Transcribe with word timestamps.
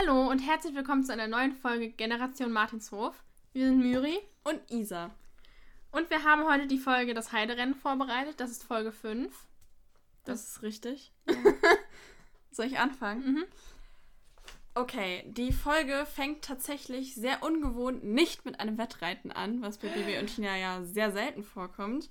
Hallo 0.00 0.30
und 0.30 0.38
herzlich 0.38 0.76
willkommen 0.76 1.02
zu 1.02 1.12
einer 1.12 1.26
neuen 1.26 1.52
Folge 1.52 1.88
Generation 1.88 2.52
Martinshof. 2.52 3.24
Wir 3.52 3.66
sind 3.66 3.78
Myri 3.78 4.20
und 4.44 4.60
Isa. 4.70 5.10
Und 5.90 6.08
wir 6.10 6.22
haben 6.22 6.44
heute 6.44 6.68
die 6.68 6.78
Folge 6.78 7.14
Das 7.14 7.32
Heiderennen 7.32 7.74
vorbereitet. 7.74 8.38
Das 8.38 8.50
ist 8.50 8.62
Folge 8.62 8.92
5. 8.92 9.34
Das, 10.24 10.42
das 10.44 10.50
ist 10.50 10.62
richtig. 10.62 11.12
Ja. 11.28 11.34
Soll 12.52 12.66
ich 12.66 12.78
anfangen? 12.78 13.24
Mhm. 13.32 13.44
Okay, 14.74 15.24
die 15.26 15.52
Folge 15.52 16.06
fängt 16.06 16.44
tatsächlich 16.44 17.16
sehr 17.16 17.42
ungewohnt 17.42 18.04
nicht 18.04 18.44
mit 18.44 18.60
einem 18.60 18.78
Wettreiten 18.78 19.32
an, 19.32 19.62
was 19.62 19.78
bei 19.78 19.88
Bibi 19.88 20.18
und 20.18 20.32
Tina 20.32 20.56
ja 20.56 20.84
sehr 20.84 21.10
selten 21.10 21.42
vorkommt, 21.42 22.08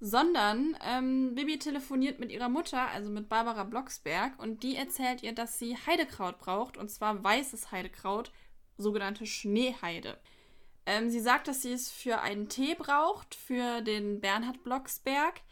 sondern 0.00 0.76
ähm, 0.84 1.34
Bibi 1.34 1.58
telefoniert 1.58 2.18
mit 2.18 2.32
ihrer 2.32 2.48
Mutter, 2.48 2.88
also 2.88 3.10
mit 3.10 3.28
Barbara 3.28 3.64
Blocksberg, 3.64 4.38
und 4.38 4.62
die 4.62 4.76
erzählt 4.76 5.22
ihr, 5.22 5.34
dass 5.34 5.58
sie 5.58 5.76
Heidekraut 5.86 6.38
braucht, 6.38 6.76
und 6.76 6.90
zwar 6.90 7.22
weißes 7.22 7.70
Heidekraut, 7.70 8.32
sogenannte 8.78 9.26
Schneeheide. 9.26 10.18
Ähm, 10.86 11.10
sie 11.10 11.20
sagt, 11.20 11.48
dass 11.48 11.62
sie 11.62 11.72
es 11.72 11.90
für 11.90 12.20
einen 12.20 12.48
Tee 12.48 12.74
braucht, 12.74 13.34
für 13.34 13.82
den 13.82 14.20
Bernhard 14.20 14.62
Blocksberg 14.64 15.42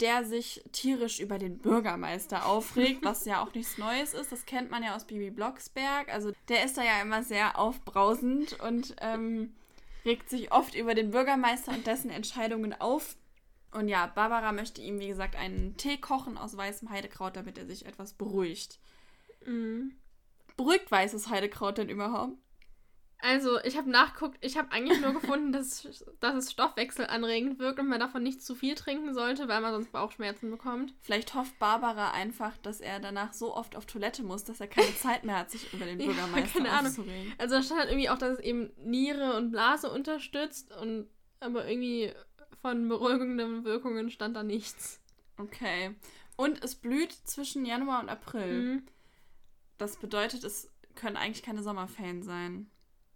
der 0.00 0.24
sich 0.24 0.62
tierisch 0.72 1.18
über 1.18 1.38
den 1.38 1.58
Bürgermeister 1.58 2.46
aufregt, 2.46 3.04
was 3.04 3.24
ja 3.24 3.42
auch 3.42 3.52
nichts 3.54 3.78
Neues 3.78 4.14
ist. 4.14 4.30
Das 4.30 4.46
kennt 4.46 4.70
man 4.70 4.82
ja 4.82 4.94
aus 4.94 5.04
Bibi 5.04 5.30
Blocksberg. 5.30 6.12
Also 6.12 6.32
der 6.48 6.64
ist 6.64 6.76
da 6.78 6.84
ja 6.84 7.02
immer 7.02 7.22
sehr 7.22 7.58
aufbrausend 7.58 8.60
und 8.60 8.94
ähm, 9.00 9.54
regt 10.04 10.30
sich 10.30 10.52
oft 10.52 10.74
über 10.74 10.94
den 10.94 11.10
Bürgermeister 11.10 11.72
und 11.72 11.86
dessen 11.86 12.10
Entscheidungen 12.10 12.80
auf. 12.80 13.16
Und 13.70 13.88
ja, 13.88 14.06
Barbara 14.06 14.52
möchte 14.52 14.80
ihm, 14.80 14.98
wie 14.98 15.08
gesagt, 15.08 15.36
einen 15.36 15.76
Tee 15.76 15.98
kochen 15.98 16.38
aus 16.38 16.56
weißem 16.56 16.90
Heidekraut, 16.90 17.36
damit 17.36 17.58
er 17.58 17.66
sich 17.66 17.84
etwas 17.86 18.14
beruhigt. 18.14 18.78
Mhm. 19.44 19.92
Beruhigt 20.56 20.90
weißes 20.90 21.28
Heidekraut 21.28 21.78
denn 21.78 21.88
überhaupt? 21.88 22.36
Also, 23.20 23.58
ich 23.64 23.76
habe 23.76 23.90
nachguckt, 23.90 24.38
ich 24.40 24.56
habe 24.56 24.70
eigentlich 24.70 25.00
nur 25.00 25.12
gefunden, 25.12 25.52
dass, 25.52 25.88
dass 26.20 26.34
es 26.36 26.52
stoffwechselanregend 26.52 27.58
wirkt 27.58 27.80
und 27.80 27.88
man 27.88 28.00
davon 28.00 28.22
nicht 28.22 28.42
zu 28.42 28.54
viel 28.54 28.74
trinken 28.74 29.12
sollte, 29.12 29.48
weil 29.48 29.60
man 29.60 29.72
sonst 29.72 29.90
Bauchschmerzen 29.90 30.50
bekommt. 30.50 30.94
Vielleicht 31.00 31.34
hofft 31.34 31.58
Barbara 31.58 32.12
einfach, 32.12 32.56
dass 32.58 32.80
er 32.80 33.00
danach 33.00 33.32
so 33.32 33.54
oft 33.54 33.76
auf 33.76 33.86
Toilette 33.86 34.22
muss, 34.22 34.44
dass 34.44 34.60
er 34.60 34.68
keine 34.68 34.94
Zeit 34.94 35.24
mehr 35.24 35.38
hat, 35.38 35.50
sich 35.50 35.72
über 35.72 35.84
den 35.84 35.98
Bürgermeister 36.04 36.60
ja, 36.60 36.64
keine 36.66 36.86
aufzuregen. 36.86 37.14
Ahnung. 37.14 37.34
Also, 37.38 37.56
da 37.56 37.62
stand 37.62 37.80
halt 37.80 37.90
irgendwie 37.90 38.10
auch, 38.10 38.18
dass 38.18 38.38
es 38.38 38.40
eben 38.44 38.70
Niere 38.76 39.36
und 39.36 39.50
Blase 39.50 39.90
unterstützt 39.90 40.72
und 40.80 41.08
aber 41.40 41.68
irgendwie 41.68 42.12
von 42.60 42.88
beruhigenden 42.88 43.64
Wirkungen 43.64 44.10
stand 44.10 44.36
da 44.36 44.42
nichts. 44.42 45.00
Okay. 45.36 45.94
Und 46.36 46.62
es 46.64 46.74
blüht 46.74 47.12
zwischen 47.12 47.64
Januar 47.64 48.00
und 48.00 48.08
April. 48.08 48.62
Mhm. 48.62 48.82
Das 49.76 49.96
bedeutet, 49.96 50.44
es 50.44 50.70
können 50.94 51.16
eigentlich 51.16 51.42
keine 51.42 51.62
Sommerferien 51.62 52.22
sein. 52.22 52.70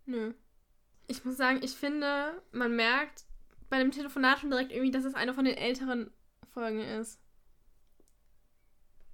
Nö. 0.07 0.35
Ich 1.09 1.25
muss 1.25 1.37
sagen, 1.37 1.61
ich 1.63 1.73
finde, 1.73 2.43
man 2.53 2.75
merkt 2.75 3.25
bei 3.69 3.79
dem 3.79 3.91
Telefonat 3.91 4.39
schon 4.39 4.51
direkt 4.51 4.71
irgendwie, 4.71 4.91
dass 4.91 5.05
es 5.05 5.15
eine 5.15 5.35
von 5.35 5.45
den 5.45 5.57
älteren 5.57 6.11
Folgen 6.53 6.81
ist. 6.81 7.21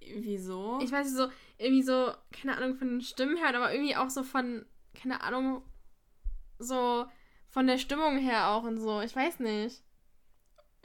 Wieso? 0.01 0.79
Ich 0.81 0.91
weiß 0.91 1.07
nicht, 1.07 1.17
so, 1.17 1.29
irgendwie 1.57 1.83
so, 1.83 2.11
keine 2.31 2.57
Ahnung, 2.57 2.75
von 2.75 2.87
den 2.87 3.01
Stimmen 3.01 3.37
her, 3.37 3.49
aber 3.55 3.71
irgendwie 3.73 3.95
auch 3.95 4.09
so 4.09 4.23
von, 4.23 4.65
keine 4.93 5.21
Ahnung, 5.21 5.61
so 6.57 7.05
von 7.47 7.67
der 7.67 7.77
Stimmung 7.77 8.17
her 8.17 8.49
auch 8.49 8.63
und 8.63 8.77
so. 8.77 9.01
Ich 9.01 9.15
weiß 9.15 9.39
nicht. 9.39 9.83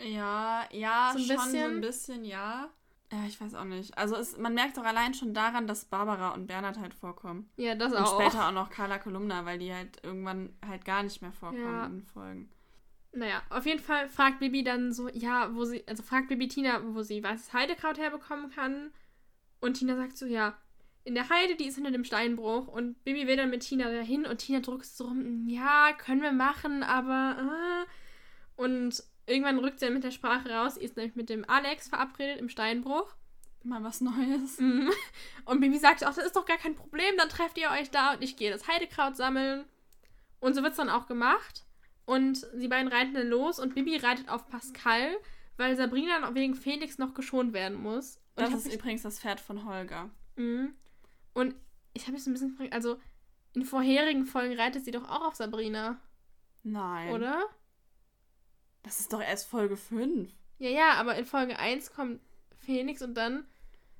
Ja, 0.00 0.64
ja, 0.70 1.12
so 1.12 1.18
ein 1.18 1.24
schon 1.24 1.36
bisschen. 1.36 1.52
so 1.52 1.74
ein 1.76 1.80
bisschen, 1.80 2.24
ja. 2.24 2.68
Ja, 3.12 3.24
ich 3.28 3.40
weiß 3.40 3.54
auch 3.54 3.64
nicht. 3.64 3.96
Also 3.96 4.16
es, 4.16 4.36
man 4.38 4.54
merkt 4.54 4.76
doch 4.76 4.84
allein 4.84 5.14
schon 5.14 5.34
daran, 5.34 5.66
dass 5.66 5.84
Barbara 5.84 6.30
und 6.30 6.46
Bernhard 6.46 6.78
halt 6.78 6.94
vorkommen. 6.94 7.48
Ja, 7.56 7.74
das 7.74 7.92
und 7.92 7.98
auch. 7.98 8.18
Und 8.18 8.22
später 8.22 8.48
auch 8.48 8.52
noch 8.52 8.70
Carla 8.70 8.98
Kolumna, 8.98 9.44
weil 9.44 9.58
die 9.58 9.72
halt 9.72 10.02
irgendwann 10.02 10.52
halt 10.66 10.84
gar 10.84 11.02
nicht 11.02 11.22
mehr 11.22 11.32
vorkommen 11.32 11.64
ja. 11.64 11.86
in 11.86 12.02
Folgen. 12.02 12.50
Naja, 13.12 13.42
auf 13.50 13.66
jeden 13.66 13.80
Fall 13.80 14.08
fragt 14.08 14.40
Bibi 14.40 14.64
dann 14.64 14.92
so, 14.92 15.08
ja, 15.08 15.54
wo 15.54 15.64
sie, 15.64 15.84
also 15.86 16.02
fragt 16.02 16.28
Bibi 16.28 16.48
Tina, 16.48 16.80
wo 16.94 17.02
sie 17.02 17.22
weißes 17.22 17.52
Heidekraut 17.52 17.98
herbekommen 17.98 18.50
kann. 18.50 18.90
Und 19.60 19.74
Tina 19.74 19.94
sagt 19.94 20.18
so, 20.18 20.26
ja, 20.26 20.54
in 21.04 21.14
der 21.14 21.28
Heide, 21.28 21.54
die 21.54 21.66
ist 21.66 21.76
hinter 21.76 21.92
dem 21.92 22.04
Steinbruch. 22.04 22.66
Und 22.66 23.02
Bibi 23.04 23.28
will 23.28 23.36
dann 23.36 23.50
mit 23.50 23.62
Tina 23.62 23.90
dahin 23.90 24.26
und 24.26 24.38
Tina 24.38 24.58
drückt 24.60 24.86
so 24.86 25.04
rum, 25.04 25.46
ja, 25.46 25.92
können 25.92 26.22
wir 26.22 26.32
machen, 26.32 26.82
aber. 26.82 27.36
Äh. 27.38 28.62
Und 28.62 29.04
Irgendwann 29.26 29.58
rückt 29.58 29.80
sie 29.80 29.86
dann 29.86 29.94
mit 29.94 30.04
der 30.04 30.10
Sprache 30.10 30.50
raus. 30.50 30.74
Sie 30.74 30.82
ist 30.84 30.96
nämlich 30.96 31.16
mit 31.16 31.30
dem 31.30 31.48
Alex 31.48 31.88
verabredet 31.88 32.38
im 32.38 32.48
Steinbruch. 32.48 33.14
Mal 33.62 33.82
was 33.82 34.00
Neues. 34.00 34.58
Mhm. 34.60 34.90
Und 35.46 35.60
Bibi 35.60 35.78
sagt 35.78 36.04
auch, 36.04 36.14
das 36.14 36.26
ist 36.26 36.36
doch 36.36 36.44
gar 36.44 36.58
kein 36.58 36.74
Problem, 36.74 37.16
dann 37.16 37.28
trefft 37.28 37.58
ihr 37.58 37.70
euch 37.70 37.90
da 37.90 38.12
und 38.14 38.22
ich 38.22 38.36
gehe 38.36 38.50
das 38.50 38.68
Heidekraut 38.68 39.16
sammeln. 39.16 39.64
Und 40.40 40.54
so 40.54 40.62
wird 40.62 40.72
es 40.72 40.76
dann 40.76 40.90
auch 40.90 41.06
gemacht. 41.06 41.64
Und 42.04 42.46
die 42.54 42.68
beiden 42.68 42.88
reiten 42.92 43.14
dann 43.14 43.28
los 43.28 43.58
und 43.58 43.74
Bibi 43.74 43.96
reitet 43.96 44.28
auf 44.28 44.46
Pascal, 44.48 45.16
weil 45.56 45.76
Sabrina 45.76 46.34
wegen 46.34 46.54
Felix 46.54 46.98
noch 46.98 47.14
geschont 47.14 47.54
werden 47.54 47.78
muss. 47.78 48.20
Und 48.36 48.42
das 48.42 48.66
ist 48.66 48.74
übrigens 48.74 49.02
das 49.02 49.20
Pferd 49.20 49.40
von 49.40 49.64
Holger. 49.64 50.10
Mhm. 50.36 50.74
Und 51.32 51.54
ich 51.94 52.02
habe 52.02 52.12
mich 52.12 52.24
so 52.24 52.30
ein 52.30 52.34
bisschen 52.34 52.50
gefragt, 52.50 52.74
also 52.74 52.98
in 53.54 53.64
vorherigen 53.64 54.26
Folgen 54.26 54.58
reitet 54.58 54.84
sie 54.84 54.90
doch 54.90 55.08
auch 55.08 55.22
auf 55.22 55.34
Sabrina. 55.36 55.98
Nein. 56.62 57.10
Oder? 57.10 57.44
Das 58.84 59.00
ist 59.00 59.12
doch 59.12 59.20
erst 59.20 59.48
Folge 59.48 59.76
5. 59.76 60.30
Ja, 60.58 60.70
ja, 60.70 60.92
aber 60.92 61.16
in 61.16 61.24
Folge 61.24 61.58
1 61.58 61.92
kommt 61.92 62.20
Phoenix 62.58 63.02
und 63.02 63.14
dann. 63.14 63.44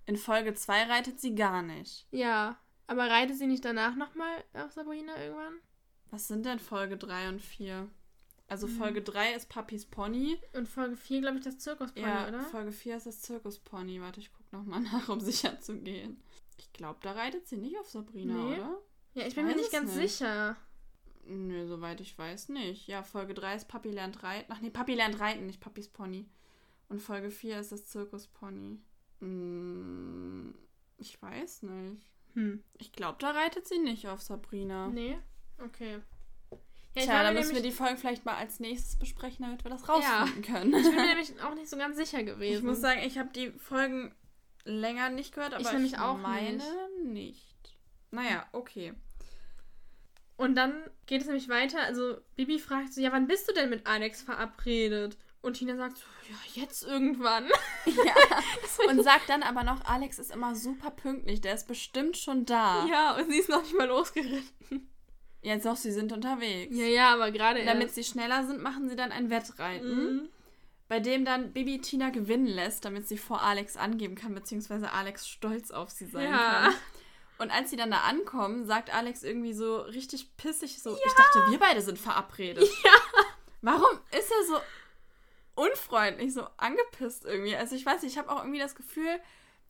In 0.06 0.16
Folge 0.16 0.54
2 0.54 0.84
reitet 0.84 1.20
sie 1.20 1.34
gar 1.34 1.62
nicht. 1.62 2.06
Ja, 2.12 2.58
aber 2.86 3.08
reitet 3.08 3.36
sie 3.36 3.46
nicht 3.46 3.64
danach 3.64 3.96
nochmal 3.96 4.44
auf 4.52 4.72
Sabrina 4.72 5.16
irgendwann? 5.20 5.54
Was 6.10 6.28
sind 6.28 6.46
denn 6.46 6.58
Folge 6.58 6.96
3 6.96 7.30
und 7.30 7.40
4? 7.40 7.88
Also 8.46 8.66
mhm. 8.66 8.76
Folge 8.76 9.02
3 9.02 9.34
ist 9.34 9.48
Papis 9.48 9.86
Pony. 9.86 10.38
Und 10.52 10.68
Folge 10.68 10.96
4, 10.96 11.22
glaube 11.22 11.38
ich, 11.38 11.44
das 11.44 11.58
Zirkuspony, 11.58 12.06
ja, 12.06 12.28
oder? 12.28 12.40
Folge 12.40 12.72
4 12.72 12.98
ist 12.98 13.06
das 13.06 13.22
Zirkuspony. 13.22 14.00
Warte, 14.00 14.20
ich 14.20 14.32
gucke 14.32 14.54
nochmal 14.54 14.80
nach, 14.92 15.08
um 15.08 15.18
sicher 15.18 15.60
zu 15.60 15.80
gehen. 15.80 16.22
Ich 16.58 16.72
glaube, 16.72 16.98
da 17.02 17.12
reitet 17.12 17.48
sie 17.48 17.56
nicht 17.56 17.78
auf 17.78 17.88
Sabrina, 17.88 18.34
nee. 18.34 18.54
oder? 18.54 18.78
Ja, 19.14 19.26
ich 19.26 19.34
bin 19.34 19.46
mir 19.46 19.56
nicht 19.56 19.72
ganz 19.72 19.94
nicht. 19.96 20.12
sicher. 20.12 20.56
Nö, 21.26 21.66
soweit 21.66 22.00
ich 22.00 22.16
weiß 22.16 22.50
nicht. 22.50 22.86
Ja, 22.86 23.02
Folge 23.02 23.34
3 23.34 23.56
ist 23.56 23.68
Papi 23.68 23.90
lernt 23.90 24.22
reiten. 24.22 24.52
Ach 24.52 24.60
nee, 24.60 24.70
Papi 24.70 24.94
lernt 24.94 25.20
reiten, 25.20 25.46
nicht 25.46 25.60
Papis 25.60 25.88
Pony. 25.88 26.26
Und 26.88 27.00
Folge 27.00 27.30
4 27.30 27.60
ist 27.60 27.72
das 27.72 27.86
Zirkuspony. 27.86 28.78
Hm, 29.20 30.54
ich 30.98 31.20
weiß 31.20 31.62
nicht. 31.62 32.06
Hm. 32.34 32.62
Ich 32.78 32.92
glaube, 32.92 33.16
da 33.20 33.30
reitet 33.30 33.66
sie 33.66 33.78
nicht 33.78 34.08
auf 34.08 34.20
Sabrina. 34.20 34.88
Nee? 34.88 35.18
Okay. 35.62 36.00
Ja, 36.96 37.02
Tja, 37.02 37.22
dann 37.24 37.34
müssen 37.34 37.54
wir 37.54 37.62
die 37.62 37.72
Folge 37.72 37.96
vielleicht 37.96 38.24
mal 38.24 38.36
als 38.36 38.60
nächstes 38.60 38.96
besprechen, 38.96 39.44
damit 39.44 39.64
wir 39.64 39.70
das 39.70 39.88
rausfinden 39.88 40.44
ja. 40.44 40.52
können. 40.52 40.74
Ich 40.74 40.84
bin 40.84 40.94
mir 40.94 41.06
nämlich 41.06 41.42
auch 41.42 41.54
nicht 41.54 41.68
so 41.68 41.76
ganz 41.76 41.96
sicher 41.96 42.22
gewesen. 42.22 42.58
Ich 42.58 42.62
muss 42.62 42.80
sagen, 42.80 43.00
ich 43.04 43.18
habe 43.18 43.30
die 43.30 43.50
Folgen 43.50 44.14
länger 44.64 45.10
nicht 45.10 45.34
gehört, 45.34 45.54
aber 45.54 45.74
ich, 45.74 45.92
ich 45.92 45.98
auch 45.98 46.18
meine 46.18 46.58
nicht. 47.02 47.04
nicht. 47.04 47.78
Naja, 48.12 48.46
okay. 48.52 48.94
Und 50.36 50.56
dann 50.56 50.74
geht 51.06 51.20
es 51.20 51.26
nämlich 51.26 51.48
weiter. 51.48 51.80
Also 51.80 52.16
Bibi 52.36 52.58
fragt 52.58 52.92
so, 52.92 53.00
ja, 53.00 53.12
wann 53.12 53.26
bist 53.26 53.48
du 53.48 53.54
denn 53.54 53.70
mit 53.70 53.86
Alex 53.86 54.22
verabredet? 54.22 55.16
Und 55.42 55.54
Tina 55.54 55.76
sagt 55.76 55.98
so, 55.98 56.04
ja, 56.30 56.62
jetzt 56.62 56.84
irgendwann. 56.84 57.46
Ja. 57.86 58.14
und 58.88 59.04
sagt 59.04 59.28
dann 59.28 59.42
aber 59.42 59.62
noch, 59.62 59.84
Alex 59.84 60.18
ist 60.18 60.32
immer 60.32 60.54
super 60.54 60.90
pünktlich, 60.90 61.42
der 61.42 61.54
ist 61.54 61.68
bestimmt 61.68 62.16
schon 62.16 62.46
da. 62.46 62.86
Ja, 62.86 63.14
und 63.14 63.30
sie 63.30 63.38
ist 63.38 63.50
noch 63.50 63.62
nicht 63.62 63.76
mal 63.76 63.86
losgeritten. 63.86 64.90
Jetzt 65.42 65.66
doch, 65.66 65.76
sie 65.76 65.92
sind 65.92 66.12
unterwegs. 66.12 66.74
Ja, 66.74 66.86
ja, 66.86 67.12
aber 67.12 67.30
gerade 67.30 67.62
Damit 67.66 67.92
sie 67.92 68.02
schneller 68.02 68.46
sind, 68.46 68.62
machen 68.62 68.88
sie 68.88 68.96
dann 68.96 69.12
ein 69.12 69.28
Wettreiten. 69.28 69.96
Mhm. 69.96 70.28
Bei 70.88 70.98
dem 70.98 71.26
dann 71.26 71.52
Bibi 71.52 71.80
Tina 71.80 72.08
gewinnen 72.08 72.46
lässt, 72.46 72.86
damit 72.86 73.06
sie 73.06 73.18
vor 73.18 73.42
Alex 73.42 73.76
angeben 73.76 74.14
kann, 74.14 74.34
beziehungsweise 74.34 74.92
Alex 74.92 75.28
stolz 75.28 75.70
auf 75.70 75.90
sie 75.90 76.06
sein 76.06 76.30
ja. 76.30 76.38
kann. 76.38 76.74
Und 77.38 77.50
als 77.50 77.70
sie 77.70 77.76
dann 77.76 77.90
da 77.90 77.98
ankommen, 77.98 78.64
sagt 78.64 78.94
Alex 78.94 79.22
irgendwie 79.22 79.52
so 79.52 79.78
richtig 79.78 80.36
pissig 80.36 80.80
so, 80.82 80.90
ja. 80.90 80.96
ich 81.04 81.12
dachte, 81.14 81.50
wir 81.50 81.58
beide 81.58 81.82
sind 81.82 81.98
verabredet. 81.98 82.68
Ja. 82.84 82.90
Warum 83.62 83.98
ist 84.10 84.30
er 84.30 84.46
so 84.46 84.60
unfreundlich, 85.54 86.34
so 86.34 86.46
angepisst 86.58 87.24
irgendwie? 87.24 87.56
Also 87.56 87.74
ich 87.74 87.86
weiß 87.86 88.02
nicht, 88.02 88.12
ich 88.12 88.18
habe 88.18 88.30
auch 88.30 88.40
irgendwie 88.40 88.58
das 88.58 88.74
Gefühl, 88.74 89.18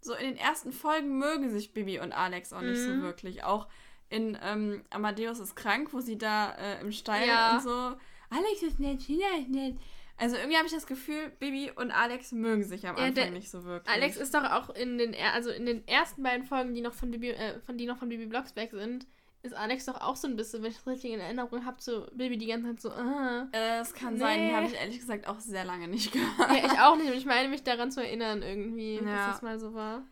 so 0.01 0.15
in 0.15 0.25
den 0.27 0.37
ersten 0.37 0.73
Folgen 0.73 1.19
mögen 1.19 1.49
sich 1.51 1.73
Bibi 1.73 2.01
und 2.01 2.13
Alex 2.13 2.53
auch 2.53 2.61
nicht 2.61 2.81
mhm. 2.81 2.97
so 2.97 3.03
wirklich. 3.03 3.45
Auch 3.45 3.69
in 4.11 4.37
ähm, 4.43 4.85
Amadeus 4.91 5.39
ist 5.39 5.57
krank, 5.57 5.93
wo 5.93 6.01
sie 6.01 6.19
da 6.19 6.53
äh, 6.53 6.81
im 6.81 6.93
Stall 6.93 7.27
ja. 7.27 7.55
und 7.55 7.63
so, 7.63 7.97
Alex 8.31 8.63
ist 8.63 8.81
nett, 8.81 9.01
Tina 9.07 9.27
ist 9.39 9.49
nett. 9.49 9.77
Also 10.17 10.37
irgendwie 10.37 10.57
habe 10.57 10.67
ich 10.67 10.73
das 10.73 10.87
Gefühl, 10.87 11.31
Bibi 11.41 11.73
und 11.75 11.91
Alex 11.91 12.33
mögen 12.33 12.63
sich 12.63 12.87
am 12.87 12.97
Anfang 12.97 13.25
ja, 13.25 13.31
nicht 13.31 13.51
so 13.51 13.65
wirklich. 13.65 13.93
Alex 13.93 14.17
ist 14.17 14.33
doch 14.35 14.45
auch 14.45 14.71
in 14.71 14.97
den 14.97 15.15
also 15.35 15.51
in 15.51 15.67
den 15.67 15.87
ersten 15.89 16.23
beiden 16.23 16.45
Folgen, 16.45 16.73
die 16.75 16.83
noch 16.83 16.95
von 16.95 17.11
Bibi 17.11 17.31
äh, 17.31 17.59
von 17.61 17.77
die 17.77 17.87
noch 17.87 17.99
von 17.99 18.09
Bibi 18.09 18.27
Blocksberg 18.27 18.71
sind, 18.71 19.07
ist 19.45 19.55
Alex 19.55 19.85
doch 19.85 20.01
auch 20.01 20.17
so 20.17 20.27
ein 20.27 20.37
bisschen, 20.37 20.63
wenn 20.63 20.71
ich 20.71 20.79
das 20.79 20.87
richtig 20.87 21.13
in 21.13 21.21
Erinnerung 21.21 21.67
habe, 21.67 21.77
so 21.81 22.07
Bibi 22.15 22.39
die 22.39 22.47
ganze 22.47 22.69
Zeit 22.69 22.81
so, 22.81 22.91
ah. 22.91 23.47
Äh, 23.53 23.81
es 23.81 23.93
kann 23.93 24.15
nee. 24.15 24.21
sein, 24.21 24.49
die 24.49 24.55
habe 24.55 24.67
ich 24.67 24.75
ehrlich 24.75 24.99
gesagt 24.99 25.27
auch 25.27 25.39
sehr 25.39 25.65
lange 25.65 25.87
nicht 25.87 26.13
gehört. 26.13 26.51
Ja, 26.51 26.65
ich 26.65 26.81
auch 26.81 26.97
nicht. 26.97 27.11
Und 27.11 27.17
ich 27.17 27.27
meine 27.27 27.49
mich 27.49 27.63
daran 27.63 27.93
zu 27.93 28.03
erinnern 28.03 28.43
irgendwie, 28.43 28.97
ja. 28.97 29.03
dass 29.03 29.27
das 29.35 29.43
mal 29.43 29.59
so 29.59 29.75
war. 29.75 30.03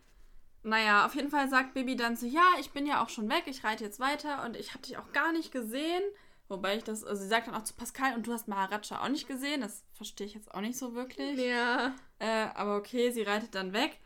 naja, 0.64 1.06
auf 1.06 1.14
jeden 1.14 1.31
Fall 1.31 1.48
sagt 1.48 1.72
Bibi 1.72 1.96
dann 1.96 2.16
so, 2.16 2.26
ja, 2.26 2.44
ich 2.60 2.72
bin 2.72 2.87
ja 2.87 3.02
auch 3.02 3.08
schon 3.08 3.31
weg, 3.31 3.44
ich 3.46 3.64
reite 3.64 3.84
jetzt 3.84 4.00
weiter 4.00 4.44
und 4.44 4.56
ich 4.56 4.75
habe 4.75 4.82
dich 4.82 4.98
auch 4.98 5.12
gar 5.12 5.32
nicht 5.32 5.50
gesehen. 5.50 6.02
Wobei 6.52 6.76
ich 6.76 6.84
das, 6.84 7.02
also 7.02 7.22
sie 7.22 7.28
sagt 7.28 7.46
dann 7.46 7.54
auch 7.54 7.64
zu 7.64 7.72
Pascal, 7.72 8.14
und 8.14 8.26
du 8.26 8.32
hast 8.34 8.46
Maharaja 8.46 9.02
auch 9.02 9.08
nicht 9.08 9.26
gesehen. 9.26 9.62
Das 9.62 9.84
verstehe 9.94 10.26
ich 10.26 10.34
jetzt 10.34 10.54
auch 10.54 10.60
nicht 10.60 10.76
so 10.76 10.94
wirklich. 10.94 11.38
Ja. 11.38 11.94
Äh, 12.19 12.49
aber 12.54 12.76
okay, 12.76 13.10
sie 13.10 13.22
reitet 13.22 13.54
dann 13.54 13.72
weg. 13.72 13.96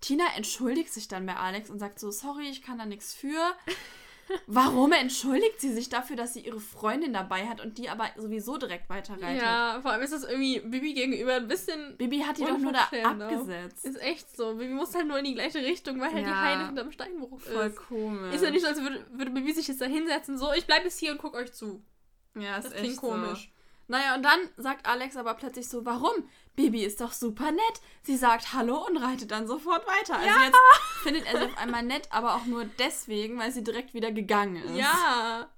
Tina 0.00 0.24
entschuldigt 0.36 0.92
sich 0.92 1.06
dann 1.06 1.24
bei 1.24 1.36
Alex 1.36 1.70
und 1.70 1.78
sagt 1.78 2.00
so, 2.00 2.10
sorry, 2.10 2.48
ich 2.48 2.62
kann 2.62 2.78
da 2.78 2.84
nichts 2.84 3.14
für. 3.14 3.54
Warum 4.46 4.92
entschuldigt 4.92 5.60
sie 5.60 5.72
sich 5.72 5.88
dafür, 5.88 6.16
dass 6.16 6.34
sie 6.34 6.40
ihre 6.40 6.60
Freundin 6.60 7.12
dabei 7.12 7.46
hat 7.46 7.60
und 7.60 7.78
die 7.78 7.88
aber 7.88 8.08
sowieso 8.16 8.56
direkt 8.56 8.88
weiterreitet? 8.88 9.42
Ja, 9.42 9.78
vor 9.82 9.90
allem 9.92 10.02
ist 10.02 10.12
das 10.12 10.24
irgendwie 10.24 10.60
Bibi 10.60 10.94
gegenüber 10.94 11.34
ein 11.34 11.48
bisschen. 11.48 11.96
Bibi 11.96 12.20
hat 12.20 12.38
die 12.38 12.44
doch 12.44 12.58
nur 12.58 12.72
da 12.72 12.88
auch. 12.90 13.04
abgesetzt. 13.20 13.84
Ist 13.84 14.00
echt 14.02 14.36
so. 14.36 14.54
Bibi 14.54 14.72
muss 14.74 14.94
halt 14.94 15.06
nur 15.06 15.18
in 15.18 15.24
die 15.24 15.34
gleiche 15.34 15.58
Richtung, 15.58 16.00
weil 16.00 16.12
halt 16.12 16.24
die 16.26 16.30
Ja. 16.30 16.42
Heide 16.42 16.66
hinterm 16.66 16.92
Steinbruch 16.92 17.40
Voll 17.40 17.66
ist. 17.66 17.76
komisch. 17.76 18.34
Ist 18.34 18.44
ja 18.44 18.50
nicht 18.50 18.62
so, 18.62 18.68
als 18.68 18.80
würde, 18.82 19.04
würde 19.12 19.30
Bibi 19.30 19.52
sich 19.52 19.68
jetzt 19.68 19.80
da 19.80 19.86
hinsetzen, 19.86 20.38
so, 20.38 20.52
ich 20.52 20.66
bleibe 20.66 20.84
jetzt 20.84 20.98
hier 20.98 21.12
und 21.12 21.18
guck 21.18 21.34
euch 21.34 21.52
zu. 21.52 21.82
Ja, 22.36 22.56
ist 22.56 22.64
Das 22.66 22.72
echt 22.72 22.82
klingt 22.82 22.96
komisch. 22.96 23.50
So. 23.50 23.53
Naja, 23.86 24.14
und 24.14 24.22
dann 24.22 24.38
sagt 24.56 24.86
Alex 24.86 25.16
aber 25.16 25.34
plötzlich 25.34 25.68
so, 25.68 25.84
warum? 25.84 26.28
Bibi 26.56 26.84
ist 26.84 27.00
doch 27.00 27.12
super 27.12 27.50
nett. 27.50 27.80
Sie 28.02 28.16
sagt 28.16 28.52
Hallo 28.52 28.86
und 28.86 28.96
reitet 28.96 29.30
dann 29.30 29.46
sofort 29.46 29.86
weiter. 29.86 30.16
Also 30.18 30.40
jetzt 30.40 30.58
findet 31.02 31.26
er 31.26 31.38
sie 31.38 31.44
auf 31.46 31.58
einmal 31.58 31.82
nett, 31.82 32.08
aber 32.10 32.34
auch 32.36 32.44
nur 32.46 32.64
deswegen, 32.78 33.38
weil 33.38 33.50
sie 33.52 33.64
direkt 33.64 33.92
wieder 33.92 34.12
gegangen 34.12 34.56
ist. 34.56 34.76
Ja. 34.76 35.50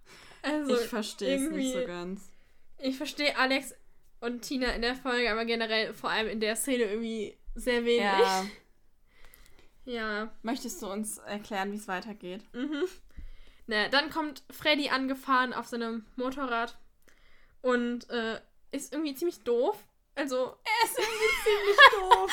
Also, 0.43 0.75
ich 0.75 0.87
verstehe 0.89 1.37
es 1.37 1.51
nicht 1.51 1.73
so 1.75 1.85
ganz. 1.87 2.31
ich 2.79 2.97
verstehe 2.97 3.37
Alex 3.37 3.75
und 4.21 4.43
Tina 4.43 4.69
in 4.71 4.83
der 4.83 4.95
Folge, 4.97 5.31
aber 5.31 5.45
generell 5.45 5.93
vor 5.93 6.11
allem 6.11 6.29
in 6.29 6.41
der 6.41 6.57
Szene 6.57 6.85
irgendwie 6.85 7.37
sehr 7.55 7.85
wenig. 7.85 8.01
Ja. 8.03 8.45
Ja. 9.85 10.33
Möchtest 10.43 10.83
du 10.83 10.89
uns 10.89 11.19
erklären, 11.19 11.71
wie 11.71 11.77
es 11.77 11.87
weitergeht? 11.87 12.43
Mhm. 12.53 12.87
Naja, 13.69 13.89
dann 13.89 14.11
kommt 14.11 14.43
Freddy 14.51 14.89
angefahren 14.89 15.53
auf 15.55 15.67
seinem 15.69 16.05
Motorrad 16.17 16.77
und 17.63 18.09
äh, 18.11 18.41
ist 18.73 18.93
irgendwie 18.93 19.15
ziemlich 19.15 19.43
doof. 19.45 19.77
Also, 20.15 20.57
Er 20.65 20.85
ist 20.87 20.99
irgendwie 20.99 21.43
ziemlich 21.45 21.77
doof. 21.93 22.31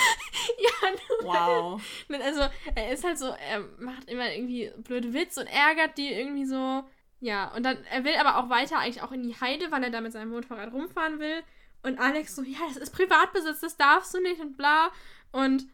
ja, 0.59 0.89
nur 0.91 1.33
Wow. 1.33 1.81
weil- 2.07 2.21
Also, 2.21 2.41
er 2.75 2.91
ist 2.91 3.03
halt 3.03 3.17
so, 3.17 3.27
er 3.27 3.59
macht 3.79 4.09
immer 4.09 4.31
irgendwie 4.33 4.71
blöde 4.77 5.13
Witze 5.13 5.41
und 5.41 5.47
ärgert 5.47 5.97
die 5.97 6.11
irgendwie 6.13 6.45
so. 6.45 6.83
Ja, 7.19 7.53
und 7.55 7.63
dann, 7.63 7.77
er 7.85 8.03
will 8.03 8.15
aber 8.15 8.37
auch 8.37 8.49
weiter 8.49 8.79
eigentlich 8.79 9.01
auch 9.01 9.11
in 9.13 9.23
die 9.23 9.39
Heide, 9.39 9.71
weil 9.71 9.83
er 9.83 9.89
da 9.91 10.01
mit 10.01 10.11
seinem 10.11 10.31
Motorrad 10.31 10.71
rumfahren 10.73 11.19
will. 11.19 11.41
Und 11.81 11.99
Alex 11.99 12.35
so, 12.35 12.41
ja, 12.43 12.59
das 12.67 12.77
ist 12.77 12.91
Privatbesitz, 12.93 13.59
das 13.61 13.75
darfst 13.77 14.13
du 14.13 14.19
nicht 14.21 14.39
und 14.41 14.55
bla. 14.57 14.91
Und 15.31 15.65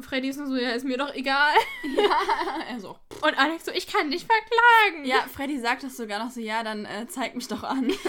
Freddy 0.00 0.28
ist 0.28 0.36
nur 0.36 0.46
so, 0.46 0.56
ja, 0.56 0.70
ist 0.70 0.84
mir 0.84 0.96
doch 0.96 1.12
egal. 1.14 1.54
ja, 1.96 2.64
er 2.68 2.80
so. 2.80 2.96
Und 3.22 3.38
Alex 3.38 3.64
so, 3.64 3.72
ich 3.72 3.86
kann 3.86 4.10
dich 4.10 4.24
verklagen. 4.24 5.04
Ja, 5.04 5.22
Freddy 5.22 5.58
sagt 5.58 5.82
das 5.82 5.96
sogar 5.96 6.24
noch 6.24 6.30
so, 6.30 6.40
ja, 6.40 6.62
dann 6.62 6.84
äh, 6.84 7.06
zeig 7.08 7.34
mich 7.34 7.48
doch 7.48 7.64
an. 7.64 7.92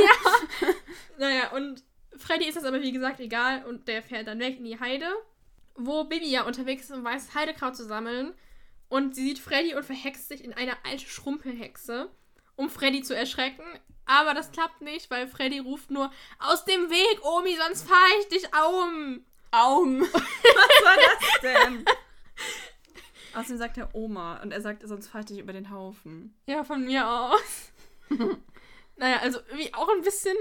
Naja, 1.18 1.51
und 1.51 1.83
Freddy 2.18 2.48
ist 2.48 2.57
das 2.57 2.63
aber 2.63 2.81
wie 2.81 2.92
gesagt 2.92 3.19
egal 3.19 3.66
und 3.66 3.88
der 3.88 4.01
fährt 4.01 4.28
dann 4.28 4.39
weg 4.39 4.57
in 4.57 4.66
die 4.66 4.80
Heide, 4.80 5.07
wo 5.75 6.04
Bibi 6.04 6.30
ja 6.30 6.44
unterwegs 6.44 6.86
ist, 6.86 6.92
um 6.92 7.04
weißes 7.04 7.36
Heidekraut 7.36 7.75
zu 7.75 7.86
sammeln. 7.86 8.33
Und 8.89 9.16
sie 9.16 9.24
sieht 9.24 9.39
Freddy 9.39 9.74
und 9.74 9.86
verhext 9.86 10.28
sich 10.28 10.44
in 10.44 10.54
eine 10.54 10.74
alte 10.83 11.07
Schrumpelhexe, 11.07 12.10
um 12.56 12.69
Freddy 12.69 13.01
zu 13.04 13.16
erschrecken. 13.16 13.63
Aber 14.06 14.33
das 14.33 14.51
klappt 14.51 14.81
nicht, 14.81 15.10
weil 15.10 15.28
Freddy 15.28 15.60
ruft 15.60 15.92
nur 15.92 16.12
aus 16.39 16.66
dem 16.66 16.89
Weg, 16.89 17.24
Omi, 17.24 17.56
sonst 17.56 17.88
fahr 17.88 18.07
ich 18.19 18.28
dich 18.28 18.50
um. 18.69 19.24
Aum. 19.51 20.01
Was 20.01 20.12
war 20.12 20.95
das 20.95 21.42
denn? 21.42 21.86
Außerdem 23.33 23.57
sagt 23.57 23.77
er 23.77 23.94
Oma 23.95 24.42
und 24.42 24.51
er 24.51 24.62
sagt, 24.62 24.88
sonst 24.88 25.07
fahr 25.07 25.21
ich 25.21 25.27
dich 25.27 25.39
über 25.39 25.53
den 25.53 25.69
Haufen. 25.69 26.36
Ja, 26.48 26.63
von 26.63 26.83
mir 26.83 27.07
aus. 27.07 27.71
naja, 28.98 29.19
also 29.21 29.39
irgendwie 29.48 29.74
auch 29.74 29.89
ein 29.89 30.01
bisschen. 30.01 30.36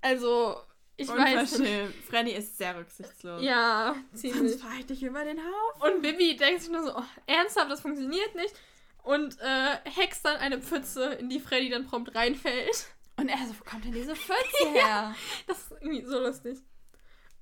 Also, 0.00 0.56
ich 0.96 1.08
weiß 1.08 1.58
nicht. 1.58 1.94
Freddy 2.08 2.32
ist 2.32 2.56
sehr 2.56 2.78
rücksichtslos. 2.78 3.42
Ja, 3.42 3.94
ziemlich. 4.14 4.52
Sonst 4.52 4.62
fahr 4.62 4.78
ich 4.78 4.86
dich 4.86 5.02
über 5.02 5.24
den 5.24 5.38
Haufen. 5.38 5.96
Und 5.96 6.02
Bibi 6.02 6.36
denkt 6.36 6.62
sich 6.62 6.70
nur 6.70 6.84
so, 6.84 6.96
oh, 6.96 7.04
ernsthaft, 7.26 7.70
das 7.70 7.82
funktioniert 7.82 8.34
nicht. 8.34 8.54
Und 9.02 9.38
äh, 9.40 9.76
hext 9.84 10.24
dann 10.24 10.36
eine 10.36 10.60
Pfütze, 10.60 11.04
in 11.14 11.28
die 11.28 11.40
Freddy 11.40 11.68
dann 11.68 11.86
prompt 11.86 12.14
reinfällt. 12.14 12.86
Und 13.16 13.28
er 13.28 13.38
so, 13.46 13.54
wo 13.58 13.64
kommt 13.64 13.84
denn 13.84 13.92
diese 13.92 14.16
Pfütze 14.16 14.70
her? 14.72 15.14
Das 15.46 15.58
ist 15.58 15.72
irgendwie 15.72 16.04
so 16.04 16.18
lustig. 16.18 16.58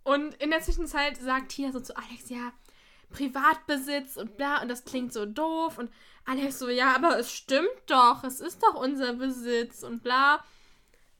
Und 0.08 0.34
in 0.36 0.48
der 0.48 0.62
Zwischenzeit 0.62 1.18
sagt 1.18 1.50
Tina 1.50 1.70
so 1.70 1.80
zu 1.80 1.94
Alex, 1.94 2.30
ja, 2.30 2.52
Privatbesitz 3.10 4.16
und 4.16 4.38
bla, 4.38 4.62
und 4.62 4.68
das 4.68 4.86
klingt 4.86 5.12
so 5.12 5.26
doof. 5.26 5.76
Und 5.76 5.92
Alex 6.24 6.58
so, 6.58 6.70
ja, 6.70 6.94
aber 6.94 7.18
es 7.18 7.30
stimmt 7.30 7.68
doch, 7.88 8.24
es 8.24 8.40
ist 8.40 8.62
doch 8.62 8.72
unser 8.72 9.12
Besitz 9.12 9.82
und 9.82 10.02
bla. 10.02 10.42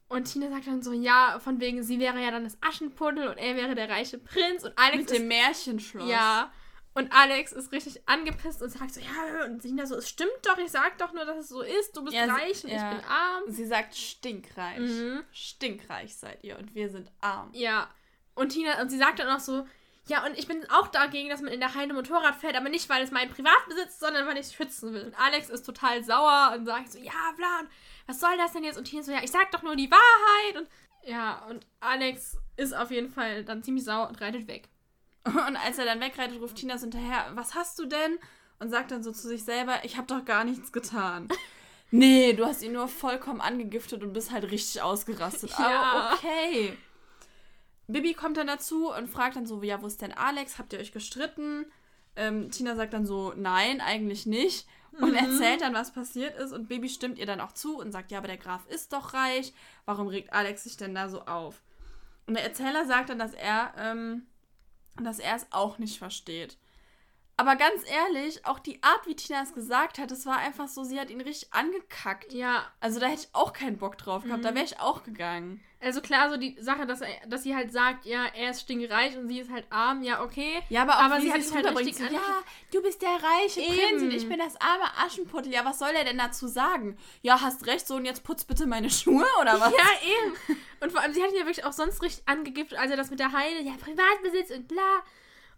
Und 0.09 0.33
Tina 0.33 0.49
sagt 0.49 0.69
dann 0.69 0.83
so, 0.83 0.95
ja, 0.95 1.39
von 1.39 1.61
wegen, 1.61 1.83
sie 1.83 1.99
wäre 2.01 2.19
ja 2.19 2.31
dann 2.31 2.45
das 2.45 2.57
Aschenputtel 2.63 3.29
und 3.29 3.37
er 3.37 3.57
wäre 3.57 3.75
der 3.75 3.91
reiche 3.91 4.17
Prinz. 4.17 4.65
Und 4.65 4.73
Alex 4.79 4.97
Mit 4.97 5.11
ist 5.11 5.19
dem 5.19 5.29
Märchenschloss. 5.29 6.09
Ja. 6.09 6.51
Und 6.95 7.13
Alex 7.13 7.53
ist 7.53 7.73
richtig 7.73 8.09
angepisst 8.09 8.63
und 8.63 8.71
sagt 8.71 8.95
so, 8.95 9.01
ja, 9.01 9.45
und 9.45 9.61
Sina 9.61 9.85
so, 9.85 9.97
es 9.97 10.09
stimmt 10.09 10.31
doch, 10.45 10.57
ich 10.57 10.71
sag 10.71 10.97
doch 10.97 11.13
nur, 11.13 11.27
dass 11.27 11.37
es 11.37 11.49
so 11.51 11.61
ist, 11.61 11.95
du 11.95 12.05
bist 12.05 12.17
Ja, 12.17 12.25
reich 12.25 12.65
und 12.65 12.71
ja. 12.71 12.91
ich 12.91 12.97
bin 12.97 13.07
arm. 13.07 13.43
Sie 13.49 13.67
sagt 13.67 13.95
stinkreich. 13.95 14.79
Mhm. 14.79 15.25
Stinkreich 15.31 16.17
seid 16.17 16.43
ihr 16.43 16.59
und 16.59 16.75
wir 16.75 16.89
sind 16.89 17.13
arm. 17.21 17.51
Ja. 17.53 17.91
Und 18.39 18.51
Tina, 18.51 18.81
und 18.81 18.91
sie 18.91 18.99
sagt 18.99 19.19
dann 19.19 19.29
auch 19.29 19.41
so, 19.41 19.67
ja, 20.07 20.25
und 20.25 20.39
ich 20.39 20.49
bin 20.49 20.65
auch 20.71 20.89
dagegen, 20.89 21.29
dass 21.29 21.43
man 21.43 21.53
in 21.53 21.61
der 21.61 21.75
Heide 21.75 21.93
Motorrad 21.93 22.37
fährt, 22.37 22.57
aber 22.57 22.69
nicht, 22.69 22.89
weil 22.89 23.03
es 23.03 23.11
mein 23.11 23.29
Privatbesitz 23.29 23.91
ist, 23.91 24.01
sondern 24.01 24.27
weil 24.27 24.37
ich 24.37 24.47
es 24.47 24.55
schützen 24.55 24.95
will. 24.95 25.05
Und 25.05 25.21
Alex 25.21 25.51
ist 25.51 25.67
total 25.67 26.03
sauer 26.03 26.55
und 26.57 26.65
sagt 26.65 26.93
so, 26.93 26.99
ja, 26.99 27.33
bla, 27.37 27.61
und 27.61 27.69
was 28.07 28.21
soll 28.21 28.37
das 28.39 28.53
denn 28.53 28.65
jetzt? 28.65 28.79
Und 28.79 28.85
Tina 28.85 29.03
so, 29.03 29.13
ja, 29.13 29.23
ich 29.23 29.31
sag 29.31 29.51
doch 29.51 29.63
nur 29.63 29.77
die 29.77 29.91
Wahrheit. 29.91 30.57
Und 30.57 30.69
ja, 31.03 31.45
und 31.49 31.67
Alex 31.81 32.39
ist 32.57 32.75
auf 32.75 32.91
jeden 32.91 33.11
Fall 33.11 33.45
dann 33.45 33.63
ziemlich 33.63 33.85
sauer 33.85 34.09
und 34.09 34.21
reitet 34.21 34.49
weg. 34.49 34.69
Und 35.25 35.57
als 35.57 35.79
er 35.79 35.85
dann 35.85 36.01
wegreitet, 36.01 36.41
ruft 36.41 36.57
Tina 36.57 36.79
so 36.79 36.83
hinterher, 36.83 37.33
was 37.35 37.55
hast 37.55 37.79
du 37.79 37.85
denn? 37.85 38.19
Und 38.61 38.71
sagt 38.71 38.91
dann 38.91 39.03
so 39.03 39.13
zu 39.13 39.29
sich 39.29 39.45
selber, 39.45 39.85
ich 39.85 39.97
habe 39.97 40.07
doch 40.07 40.25
gar 40.25 40.45
nichts 40.45 40.73
getan. 40.73 41.29
nee, 41.91 42.33
du 42.33 42.47
hast 42.47 42.63
ihn 42.63 42.73
nur 42.73 42.89
vollkommen 42.89 43.41
angegiftet 43.41 44.03
und 44.03 44.15
bist 44.15 44.31
halt 44.33 44.51
richtig 44.51 44.81
ausgerastet. 44.81 45.51
Ja. 45.51 45.83
Aber 45.83 46.15
okay. 46.15 46.77
Bibi 47.89 48.13
kommt 48.13 48.37
dann 48.37 48.47
dazu 48.47 48.93
und 48.93 49.09
fragt 49.09 49.37
dann 49.37 49.47
so, 49.47 49.63
ja, 49.63 49.81
wo 49.83 49.87
ist 49.87 50.03
denn 50.03 50.13
Alex? 50.13 50.59
Habt 50.59 50.73
ihr 50.73 50.79
euch 50.79 50.93
gestritten? 50.93 51.67
Ähm, 52.17 52.51
Tina 52.51 52.77
sagt 52.77 52.93
dann 52.93 53.07
so, 53.07 53.33
nein, 53.35 53.81
eigentlich 53.81 54.27
nicht. 54.27 54.67
Und 55.01 55.15
erzählt 55.15 55.63
dann, 55.63 55.75
was 55.75 55.93
passiert 55.93 56.37
ist. 56.39 56.53
Und 56.53 56.69
Bibi 56.69 56.89
stimmt 56.89 57.19
ihr 57.19 57.27
dann 57.27 57.41
auch 57.41 57.53
zu 57.53 57.79
und 57.79 57.93
sagt, 57.93 58.11
ja, 58.11 58.19
aber 58.19 58.29
der 58.29 58.37
Graf 58.37 58.67
ist 58.67 58.93
doch 58.93 59.15
reich. 59.15 59.53
Warum 59.85 60.09
regt 60.09 60.33
Alex 60.33 60.65
sich 60.65 60.77
denn 60.77 60.95
da 60.95 61.09
so 61.09 61.23
auf? 61.23 61.63
Und 62.27 62.35
der 62.35 62.45
Erzähler 62.45 62.85
sagt 62.87 63.09
dann, 63.09 63.19
dass 63.19 63.33
er, 63.33 63.73
ähm, 63.79 64.27
dass 65.03 65.19
er 65.19 65.37
es 65.37 65.47
auch 65.51 65.79
nicht 65.79 65.99
versteht. 65.99 66.59
Aber 67.39 67.55
ganz 67.55 67.83
ehrlich, 67.89 68.45
auch 68.47 68.59
die 68.59 68.83
Art, 68.83 69.07
wie 69.07 69.15
Tina 69.15 69.41
es 69.45 69.55
gesagt 69.55 69.99
hat, 70.01 70.11
das 70.11 70.27
war 70.27 70.39
einfach 70.39 70.67
so, 70.67 70.83
sie 70.83 70.99
hat 70.99 71.09
ihn 71.09 71.21
richtig 71.21 71.55
angekackt. 71.55 72.33
Ja, 72.33 72.65
Also 72.81 72.99
da 72.99 73.07
hätte 73.07 73.23
ich 73.23 73.29
auch 73.33 73.53
keinen 73.53 73.79
Bock 73.79 73.97
drauf 73.97 74.25
gehabt, 74.25 74.45
da 74.45 74.57
wäre 74.57 74.65
ich 74.65 74.81
auch 74.81 75.05
gegangen. 75.05 75.63
Also 75.81 76.01
klar, 76.01 76.31
so 76.31 76.37
die 76.37 76.57
Sache, 76.61 76.85
dass, 76.85 77.01
er, 77.01 77.11
dass 77.29 77.45
sie 77.45 77.55
halt 77.55 77.71
sagt, 77.73 78.07
ja, 78.07 78.25
er 78.35 78.51
ist 78.51 78.63
stinkreich 78.63 79.17
und 79.17 79.29
sie 79.29 79.39
ist 79.39 79.53
halt 79.53 79.67
arm, 79.71 80.03
ja, 80.03 80.21
okay. 80.25 80.61
Ja, 80.69 80.83
aber 80.83 80.97
auch 80.97 81.03
Aber 81.03 81.21
sie 81.21 81.33
hat 81.33 81.39
es 81.39 81.51
sich 81.51 81.55
halt 81.55 81.79
richtig 81.79 81.97
so, 81.97 82.03
Ja, 82.03 82.43
du 82.73 82.83
bist 82.83 83.01
der 83.03 83.11
reiche 83.11 83.61
Prinz 83.61 84.03
und 84.03 84.11
ich 84.11 84.29
bin 84.29 84.41
das 84.41 84.61
arme 84.61 84.87
Aschenputtel. 85.07 85.53
Ja, 85.53 85.65
was 85.65 85.79
soll 85.79 85.91
er 85.91 86.03
denn 86.03 86.19
dazu 86.19 86.49
sagen? 86.49 86.99
Ja, 87.23 87.41
hast 87.41 87.67
recht, 87.67 87.87
so 87.87 87.95
und 87.95 88.05
jetzt 88.05 88.25
putz 88.25 88.45
bitte 88.45 88.67
meine 88.67 88.91
Schuhe 88.91 89.25
oder 89.41 89.61
was? 89.61 89.71
Ja, 89.71 89.87
eben. 90.25 90.59
Und 90.81 90.91
vor 90.91 91.01
allem, 91.01 91.15
sie 91.15 91.23
hat 91.23 91.31
ihn 91.31 91.37
ja 91.37 91.47
wirklich 91.47 91.65
auch 91.65 91.73
sonst 91.73 92.03
richtig 92.03 92.27
angegiftet, 92.27 92.81
als 92.81 92.91
er 92.91 92.97
das 92.97 93.11
mit 93.11 93.21
der 93.21 93.31
Heide, 93.31 93.61
ja, 93.63 93.75
Privatbesitz 93.81 94.51
und 94.51 94.67
bla. 94.67 95.05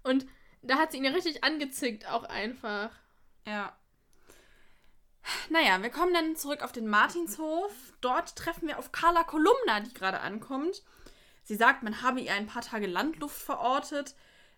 Und 0.02 0.26
da 0.62 0.76
hat 0.76 0.92
sie 0.92 0.98
ihn 0.98 1.04
ja 1.04 1.10
richtig 1.10 1.44
angezickt, 1.44 2.06
auch 2.08 2.24
einfach. 2.24 2.90
Ja. 3.46 3.76
Naja, 5.50 5.82
wir 5.82 5.90
kommen 5.90 6.14
dann 6.14 6.36
zurück 6.36 6.62
auf 6.62 6.72
den 6.72 6.86
Martinshof. 6.86 7.72
Dort 8.00 8.36
treffen 8.36 8.68
wir 8.68 8.78
auf 8.78 8.92
Carla 8.92 9.24
Kolumna, 9.24 9.80
die 9.80 9.92
gerade 9.92 10.20
ankommt. 10.20 10.82
Sie 11.42 11.56
sagt, 11.56 11.82
man 11.82 12.02
habe 12.02 12.20
ihr 12.20 12.32
ein 12.32 12.46
paar 12.46 12.62
Tage 12.62 12.86
Landluft 12.86 13.40
verortet. 13.40 14.14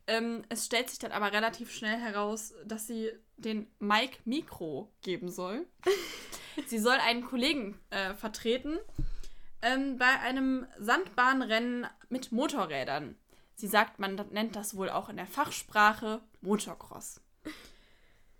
Ähm, 0.06 0.44
es 0.48 0.66
stellt 0.66 0.90
sich 0.90 0.98
dann 0.98 1.12
aber 1.12 1.32
relativ 1.32 1.72
schnell 1.72 1.98
heraus, 1.98 2.54
dass 2.64 2.86
sie 2.86 3.10
den 3.36 3.70
Mike 3.78 4.18
Mikro 4.24 4.92
geben 5.02 5.30
soll. 5.30 5.66
sie 6.66 6.78
soll 6.78 6.96
einen 6.96 7.24
Kollegen 7.24 7.78
äh, 7.90 8.14
vertreten 8.14 8.78
ähm, 9.62 9.96
bei 9.96 10.20
einem 10.20 10.66
Sandbahnrennen 10.78 11.86
mit 12.08 12.32
Motorrädern. 12.32 13.16
Sie 13.54 13.66
sagt, 13.66 13.98
man 13.98 14.14
nennt 14.30 14.56
das 14.56 14.76
wohl 14.76 14.90
auch 14.90 15.08
in 15.08 15.16
der 15.16 15.26
Fachsprache 15.26 16.20
Motocross. 16.40 17.20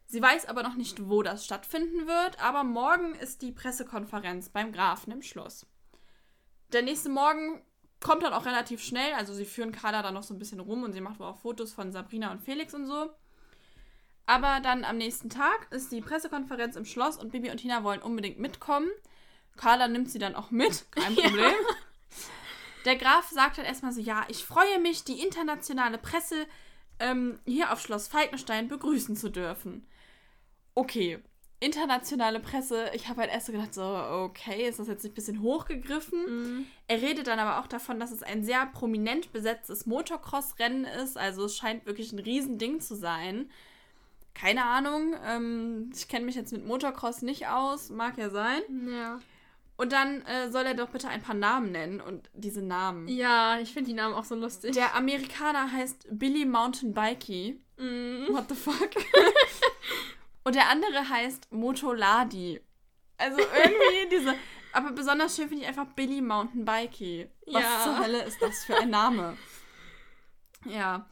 Sie 0.07 0.21
weiß 0.21 0.47
aber 0.47 0.62
noch 0.62 0.75
nicht, 0.75 1.09
wo 1.09 1.23
das 1.23 1.45
stattfinden 1.45 2.07
wird, 2.07 2.42
aber 2.42 2.64
morgen 2.64 3.14
ist 3.14 3.40
die 3.40 3.52
Pressekonferenz 3.52 4.50
beim 4.50 4.73
Grafen 4.73 5.12
im 5.12 5.23
Schloss. 5.23 5.66
Der 6.73 6.83
nächste 6.83 7.09
Morgen 7.09 7.62
kommt 8.00 8.23
dann 8.23 8.33
auch 8.33 8.45
relativ 8.45 8.83
schnell, 8.83 9.14
also 9.14 9.33
sie 9.33 9.45
führen 9.45 9.73
Carla 9.73 10.02
dann 10.02 10.14
noch 10.14 10.23
so 10.23 10.35
ein 10.35 10.38
bisschen 10.38 10.61
rum 10.61 10.83
und 10.83 10.92
sie 10.92 11.00
macht 11.00 11.19
wohl 11.19 11.26
auch 11.26 11.38
Fotos 11.38 11.73
von 11.73 11.92
Sabrina 11.92 12.31
und 12.33 12.42
Felix 12.42 12.75
und 12.75 12.87
so. 12.87 13.11
Aber 14.26 14.61
dann 14.61 14.85
am 14.85 14.99
nächsten 14.99 15.31
Tag 15.31 15.69
ist 15.71 15.92
die 15.92 16.00
Pressekonferenz 16.00 16.76
im 16.76 16.85
Schloss 16.85 17.16
und 17.16 17.33
Bibi 17.33 17.50
und 17.50 17.59
Tina 17.59 17.83
wollen 17.85 18.02
unbedingt 18.02 18.38
mitkommen. 18.38 18.88
Carla 19.57 19.88
nimmt 19.88 20.11
sie 20.11 20.19
dann 20.19 20.35
auch 20.35 20.50
mit, 20.50 20.90
kein 20.90 21.14
Problem. 21.16 21.52
Ja. 21.52 21.76
Der 22.85 22.97
Graf 22.97 23.29
sagt 23.31 23.59
dann 23.59 23.65
erstmal 23.65 23.93
so, 23.93 24.01
ja, 24.01 24.25
ich 24.29 24.45
freue 24.45 24.81
mich, 24.81 25.05
die 25.05 25.21
internationale 25.21 25.99
Presse 25.99 26.47
ähm, 26.99 27.39
hier 27.47 27.73
auf 27.73 27.81
Schloss 27.81 28.09
Falkenstein 28.09 28.69
begrüßen 28.69 29.17
zu 29.17 29.31
dürfen. 29.31 29.87
Okay, 30.75 31.21
internationale 31.62 32.41
Presse, 32.41 32.91
ich 32.93 33.09
habe 33.09 33.21
halt 33.21 33.31
erst 33.31 33.47
so 33.47 33.53
gedacht, 33.53 33.73
so, 33.73 33.83
okay, 33.85 34.69
ist 34.69 34.81
das 34.81 34.89
jetzt 34.89 35.05
ein 35.05 35.15
bisschen 35.15 35.43
hochgegriffen? 35.43 36.25
Mhm. 36.27 36.67
Er 36.89 37.01
redet 37.01 37.29
dann 37.29 37.39
aber 37.39 37.61
auch 37.61 37.69
davon, 37.69 38.01
dass 38.01 38.11
es 38.11 38.25
ein 38.25 38.43
sehr 38.43 38.67
prominent 38.67 39.33
besetztes 39.33 39.87
Motocross-Rennen 39.87 40.85
ist, 40.85 41.17
also 41.17 41.45
es 41.45 41.57
scheint 41.57 41.87
wirklich 41.87 42.12
ein 42.12 42.19
Riesending 42.19 42.81
zu 42.81 42.97
sein. 42.97 43.49
Keine 44.35 44.65
Ahnung, 44.65 45.15
ähm, 45.25 45.93
ich 45.95 46.09
kenne 46.09 46.25
mich 46.25 46.35
jetzt 46.35 46.53
mit 46.53 46.67
Motocross 46.67 47.23
nicht 47.23 47.47
aus, 47.47 47.91
mag 47.91 48.19
ja 48.19 48.31
sein. 48.31 48.62
Ja. 48.89 49.21
Und 49.83 49.91
dann 49.91 50.25
äh, 50.27 50.49
soll 50.49 50.65
er 50.65 50.75
doch 50.75 50.91
bitte 50.91 51.09
ein 51.09 51.21
paar 51.21 51.35
Namen 51.35 51.73
nennen 51.73 52.01
und 52.01 52.31
diese 52.35 52.62
Namen. 52.62 53.09
Ja, 53.09 53.59
ich 53.59 53.73
finde 53.73 53.91
die 53.91 53.97
Namen 53.97 54.15
auch 54.15 54.23
so 54.23 54.37
lustig. 54.37 54.75
Der 54.75 54.95
Amerikaner 54.95 55.73
heißt 55.73 56.07
Billy 56.09 56.45
Mountain 56.45 56.95
Bikey. 56.95 57.61
Mm. 57.79 58.29
What 58.29 58.45
the 58.49 58.55
fuck? 58.55 58.91
und 60.45 60.55
der 60.55 60.71
andere 60.71 61.09
heißt 61.09 61.51
Motoladi. 61.51 62.61
Also 63.19 63.41
irgendwie 63.41 64.09
diese. 64.17 64.37
Aber 64.73 64.93
besonders 64.93 65.35
schön 65.35 65.49
finde 65.49 65.65
ich 65.65 65.69
einfach 65.69 65.87
Billy 65.97 66.21
Mountain 66.21 66.65
Bikey. 66.65 67.29
Was 67.47 67.62
ja. 67.65 67.83
zur 67.83 67.99
Hölle 67.99 68.23
ist 68.23 68.41
das 68.41 68.65
für 68.65 68.77
ein 68.77 68.91
Name? 68.91 69.37
Ja. 70.65 71.07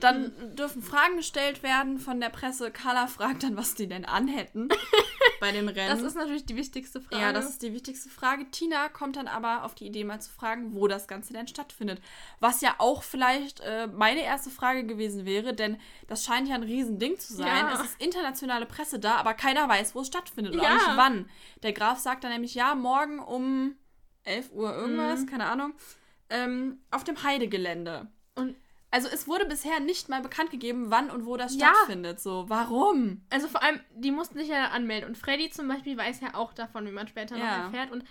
Dann 0.00 0.32
hm. 0.36 0.56
dürfen 0.56 0.82
Fragen 0.82 1.16
gestellt 1.16 1.62
werden 1.62 1.98
von 1.98 2.20
der 2.20 2.30
Presse. 2.30 2.70
Carla 2.70 3.06
fragt 3.06 3.42
dann, 3.42 3.56
was 3.56 3.74
die 3.74 3.86
denn 3.86 4.04
anhätten 4.04 4.68
bei 5.40 5.52
dem 5.52 5.68
Rennen. 5.68 5.90
Das 5.90 6.02
ist 6.02 6.16
natürlich 6.16 6.46
die 6.46 6.56
wichtigste 6.56 7.00
Frage. 7.00 7.22
Ja, 7.22 7.32
das 7.32 7.48
ist 7.48 7.62
die 7.62 7.72
wichtigste 7.72 8.08
Frage. 8.08 8.50
Tina 8.50 8.88
kommt 8.88 9.16
dann 9.16 9.28
aber 9.28 9.64
auf 9.64 9.74
die 9.74 9.86
Idee, 9.86 10.04
mal 10.04 10.20
zu 10.20 10.30
fragen, 10.30 10.74
wo 10.74 10.88
das 10.88 11.08
Ganze 11.08 11.32
denn 11.32 11.48
stattfindet. 11.48 12.00
Was 12.40 12.60
ja 12.60 12.74
auch 12.78 13.02
vielleicht 13.02 13.60
äh, 13.60 13.86
meine 13.86 14.22
erste 14.22 14.50
Frage 14.50 14.84
gewesen 14.84 15.24
wäre, 15.26 15.54
denn 15.54 15.78
das 16.08 16.24
scheint 16.24 16.48
ja 16.48 16.54
ein 16.54 16.62
Riesending 16.62 17.18
zu 17.18 17.34
sein. 17.34 17.46
Ja. 17.46 17.74
Es 17.74 17.80
ist 17.80 18.00
internationale 18.00 18.66
Presse 18.66 18.98
da, 18.98 19.16
aber 19.16 19.34
keiner 19.34 19.68
weiß, 19.68 19.94
wo 19.94 20.00
es 20.00 20.06
stattfindet 20.06 20.54
oder 20.54 20.64
ja. 20.64 20.74
nicht 20.74 20.96
wann. 20.96 21.28
Der 21.62 21.72
Graf 21.72 21.98
sagt 21.98 22.24
dann 22.24 22.32
nämlich, 22.32 22.54
ja, 22.54 22.74
morgen 22.74 23.18
um 23.18 23.76
11 24.24 24.52
Uhr 24.52 24.74
irgendwas, 24.74 25.20
mhm. 25.20 25.26
keine 25.26 25.46
Ahnung, 25.46 25.74
ähm, 26.28 26.80
auf 26.90 27.04
dem 27.04 27.22
Heidegelände. 27.22 28.08
Und 28.34 28.56
also 28.90 29.08
es 29.08 29.28
wurde 29.28 29.46
bisher 29.46 29.78
nicht 29.78 30.08
mal 30.08 30.20
bekannt 30.20 30.50
gegeben, 30.50 30.86
wann 30.90 31.10
und 31.10 31.24
wo 31.24 31.36
das 31.36 31.56
ja. 31.56 31.68
stattfindet. 31.68 32.20
So, 32.20 32.46
warum? 32.48 33.22
Also 33.30 33.46
vor 33.46 33.62
allem, 33.62 33.80
die 33.94 34.10
mussten 34.10 34.38
sich 34.38 34.48
ja 34.48 34.68
anmelden. 34.68 35.08
Und 35.08 35.16
Freddy 35.16 35.50
zum 35.50 35.68
Beispiel 35.68 35.96
weiß 35.96 36.20
ja 36.20 36.34
auch 36.34 36.52
davon, 36.52 36.86
wie 36.86 36.92
man 36.92 37.06
später 37.06 37.36
ja. 37.36 37.58
noch 37.58 37.64
erfährt. 37.66 37.92
Und 37.92 38.04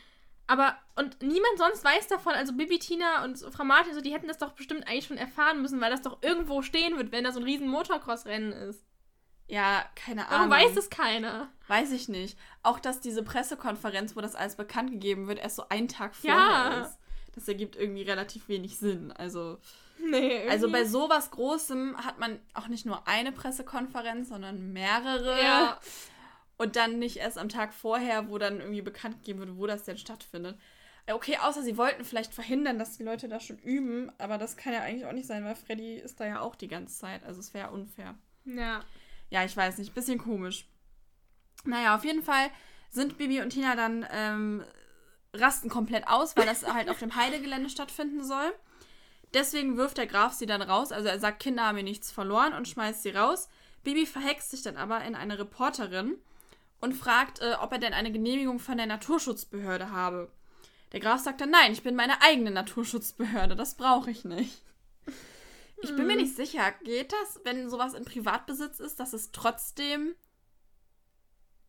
aber, 0.47 0.75
und 0.95 1.21
niemand 1.21 1.57
sonst 1.57 1.83
weiß 1.83 2.07
davon, 2.07 2.33
also 2.33 2.53
Bibi, 2.53 2.79
Tina 2.79 3.23
und 3.23 3.37
Frau 3.37 3.63
Martin, 3.63 3.93
so, 3.93 4.01
die 4.01 4.11
hätten 4.11 4.27
das 4.27 4.39
doch 4.39 4.53
bestimmt 4.53 4.87
eigentlich 4.87 5.05
schon 5.05 5.17
erfahren 5.17 5.61
müssen, 5.61 5.79
weil 5.79 5.91
das 5.91 6.01
doch 6.01 6.23
irgendwo 6.23 6.63
stehen 6.63 6.97
wird, 6.97 7.11
wenn 7.11 7.23
da 7.23 7.31
so 7.31 7.39
ein 7.39 7.45
riesen 7.45 7.67
Motocross-Rennen 7.67 8.51
ist. 8.51 8.83
Ja, 9.47 9.85
keine 9.95 10.27
Ahnung. 10.27 10.49
Warum 10.49 10.65
weiß 10.65 10.77
es 10.77 10.89
keiner? 10.89 11.49
Weiß 11.67 11.91
ich 11.91 12.07
nicht. 12.07 12.37
Auch, 12.63 12.79
dass 12.79 12.99
diese 12.99 13.21
Pressekonferenz, 13.21 14.15
wo 14.15 14.21
das 14.21 14.35
alles 14.35 14.55
bekannt 14.55 14.89
gegeben 14.89 15.27
wird, 15.27 15.37
erst 15.37 15.57
so 15.57 15.69
einen 15.69 15.87
Tag 15.87 16.15
vorher 16.15 16.39
ja. 16.39 16.81
ist. 16.81 16.97
Das 17.35 17.47
ergibt 17.47 17.75
irgendwie 17.75 18.03
relativ 18.03 18.47
wenig 18.47 18.77
Sinn. 18.77 19.11
Also. 19.11 19.59
Nee, 20.09 20.47
also 20.47 20.71
bei 20.71 20.85
sowas 20.85 21.29
Großem 21.31 21.97
hat 21.97 22.19
man 22.19 22.39
auch 22.53 22.67
nicht 22.67 22.85
nur 22.85 23.07
eine 23.07 23.31
Pressekonferenz, 23.31 24.29
sondern 24.29 24.71
mehrere. 24.71 25.41
Ja. 25.41 25.79
Und 26.57 26.75
dann 26.75 26.99
nicht 26.99 27.17
erst 27.17 27.37
am 27.37 27.49
Tag 27.49 27.73
vorher, 27.73 28.29
wo 28.29 28.37
dann 28.37 28.59
irgendwie 28.59 28.81
bekannt 28.81 29.17
gegeben 29.17 29.39
wird, 29.39 29.57
wo 29.57 29.67
das 29.67 29.83
denn 29.83 29.97
stattfindet. 29.97 30.57
Äh, 31.05 31.13
okay, 31.13 31.37
außer 31.37 31.63
sie 31.63 31.77
wollten 31.77 32.05
vielleicht 32.05 32.33
verhindern, 32.33 32.79
dass 32.79 32.97
die 32.97 33.03
Leute 33.03 33.27
da 33.27 33.39
schon 33.39 33.57
üben, 33.59 34.11
aber 34.17 34.37
das 34.37 34.57
kann 34.57 34.73
ja 34.73 34.81
eigentlich 34.81 35.05
auch 35.05 35.13
nicht 35.13 35.27
sein, 35.27 35.43
weil 35.43 35.55
Freddy 35.55 35.95
ist 35.95 36.19
da 36.19 36.25
ja 36.25 36.41
auch 36.41 36.55
die 36.55 36.67
ganze 36.67 36.97
Zeit. 36.97 37.23
Also 37.23 37.39
es 37.39 37.53
wäre 37.53 37.71
unfair. 37.71 38.15
Ja. 38.45 38.83
Ja, 39.29 39.43
ich 39.43 39.55
weiß 39.55 39.77
nicht. 39.77 39.93
Bisschen 39.93 40.17
komisch. 40.17 40.65
Naja, 41.65 41.95
auf 41.95 42.05
jeden 42.05 42.23
Fall 42.23 42.49
sind 42.89 43.17
Bibi 43.17 43.41
und 43.41 43.51
Tina 43.51 43.75
dann 43.75 44.05
ähm, 44.11 44.63
rasten 45.33 45.69
komplett 45.69 46.07
aus, 46.07 46.35
weil 46.35 46.45
das 46.45 46.65
halt 46.65 46.89
auf 46.89 46.99
dem 46.99 47.15
Heidegelände 47.15 47.69
stattfinden 47.69 48.23
soll. 48.23 48.53
Deswegen 49.33 49.77
wirft 49.77 49.97
der 49.97 50.07
Graf 50.07 50.33
sie 50.33 50.45
dann 50.45 50.61
raus. 50.61 50.91
Also 50.91 51.07
er 51.07 51.19
sagt, 51.19 51.39
Kinder 51.39 51.67
haben 51.67 51.75
hier 51.75 51.83
nichts 51.83 52.11
verloren 52.11 52.53
und 52.53 52.67
schmeißt 52.67 53.03
sie 53.03 53.11
raus. 53.11 53.49
Bibi 53.83 54.05
verhext 54.05 54.51
sich 54.51 54.61
dann 54.61 54.77
aber 54.77 55.03
in 55.03 55.15
eine 55.15 55.39
Reporterin 55.39 56.17
und 56.81 56.93
fragt, 56.93 57.39
äh, 57.41 57.55
ob 57.61 57.71
er 57.71 57.79
denn 57.79 57.93
eine 57.93 58.11
Genehmigung 58.11 58.59
von 58.59 58.77
der 58.77 58.87
Naturschutzbehörde 58.87 59.91
habe. 59.91 60.31
Der 60.91 60.99
Graf 60.99 61.21
sagt 61.21 61.41
dann, 61.41 61.51
nein, 61.51 61.71
ich 61.71 61.83
bin 61.83 61.95
meine 61.95 62.21
eigene 62.21 62.51
Naturschutzbehörde, 62.51 63.55
das 63.55 63.75
brauche 63.75 64.09
ich 64.09 64.25
nicht. 64.25 64.63
Ich 65.81 65.95
bin 65.95 66.07
mir 66.07 66.13
hm. 66.13 66.23
nicht 66.23 66.35
sicher, 66.35 66.73
geht 66.83 67.13
das, 67.13 67.39
wenn 67.43 67.69
sowas 67.69 67.93
in 67.93 68.03
Privatbesitz 68.03 68.79
ist, 68.79 68.99
dass 68.99 69.13
es 69.13 69.31
trotzdem. 69.31 70.15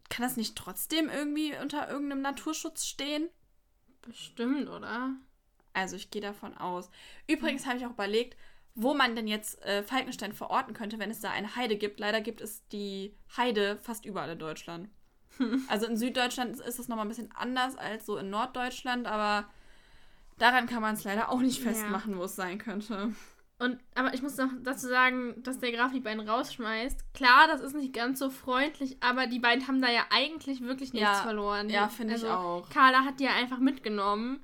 Kann 0.09 0.25
das 0.25 0.37
nicht 0.37 0.57
trotzdem 0.57 1.09
irgendwie 1.09 1.55
unter 1.57 1.88
irgendeinem 1.88 2.23
Naturschutz 2.23 2.87
stehen? 2.87 3.29
Bestimmt, 4.02 4.69
oder? 4.69 5.14
Also 5.73 5.97
ich 5.97 6.11
gehe 6.11 6.23
davon 6.23 6.57
aus. 6.57 6.91
Übrigens 7.27 7.67
habe 7.67 7.79
ich 7.79 7.87
auch 7.87 7.93
überlegt, 7.93 8.37
wo 8.75 8.95
man 8.95 9.17
denn 9.17 9.27
jetzt 9.27 9.62
äh, 9.65 9.83
Falkenstein 9.83 10.33
verorten 10.33 10.75
könnte, 10.75 10.99
wenn 10.99 11.11
es 11.11 11.21
da 11.21 11.31
eine 11.31 11.57
Heide 11.57 11.77
gibt. 11.77 12.00
Leider 12.00 12.21
gibt 12.21 12.41
es 12.41 12.67
die 12.69 13.17
Heide 13.37 13.79
fast 13.83 14.05
überall 14.05 14.31
in 14.31 14.39
Deutschland. 14.39 14.89
Also 15.69 15.87
in 15.87 15.97
Süddeutschland 15.97 16.59
ist 16.61 16.79
es 16.79 16.89
nochmal 16.89 17.07
ein 17.07 17.09
bisschen 17.09 17.33
anders 17.35 17.77
als 17.77 18.05
so 18.05 18.19
in 18.19 18.29
Norddeutschland, 18.31 19.07
aber 19.07 19.49
daran 20.39 20.67
kann 20.67 20.83
man 20.83 20.95
es 20.95 21.05
leider 21.05 21.31
auch 21.31 21.41
nicht 21.41 21.62
festmachen, 21.62 22.12
ja. 22.12 22.19
wo 22.19 22.25
es 22.25 22.37
sein 22.37 22.59
könnte. 22.59 23.15
Und, 23.59 23.79
aber 23.95 24.15
ich 24.15 24.23
muss 24.23 24.39
noch 24.39 24.49
dazu 24.62 24.89
sagen, 24.89 25.43
dass 25.43 25.59
der 25.59 25.73
Graf 25.73 25.93
die 25.93 26.00
beiden 26.00 26.27
rausschmeißt. 26.27 27.12
Klar, 27.12 27.47
das 27.47 27.61
ist 27.61 27.75
nicht 27.75 27.93
ganz 27.93 28.19
so 28.19 28.31
freundlich, 28.31 28.97
aber 29.00 29.27
die 29.27 29.39
beiden 29.39 29.69
haben 29.69 29.83
da 29.83 29.91
ja 29.91 30.07
eigentlich 30.11 30.62
wirklich 30.62 30.95
nichts 30.95 31.09
ja, 31.09 31.15
verloren. 31.17 31.69
Ja, 31.69 31.89
finde 31.89 32.15
also, 32.15 32.27
ich 32.27 32.33
auch. 32.33 32.71
Carla 32.71 33.05
hat 33.05 33.21
die 33.21 33.25
ja 33.25 33.35
einfach 33.35 33.59
mitgenommen. 33.59 34.43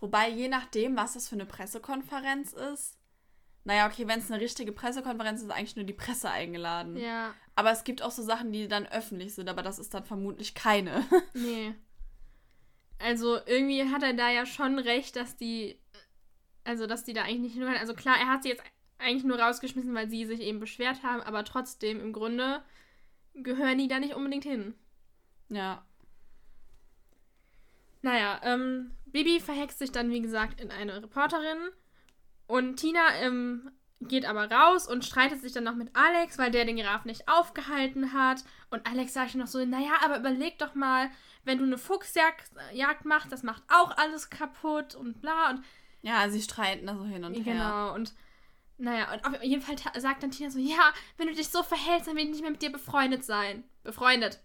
Wobei, 0.00 0.30
je 0.30 0.48
nachdem, 0.48 0.96
was 0.96 1.14
das 1.14 1.28
für 1.28 1.34
eine 1.34 1.46
Pressekonferenz 1.46 2.52
ist. 2.52 2.98
Naja, 3.64 3.86
okay, 3.86 4.06
wenn 4.06 4.20
es 4.20 4.30
eine 4.30 4.40
richtige 4.40 4.72
Pressekonferenz 4.72 5.40
ist, 5.40 5.48
ist 5.48 5.52
eigentlich 5.52 5.76
nur 5.76 5.84
die 5.84 5.92
Presse 5.92 6.30
eingeladen. 6.30 6.96
Ja. 6.96 7.34
Aber 7.54 7.70
es 7.70 7.84
gibt 7.84 8.02
auch 8.02 8.12
so 8.12 8.22
Sachen, 8.22 8.52
die 8.52 8.68
dann 8.68 8.86
öffentlich 8.86 9.34
sind, 9.34 9.48
aber 9.48 9.62
das 9.62 9.78
ist 9.78 9.92
dann 9.92 10.04
vermutlich 10.04 10.54
keine. 10.54 11.04
Nee. 11.34 11.74
Also 13.00 13.38
irgendwie 13.46 13.84
hat 13.84 14.02
er 14.02 14.12
da 14.12 14.28
ja 14.28 14.44
schon 14.44 14.78
recht, 14.78 15.14
dass 15.14 15.36
die, 15.36 15.78
also 16.64 16.88
dass 16.88 17.04
die 17.04 17.12
da 17.12 17.22
eigentlich 17.22 17.54
nicht 17.54 17.56
nur, 17.56 17.68
also 17.68 17.94
klar, 17.94 18.16
er 18.18 18.28
hat 18.28 18.42
sie 18.42 18.48
jetzt 18.48 18.62
eigentlich 18.98 19.22
nur 19.22 19.38
rausgeschmissen, 19.38 19.94
weil 19.94 20.10
sie 20.10 20.26
sich 20.26 20.40
eben 20.40 20.58
beschwert 20.58 21.04
haben, 21.04 21.22
aber 21.22 21.44
trotzdem 21.44 22.00
im 22.00 22.12
Grunde 22.12 22.62
gehören 23.34 23.78
die 23.78 23.86
da 23.86 24.00
nicht 24.00 24.14
unbedingt 24.14 24.44
hin. 24.44 24.74
Ja. 25.48 25.84
Naja, 28.02 28.40
ähm, 28.42 28.90
Bibi 29.12 29.40
verhext 29.40 29.78
sich 29.78 29.92
dann, 29.92 30.10
wie 30.10 30.20
gesagt, 30.20 30.60
in 30.60 30.70
eine 30.70 31.02
Reporterin. 31.02 31.58
Und 32.46 32.76
Tina 32.76 33.14
ähm, 33.20 33.70
geht 34.00 34.24
aber 34.24 34.50
raus 34.50 34.86
und 34.88 35.04
streitet 35.04 35.40
sich 35.40 35.52
dann 35.52 35.64
noch 35.64 35.74
mit 35.74 35.94
Alex, 35.94 36.38
weil 36.38 36.50
der 36.50 36.64
den 36.64 36.76
Graf 36.76 37.04
nicht 37.04 37.28
aufgehalten 37.28 38.12
hat. 38.12 38.44
Und 38.70 38.86
Alex 38.86 39.12
sagt 39.12 39.34
noch 39.34 39.46
so, 39.46 39.64
naja, 39.64 39.92
aber 40.04 40.18
überleg 40.18 40.58
doch 40.58 40.74
mal, 40.74 41.10
wenn 41.44 41.58
du 41.58 41.64
eine 41.64 41.78
Fuchsjagd 41.78 42.50
Jagd 42.72 43.04
machst, 43.04 43.32
das 43.32 43.42
macht 43.42 43.62
auch 43.68 43.96
alles 43.96 44.30
kaputt 44.30 44.94
und 44.94 45.20
bla. 45.20 45.50
Und 45.50 45.64
ja, 46.02 46.28
sie 46.28 46.42
streiten 46.42 46.86
da 46.86 46.96
so 46.96 47.04
hin 47.04 47.24
und 47.24 47.32
genau, 47.32 47.44
her. 47.44 47.54
Genau, 47.54 47.94
und 47.94 48.14
naja, 48.78 49.12
und 49.12 49.24
auf 49.24 49.42
jeden 49.42 49.62
Fall 49.62 49.76
sagt 50.00 50.22
dann 50.22 50.30
Tina 50.30 50.50
so, 50.50 50.60
ja, 50.60 50.92
wenn 51.16 51.26
du 51.26 51.34
dich 51.34 51.48
so 51.48 51.64
verhältst, 51.64 52.06
dann 52.06 52.16
will 52.16 52.24
ich 52.24 52.30
nicht 52.30 52.42
mehr 52.42 52.52
mit 52.52 52.62
dir 52.62 52.70
befreundet 52.70 53.24
sein. 53.24 53.64
Befreundet. 53.82 54.40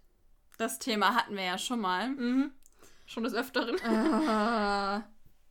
Das 0.58 0.80
Thema 0.80 1.14
hatten 1.14 1.36
wir 1.36 1.44
ja 1.44 1.58
schon 1.58 1.80
mal. 1.80 2.10
Mhm. 2.10 2.52
Schon 3.14 3.24
des 3.24 3.36
Öfteren. 3.36 3.76
Uh, 3.76 5.04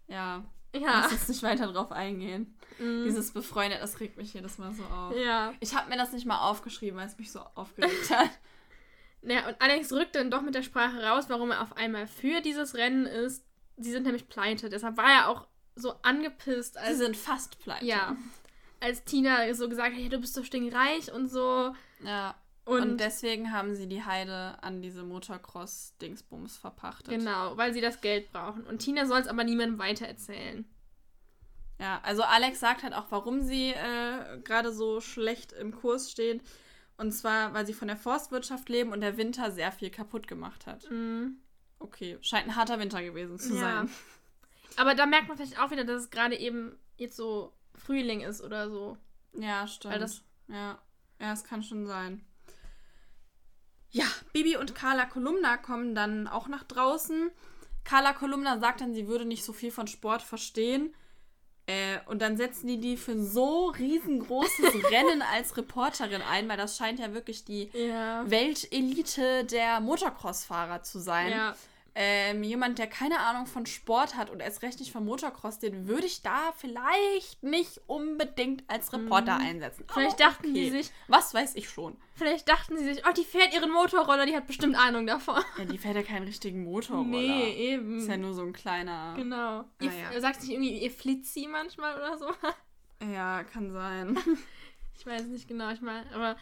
ja. 0.12 0.44
Ja. 0.74 1.00
Lass 1.02 1.12
uns 1.12 1.28
nicht 1.28 1.42
weiter 1.42 1.72
drauf 1.72 1.92
eingehen. 1.92 2.56
Mm. 2.78 3.04
Dieses 3.04 3.32
befreundet, 3.32 3.80
das 3.80 4.00
regt 4.00 4.16
mich 4.16 4.34
jedes 4.34 4.58
Mal 4.58 4.72
so 4.72 4.82
auf. 4.84 5.14
Ja. 5.16 5.52
Ich 5.60 5.76
habe 5.76 5.88
mir 5.88 5.96
das 5.96 6.12
nicht 6.12 6.26
mal 6.26 6.40
aufgeschrieben, 6.40 6.98
weil 6.98 7.06
es 7.06 7.18
mich 7.18 7.30
so 7.30 7.40
aufgeregt 7.54 8.10
hat. 8.10 8.30
Naja, 9.24 9.46
und 9.46 9.62
Alex 9.62 9.92
rückt 9.92 10.16
dann 10.16 10.32
doch 10.32 10.42
mit 10.42 10.56
der 10.56 10.64
Sprache 10.64 11.00
raus, 11.00 11.26
warum 11.28 11.52
er 11.52 11.62
auf 11.62 11.76
einmal 11.76 12.08
für 12.08 12.40
dieses 12.40 12.74
Rennen 12.74 13.06
ist. 13.06 13.44
Sie 13.76 13.92
sind 13.92 14.02
nämlich 14.02 14.28
pleite. 14.28 14.68
Deshalb 14.68 14.96
war 14.96 15.08
er 15.08 15.28
auch 15.28 15.46
so 15.76 15.94
angepisst. 16.02 16.76
Als, 16.76 16.88
Sie 16.88 17.04
sind 17.04 17.16
fast 17.16 17.60
pleite. 17.60 17.86
Ja. 17.86 18.16
Als 18.80 19.04
Tina 19.04 19.54
so 19.54 19.68
gesagt 19.68 19.94
hat, 19.94 20.02
ja, 20.02 20.08
du 20.08 20.18
bist 20.18 20.34
so 20.34 20.42
stinkreich 20.42 21.12
und 21.12 21.28
so. 21.28 21.72
Ja. 22.04 22.34
Und, 22.64 22.82
und, 22.82 23.00
deswegen 23.00 23.52
haben 23.52 23.74
sie 23.74 23.88
die 23.88 24.04
Heide 24.04 24.62
an 24.62 24.82
diese 24.82 25.02
Motocross-Dingsbums 25.02 26.58
verpachtet. 26.58 27.12
Genau, 27.12 27.56
weil 27.56 27.74
sie 27.74 27.80
das 27.80 28.00
Geld 28.00 28.30
brauchen. 28.32 28.64
Und 28.64 28.78
Tina 28.78 29.06
soll 29.06 29.20
es 29.20 29.26
aber 29.26 29.42
niemandem 29.42 29.78
weitererzählen. 29.78 30.64
Ja, 31.80 32.00
also 32.04 32.22
Alex 32.22 32.60
sagt 32.60 32.84
halt 32.84 32.94
auch, 32.94 33.06
warum 33.10 33.42
sie 33.42 33.70
äh, 33.70 34.38
gerade 34.44 34.72
so 34.72 35.00
schlecht 35.00 35.52
im 35.52 35.74
Kurs 35.74 36.12
stehen. 36.12 36.40
Und 36.96 37.10
zwar, 37.10 37.52
weil 37.52 37.66
sie 37.66 37.72
von 37.72 37.88
der 37.88 37.96
Forstwirtschaft 37.96 38.68
leben 38.68 38.92
und 38.92 39.00
der 39.00 39.16
Winter 39.16 39.50
sehr 39.50 39.72
viel 39.72 39.90
kaputt 39.90 40.28
gemacht 40.28 40.66
hat. 40.66 40.88
Mhm. 40.88 41.38
Okay, 41.80 42.16
scheint 42.20 42.46
ein 42.46 42.54
harter 42.54 42.78
Winter 42.78 43.02
gewesen 43.02 43.40
zu 43.40 43.54
ja. 43.54 43.60
sein. 43.60 43.90
Aber 44.76 44.94
da 44.94 45.06
merkt 45.06 45.26
man 45.26 45.36
vielleicht 45.36 45.58
auch 45.58 45.72
wieder, 45.72 45.84
dass 45.84 46.02
es 46.02 46.10
gerade 46.10 46.36
eben 46.36 46.78
jetzt 46.96 47.16
so 47.16 47.52
Frühling 47.74 48.20
ist 48.20 48.40
oder 48.40 48.70
so. 48.70 48.96
Ja, 49.34 49.66
stimmt. 49.66 49.94
Weil 49.94 50.00
das 50.00 50.22
ja, 50.46 50.78
ja, 51.18 51.32
es 51.32 51.42
kann 51.42 51.62
schon 51.62 51.86
sein. 51.86 52.24
Bibi 54.32 54.56
und 54.56 54.74
Carla 54.74 55.06
Kolumna 55.06 55.56
kommen 55.56 55.94
dann 55.94 56.28
auch 56.28 56.48
nach 56.48 56.64
draußen. 56.64 57.30
Carla 57.84 58.12
Kolumna 58.12 58.58
sagt 58.58 58.80
dann, 58.80 58.94
sie 58.94 59.08
würde 59.08 59.24
nicht 59.24 59.44
so 59.44 59.52
viel 59.52 59.70
von 59.70 59.86
Sport 59.86 60.22
verstehen. 60.22 60.94
Äh, 61.66 61.98
und 62.06 62.22
dann 62.22 62.36
setzen 62.36 62.66
die 62.66 62.80
die 62.80 62.96
für 62.96 63.16
so 63.22 63.66
riesengroßes 63.66 64.74
Rennen 64.90 65.22
als 65.22 65.56
Reporterin 65.56 66.22
ein, 66.22 66.48
weil 66.48 66.56
das 66.56 66.76
scheint 66.76 66.98
ja 66.98 67.14
wirklich 67.14 67.44
die 67.44 67.70
ja. 67.72 68.28
Weltelite 68.28 69.44
der 69.44 69.80
Motocross-Fahrer 69.80 70.82
zu 70.82 70.98
sein. 70.98 71.30
Ja 71.30 71.54
ähm, 71.94 72.42
jemand, 72.42 72.78
der 72.78 72.86
keine 72.86 73.20
Ahnung 73.20 73.46
von 73.46 73.66
Sport 73.66 74.16
hat 74.16 74.30
und 74.30 74.40
erst 74.40 74.62
recht 74.62 74.80
nicht 74.80 74.92
vom 74.92 75.04
Motocross, 75.04 75.58
den 75.58 75.86
würde 75.86 76.06
ich 76.06 76.22
da 76.22 76.52
vielleicht 76.56 77.42
nicht 77.42 77.80
unbedingt 77.86 78.64
als 78.68 78.92
Reporter 78.92 79.38
mhm. 79.38 79.46
einsetzen. 79.46 79.84
Vielleicht 79.92 80.16
oh, 80.20 80.24
dachten 80.24 80.50
okay. 80.50 80.64
sie 80.64 80.70
sich. 80.70 80.90
Was 81.08 81.34
weiß 81.34 81.54
ich 81.56 81.68
schon. 81.68 81.96
Vielleicht 82.14 82.48
dachten 82.48 82.78
sie 82.78 82.84
sich, 82.84 83.06
oh, 83.06 83.12
die 83.12 83.24
fährt 83.24 83.52
ihren 83.52 83.70
Motorroller, 83.70 84.24
die 84.24 84.34
hat 84.34 84.46
bestimmt 84.46 84.76
Ahnung 84.76 85.06
davon. 85.06 85.42
Ja, 85.58 85.64
die 85.64 85.78
fährt 85.78 85.96
ja 85.96 86.02
keinen 86.02 86.24
richtigen 86.24 86.64
Motorroller. 86.64 87.08
Nee, 87.08 87.72
eben. 87.72 87.98
Ist 87.98 88.08
ja 88.08 88.16
nur 88.16 88.32
so 88.32 88.42
ein 88.42 88.52
kleiner. 88.52 89.14
Genau. 89.16 89.64
Ihr, 89.80 89.92
ja. 89.92 90.20
Sagt 90.20 90.40
sich 90.40 90.52
irgendwie, 90.52 90.78
ihr 90.78 90.90
flitzt 90.90 91.36
manchmal 91.48 91.96
oder 91.96 92.18
so? 92.18 92.26
Ja, 93.12 93.42
kann 93.44 93.72
sein. 93.72 94.16
ich 94.96 95.04
weiß 95.04 95.26
nicht 95.26 95.48
genau, 95.48 95.70
ich 95.70 95.80
meine, 95.80 96.10
aber 96.14 96.36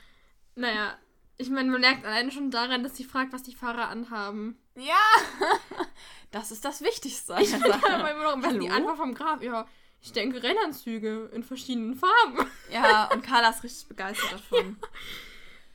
naja, 0.55 0.99
ich 1.41 1.49
meine, 1.49 1.71
man 1.71 1.81
merkt 1.81 2.05
alleine 2.05 2.31
schon 2.31 2.51
daran, 2.51 2.83
dass 2.83 2.97
sie 2.97 3.05
fragt, 3.05 3.33
was 3.33 3.43
die 3.43 3.55
Fahrer 3.55 3.89
anhaben. 3.89 4.59
Ja, 4.77 5.01
das 6.31 6.51
ist 6.51 6.65
das 6.65 6.83
Wichtigste. 6.83 7.35
Ich 7.41 7.49
finde 7.49 7.69
immer 7.69 8.37
noch 8.37 8.59
die 8.59 8.71
Antwort 8.71 8.99
vom 8.99 9.15
Graf. 9.15 9.43
Ja, 9.43 9.67
ich 10.03 10.13
denke 10.13 10.43
Rennanzüge 10.43 11.31
in 11.33 11.43
verschiedenen 11.43 11.95
Farben. 11.95 12.51
Ja, 12.71 13.11
und 13.13 13.23
Carla 13.23 13.51
ist 13.51 13.65
richtig 13.65 13.89
begeistert 13.89 14.33
davon. 14.51 14.77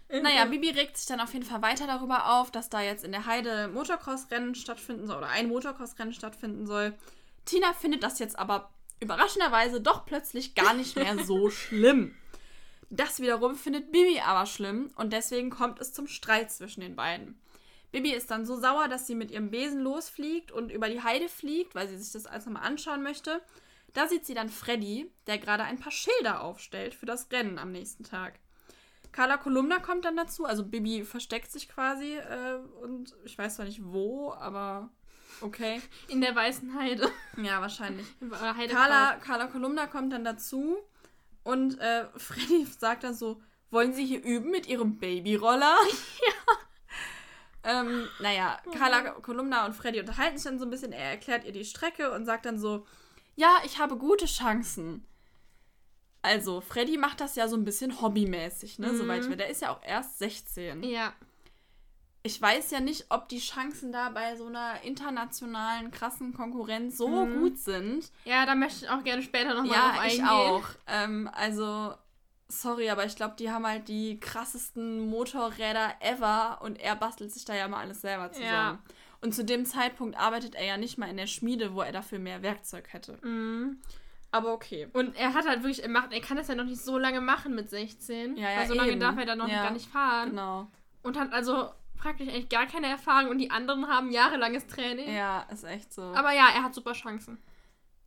Ja. 0.10 0.22
Naja, 0.22 0.46
Bibi 0.46 0.70
regt 0.70 0.98
sich 0.98 1.08
dann 1.08 1.20
auf 1.20 1.34
jeden 1.34 1.46
Fall 1.46 1.64
weiter 1.64 1.88
darüber 1.88 2.40
auf, 2.40 2.52
dass 2.52 2.70
da 2.70 2.82
jetzt 2.82 3.04
in 3.04 3.12
der 3.12 3.26
Heide 3.26 3.68
Motocross-Rennen 3.70 4.54
stattfinden 4.54 5.08
soll 5.08 5.18
oder 5.18 5.30
ein 5.30 5.48
Motocross-Rennen 5.48 6.14
stattfinden 6.14 6.68
soll. 6.68 6.94
Tina 7.46 7.74
findet 7.74 8.04
das 8.04 8.20
jetzt 8.20 8.38
aber 8.38 8.70
überraschenderweise 9.00 9.82
doch 9.82 10.06
plötzlich 10.06 10.54
gar 10.54 10.76
nicht 10.76 10.96
mehr 10.96 11.18
so 11.26 11.50
schlimm. 11.50 12.16
Das 12.90 13.20
wiederum 13.20 13.56
findet 13.56 13.92
Bibi 13.92 14.20
aber 14.20 14.46
schlimm 14.46 14.92
und 14.96 15.12
deswegen 15.12 15.50
kommt 15.50 15.80
es 15.80 15.94
zum 15.94 16.08
Streit 16.08 16.52
zwischen 16.52 16.82
den 16.82 16.96
beiden. 16.96 17.40
Bibi 17.92 18.12
ist 18.12 18.30
dann 18.30 18.46
so 18.46 18.60
sauer, 18.60 18.88
dass 18.88 19.08
sie 19.08 19.16
mit 19.16 19.32
ihrem 19.32 19.52
Besen 19.52 19.82
losfliegt 19.82 20.52
und 20.52 20.72
über 20.72 20.90
die 20.90 21.02
Heide 21.02 21.30
fliegt, 21.30 21.76
weil 21.76 21.88
sie 21.88 21.98
sich 21.98 22.12
das 22.12 22.26
alles 22.26 22.46
nochmal 22.46 22.68
anschauen 22.68 23.02
möchte. 23.02 23.42
Da 23.94 24.08
sieht 24.08 24.26
sie 24.26 24.34
dann 24.34 24.50
Freddy, 24.50 25.10
der 25.28 25.38
gerade 25.38 25.64
ein 25.64 25.80
paar 25.80 25.94
Schilder 25.94 26.42
aufstellt 26.42 26.94
für 26.94 27.06
das 27.06 27.32
Rennen 27.32 27.58
am 27.58 27.72
nächsten 27.72 28.04
Tag. 28.04 28.40
Carla 29.14 29.38
Kolumna 29.38 29.80
kommt 29.80 30.04
dann 30.04 30.18
dazu, 30.18 30.44
also 30.44 30.66
Bibi 30.66 31.06
versteckt 31.06 31.50
sich 31.50 31.70
quasi 31.70 32.18
äh, 32.18 32.60
und 32.82 33.16
ich 33.24 33.38
weiß 33.38 33.56
zwar 33.56 33.66
nicht 33.66 33.82
wo, 33.86 34.34
aber 34.34 34.90
okay. 35.40 35.82
In 36.10 36.20
der 36.20 36.36
weißen 36.36 36.78
Heide. 36.78 37.10
Ja, 37.42 37.62
wahrscheinlich. 37.62 38.06
Carla, 38.70 39.16
Carla 39.22 39.48
Kolumna 39.48 39.88
kommt 39.88 40.12
dann 40.12 40.26
dazu 40.26 40.78
und 41.46 41.80
äh, 41.80 42.06
Freddy 42.18 42.66
sagt 42.66 43.06
dann 43.06 43.14
so, 43.16 43.42
wollen 43.72 43.94
Sie 43.94 44.06
hier 44.06 44.22
üben 44.22 44.52
mit 44.52 44.68
Ihrem 44.68 44.98
Babyroller? 44.98 45.78
Ja. 47.64 47.82
ähm, 47.82 48.08
naja, 48.20 48.60
Carla 48.78 49.12
Kolumna 49.22 49.66
und 49.66 49.74
Freddy 49.74 50.00
unterhalten 50.00 50.38
sich 50.38 50.44
dann 50.46 50.60
so 50.60 50.66
ein 50.66 50.70
bisschen. 50.70 50.92
Er 50.92 51.12
erklärt 51.12 51.46
ihr 51.46 51.52
die 51.52 51.66
Strecke 51.66 52.12
und 52.12 52.26
sagt 52.26 52.46
dann 52.46 52.60
so, 52.60 52.86
ja, 53.36 53.58
ich 53.66 53.80
habe 53.80 53.98
gute 53.98 54.26
Chancen. 54.26 55.08
Also, 56.22 56.62
Freddy 56.62 56.98
macht 56.98 57.22
das 57.22 57.36
ja 57.36 57.48
so 57.48 57.56
ein 57.56 57.66
bisschen 57.66 58.02
hobbymäßig, 58.02 58.78
ne? 58.78 58.92
Mhm. 58.92 58.98
Soweit 58.98 59.24
ich 59.24 59.30
weiß. 59.30 59.38
Der 59.38 59.50
ist 59.50 59.62
ja 59.62 59.72
auch 59.72 59.82
erst 59.84 60.20
16. 60.20 60.84
Ja 60.84 61.14
ich 62.26 62.42
weiß 62.42 62.72
ja 62.72 62.80
nicht, 62.80 63.06
ob 63.10 63.30
die 63.30 63.38
Chancen 63.38 63.92
da 63.92 64.10
bei 64.10 64.36
so 64.36 64.48
einer 64.48 64.82
internationalen, 64.84 65.92
krassen 65.92 66.34
Konkurrenz 66.34 66.98
so 66.98 67.08
mhm. 67.08 67.40
gut 67.40 67.60
sind. 67.60 68.12
Ja, 68.24 68.48
da 68.48 68.56
möchte 68.56 68.86
ich 68.86 68.90
auch 68.90 69.04
gerne 69.04 69.22
später 69.22 69.54
nochmal 69.54 69.78
ja, 69.78 69.90
drauf 69.90 70.00
eingehen. 70.00 70.26
Ja, 70.26 70.26
ich 70.26 70.32
auch. 70.32 70.64
Ähm, 70.88 71.30
also, 71.34 71.94
sorry, 72.48 72.90
aber 72.90 73.06
ich 73.06 73.16
glaube, 73.16 73.36
die 73.38 73.52
haben 73.52 73.68
halt 73.68 73.88
die 73.88 74.20
krassesten 74.20 75.08
Motorräder 75.08 75.94
ever 76.00 76.62
und 76.64 76.80
er 76.82 76.96
bastelt 76.96 77.32
sich 77.32 77.46
da 77.46 77.54
ja 77.54 77.68
mal 77.68 77.82
alles 77.82 78.02
selber 78.02 78.32
zusammen. 78.32 78.52
Ja. 78.52 78.80
Und 79.22 79.36
zu 79.36 79.46
dem 79.46 79.64
Zeitpunkt 79.68 80.18
arbeitet 80.18 80.56
er 80.56 80.66
ja 80.66 80.78
nicht 80.78 80.98
mal 80.98 81.10
in 81.10 81.18
der 81.18 81.28
Schmiede, 81.28 81.76
wo 81.76 81.82
er 81.82 81.92
dafür 81.92 82.18
mehr 82.18 82.42
Werkzeug 82.42 82.92
hätte. 82.92 83.20
Mhm. 83.22 83.82
Aber 84.32 84.52
okay. 84.52 84.88
Und 84.94 85.16
er 85.16 85.36
hat 85.36 85.48
halt 85.48 85.62
wirklich, 85.62 85.84
er, 85.84 85.90
macht, 85.90 86.12
er 86.12 86.22
kann 86.22 86.38
das 86.38 86.48
ja 86.48 86.56
noch 86.56 86.66
nicht 86.66 86.82
so 86.82 86.98
lange 86.98 87.22
machen 87.22 87.54
mit 87.54 87.70
16. 87.70 88.36
Ja, 88.36 88.50
ja, 88.50 88.60
weil 88.62 88.68
so 88.68 88.74
lange 88.74 88.94
eben. 88.94 89.00
darf 89.00 89.16
er 89.16 89.28
dann 89.28 89.38
noch 89.38 89.48
ja, 89.48 89.62
gar 89.62 89.72
nicht 89.72 89.88
fahren. 89.88 90.32
Genau. 90.32 90.68
Und 91.04 91.20
hat 91.20 91.32
also 91.32 91.70
praktisch 91.98 92.28
eigentlich 92.30 92.50
gar 92.50 92.68
keine 92.68 92.88
Erfahrung 92.88 93.30
und 93.30 93.38
die 93.38 93.52
anderen 93.52 93.88
haben 93.88 94.12
jahrelanges 94.12 94.68
Training. 94.68 95.14
Ja, 95.14 95.42
ist 95.52 95.64
echt 95.64 95.94
so. 95.94 96.02
Aber 96.02 96.34
ja, 96.34 96.50
er 96.54 96.64
hat 96.64 96.74
super 96.74 96.94
Chancen. 96.94 97.38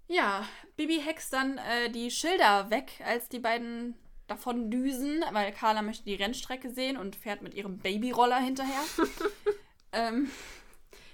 Ja, 0.06 0.46
Bibi 0.76 1.00
hext 1.00 1.32
dann 1.32 1.58
äh, 1.58 1.90
die 1.90 2.10
Schilder 2.10 2.70
weg, 2.70 2.92
als 3.04 3.28
die 3.28 3.38
beiden 3.38 3.94
davon 4.26 4.70
düsen, 4.70 5.22
weil 5.32 5.52
Carla 5.52 5.82
möchte 5.82 6.04
die 6.04 6.14
Rennstrecke 6.14 6.70
sehen 6.70 6.96
und 6.96 7.16
fährt 7.16 7.42
mit 7.42 7.54
ihrem 7.54 7.78
Babyroller 7.78 8.38
hinterher. 8.38 8.82
ähm, 9.92 10.30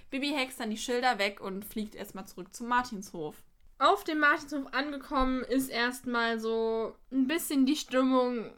Bibi 0.09 0.29
hext 0.29 0.59
dann 0.59 0.69
die 0.69 0.77
Schilder 0.77 1.17
weg 1.17 1.41
und 1.41 1.65
fliegt 1.65 1.95
erstmal 1.95 2.25
zurück 2.25 2.53
zum 2.53 2.67
Martinshof. 2.67 3.43
Auf 3.79 4.05
dem 4.05 4.19
Martinshof 4.19 4.73
angekommen 4.73 5.43
ist 5.43 5.69
erstmal 5.69 6.39
so 6.39 6.95
ein 7.11 7.27
bisschen 7.27 7.65
die 7.65 7.75
Stimmung 7.75 8.53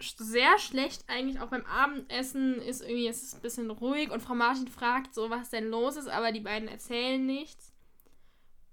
sehr 0.00 0.58
schlecht 0.58 1.04
eigentlich 1.08 1.40
auch 1.40 1.48
beim 1.48 1.64
Abendessen 1.64 2.60
ist 2.60 2.82
irgendwie 2.82 3.08
es 3.08 3.22
ist 3.22 3.34
ein 3.34 3.42
bisschen 3.42 3.70
ruhig 3.70 4.10
und 4.10 4.22
Frau 4.22 4.34
Martin 4.34 4.68
fragt 4.68 5.14
so 5.14 5.30
was 5.30 5.50
denn 5.50 5.68
los 5.68 5.96
ist 5.96 6.08
aber 6.08 6.32
die 6.32 6.40
beiden 6.40 6.68
erzählen 6.68 7.24
nichts. 7.24 7.72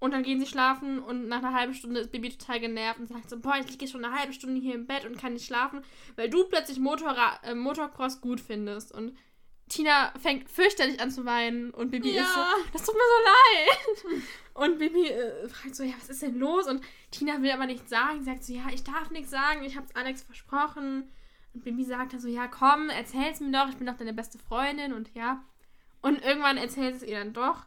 Und 0.00 0.12
dann 0.12 0.22
gehen 0.22 0.38
sie 0.38 0.46
schlafen 0.46 0.98
und 0.98 1.28
nach 1.28 1.38
einer 1.38 1.54
halben 1.54 1.72
Stunde 1.72 2.00
ist 2.00 2.12
Baby 2.12 2.28
total 2.28 2.60
genervt 2.60 3.00
und 3.00 3.08
sagt 3.08 3.30
so 3.30 3.38
boah 3.38 3.56
ich 3.58 3.70
liege 3.70 3.88
schon 3.88 4.04
eine 4.04 4.14
halbe 4.14 4.34
Stunde 4.34 4.60
hier 4.60 4.74
im 4.74 4.86
Bett 4.86 5.06
und 5.06 5.18
kann 5.18 5.32
nicht 5.32 5.46
schlafen 5.46 5.82
weil 6.16 6.28
du 6.28 6.44
plötzlich 6.44 6.78
Motorra 6.78 7.40
äh, 7.42 7.54
Motocross 7.54 8.20
gut 8.20 8.40
findest. 8.40 8.92
Und 8.92 9.16
Tina 9.68 10.12
fängt 10.20 10.50
fürchterlich 10.50 11.00
an 11.00 11.10
zu 11.10 11.24
weinen 11.24 11.70
und 11.70 11.90
Bibi 11.90 12.14
ja. 12.14 12.22
ist 12.22 12.34
so, 12.34 12.40
das 12.72 12.84
tut 12.84 12.94
mir 12.94 13.00
so 13.00 14.12
leid. 14.12 14.22
Und 14.54 14.78
Bibi 14.78 15.08
äh, 15.08 15.48
fragt 15.48 15.74
so, 15.74 15.82
ja, 15.82 15.94
was 15.98 16.08
ist 16.08 16.22
denn 16.22 16.38
los? 16.38 16.68
Und 16.68 16.80
Tina 17.10 17.42
will 17.42 17.50
aber 17.50 17.66
nichts 17.66 17.90
sagen. 17.90 18.20
Sie 18.20 18.26
sagt 18.26 18.44
so, 18.44 18.52
ja, 18.52 18.66
ich 18.72 18.84
darf 18.84 19.10
nichts 19.10 19.30
sagen, 19.30 19.64
ich 19.64 19.76
hab's 19.76 19.94
Alex 19.96 20.22
versprochen. 20.22 21.10
Und 21.52 21.64
Bibi 21.64 21.82
sagt 21.84 22.12
dann 22.12 22.20
so, 22.20 22.28
ja, 22.28 22.46
komm, 22.46 22.88
erzähl's 22.88 23.40
mir 23.40 23.50
doch, 23.50 23.68
ich 23.68 23.76
bin 23.76 23.86
doch 23.88 23.96
deine 23.96 24.12
beste 24.12 24.38
Freundin 24.38 24.92
und 24.92 25.12
ja. 25.14 25.44
Und 26.02 26.22
irgendwann 26.22 26.56
erzählt 26.56 26.94
es 26.94 27.02
ihr 27.02 27.18
dann 27.18 27.32
doch. 27.32 27.66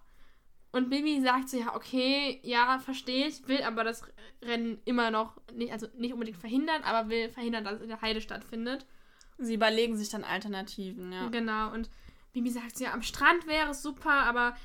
Und 0.72 0.90
Bibi 0.90 1.22
sagt 1.22 1.50
so, 1.50 1.58
ja, 1.58 1.76
okay, 1.76 2.40
ja, 2.44 2.80
verstehe 2.80 3.28
ich, 3.28 3.48
will 3.48 3.64
aber 3.64 3.84
das 3.84 4.04
Rennen 4.42 4.80
immer 4.86 5.12
noch 5.12 5.42
nicht, 5.54 5.72
also 5.72 5.88
nicht 5.98 6.14
unbedingt 6.14 6.38
verhindern, 6.38 6.84
aber 6.84 7.10
will 7.10 7.30
verhindern, 7.30 7.64
dass 7.64 7.76
es 7.76 7.82
in 7.82 7.90
der 7.90 8.02
Heide 8.02 8.22
stattfindet. 8.22 8.86
Sie 9.38 9.54
überlegen 9.54 9.98
sich 9.98 10.10
dann 10.10 10.24
Alternativen, 10.24 11.12
ja. 11.12 11.28
Genau, 11.30 11.72
und 11.72 11.90
Bibi 12.34 12.50
sagt, 12.50 12.80
ja, 12.80 12.94
am 12.94 13.02
Strand 13.02 13.48
wäre 13.48 13.72
es 13.72 13.82
super, 13.82 14.12
aber 14.12 14.56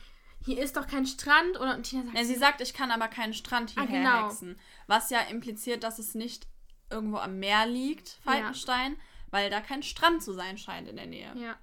hier 0.45 0.63
ist 0.63 0.77
doch 0.77 0.87
kein 0.87 1.07
Strand. 1.07 1.59
Oder, 1.61 1.77
und 1.77 1.85
Tina 1.85 2.05
sagt, 2.05 2.17
ja, 2.17 2.25
sie 2.25 2.35
sagt, 2.35 2.61
ich 2.61 2.75
kann 2.75 2.91
aber 2.91 3.09
keinen 3.09 3.35
Strand 3.35 3.71
hierher 3.71 4.09
ah, 4.09 4.17
genau. 4.17 4.29
hexen. 4.29 4.59
Was 4.87 5.11
ja 5.11 5.21
impliziert, 5.31 5.83
dass 5.83 5.99
es 5.99 6.15
nicht 6.15 6.47
irgendwo 6.91 7.19
am 7.19 7.39
Meer 7.39 7.67
liegt, 7.67 8.19
Falkenstein, 8.23 8.93
ja. 8.93 8.99
weil 9.31 9.51
da 9.51 9.61
kein 9.61 9.83
Strand 9.83 10.23
zu 10.23 10.33
sein 10.33 10.59
scheint 10.59 10.89
in 10.89 10.97
der 10.97 11.07
Nähe. 11.07 11.33
Ja. 11.37 11.57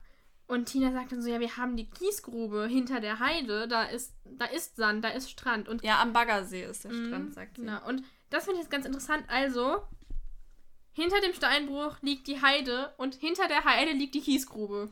Und 0.47 0.65
Tina 0.65 0.91
sagt 0.91 1.11
dann 1.11 1.21
so, 1.21 1.29
ja, 1.29 1.39
wir 1.39 1.57
haben 1.57 1.77
die 1.77 1.87
Kiesgrube 1.87 2.67
hinter 2.67 2.99
der 2.99 3.19
Heide, 3.19 3.67
da 3.67 3.83
ist, 3.83 4.15
da 4.25 4.45
ist 4.45 4.77
Sand, 4.77 5.03
da 5.03 5.09
ist 5.09 5.29
Strand. 5.29 5.69
Und 5.69 5.83
ja, 5.83 6.01
am 6.01 6.11
Baggersee 6.11 6.63
ist 6.63 6.85
der 6.85 6.89
Strand, 6.89 7.35
sagt 7.35 7.57
sie. 7.57 7.61
Genau. 7.61 7.87
Und 7.87 8.03
das 8.31 8.45
finde 8.45 8.57
ich 8.57 8.63
jetzt 8.63 8.71
ganz 8.71 8.85
interessant. 8.87 9.25
Also, 9.27 9.83
hinter 10.93 11.21
dem 11.21 11.33
Steinbruch 11.33 11.97
liegt 12.01 12.27
die 12.27 12.41
Heide 12.41 12.93
und 12.97 13.15
hinter 13.15 13.47
der 13.47 13.63
Heide 13.63 13.91
liegt 13.91 14.15
die 14.15 14.21
Kiesgrube. 14.21 14.89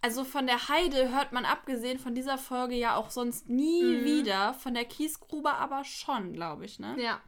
Also 0.00 0.24
von 0.24 0.46
der 0.46 0.68
Heide 0.68 1.10
hört 1.14 1.32
man 1.32 1.46
abgesehen 1.46 1.98
von 1.98 2.14
dieser 2.14 2.36
Folge 2.36 2.74
ja 2.74 2.96
auch 2.96 3.10
sonst 3.10 3.48
nie 3.48 3.82
mhm. 3.82 4.04
wieder. 4.04 4.52
Von 4.54 4.74
der 4.74 4.84
Kiesgrube 4.84 5.54
aber 5.54 5.84
schon, 5.84 6.34
glaube 6.34 6.66
ich, 6.66 6.78
ne? 6.78 6.94
Ja. 6.98 7.20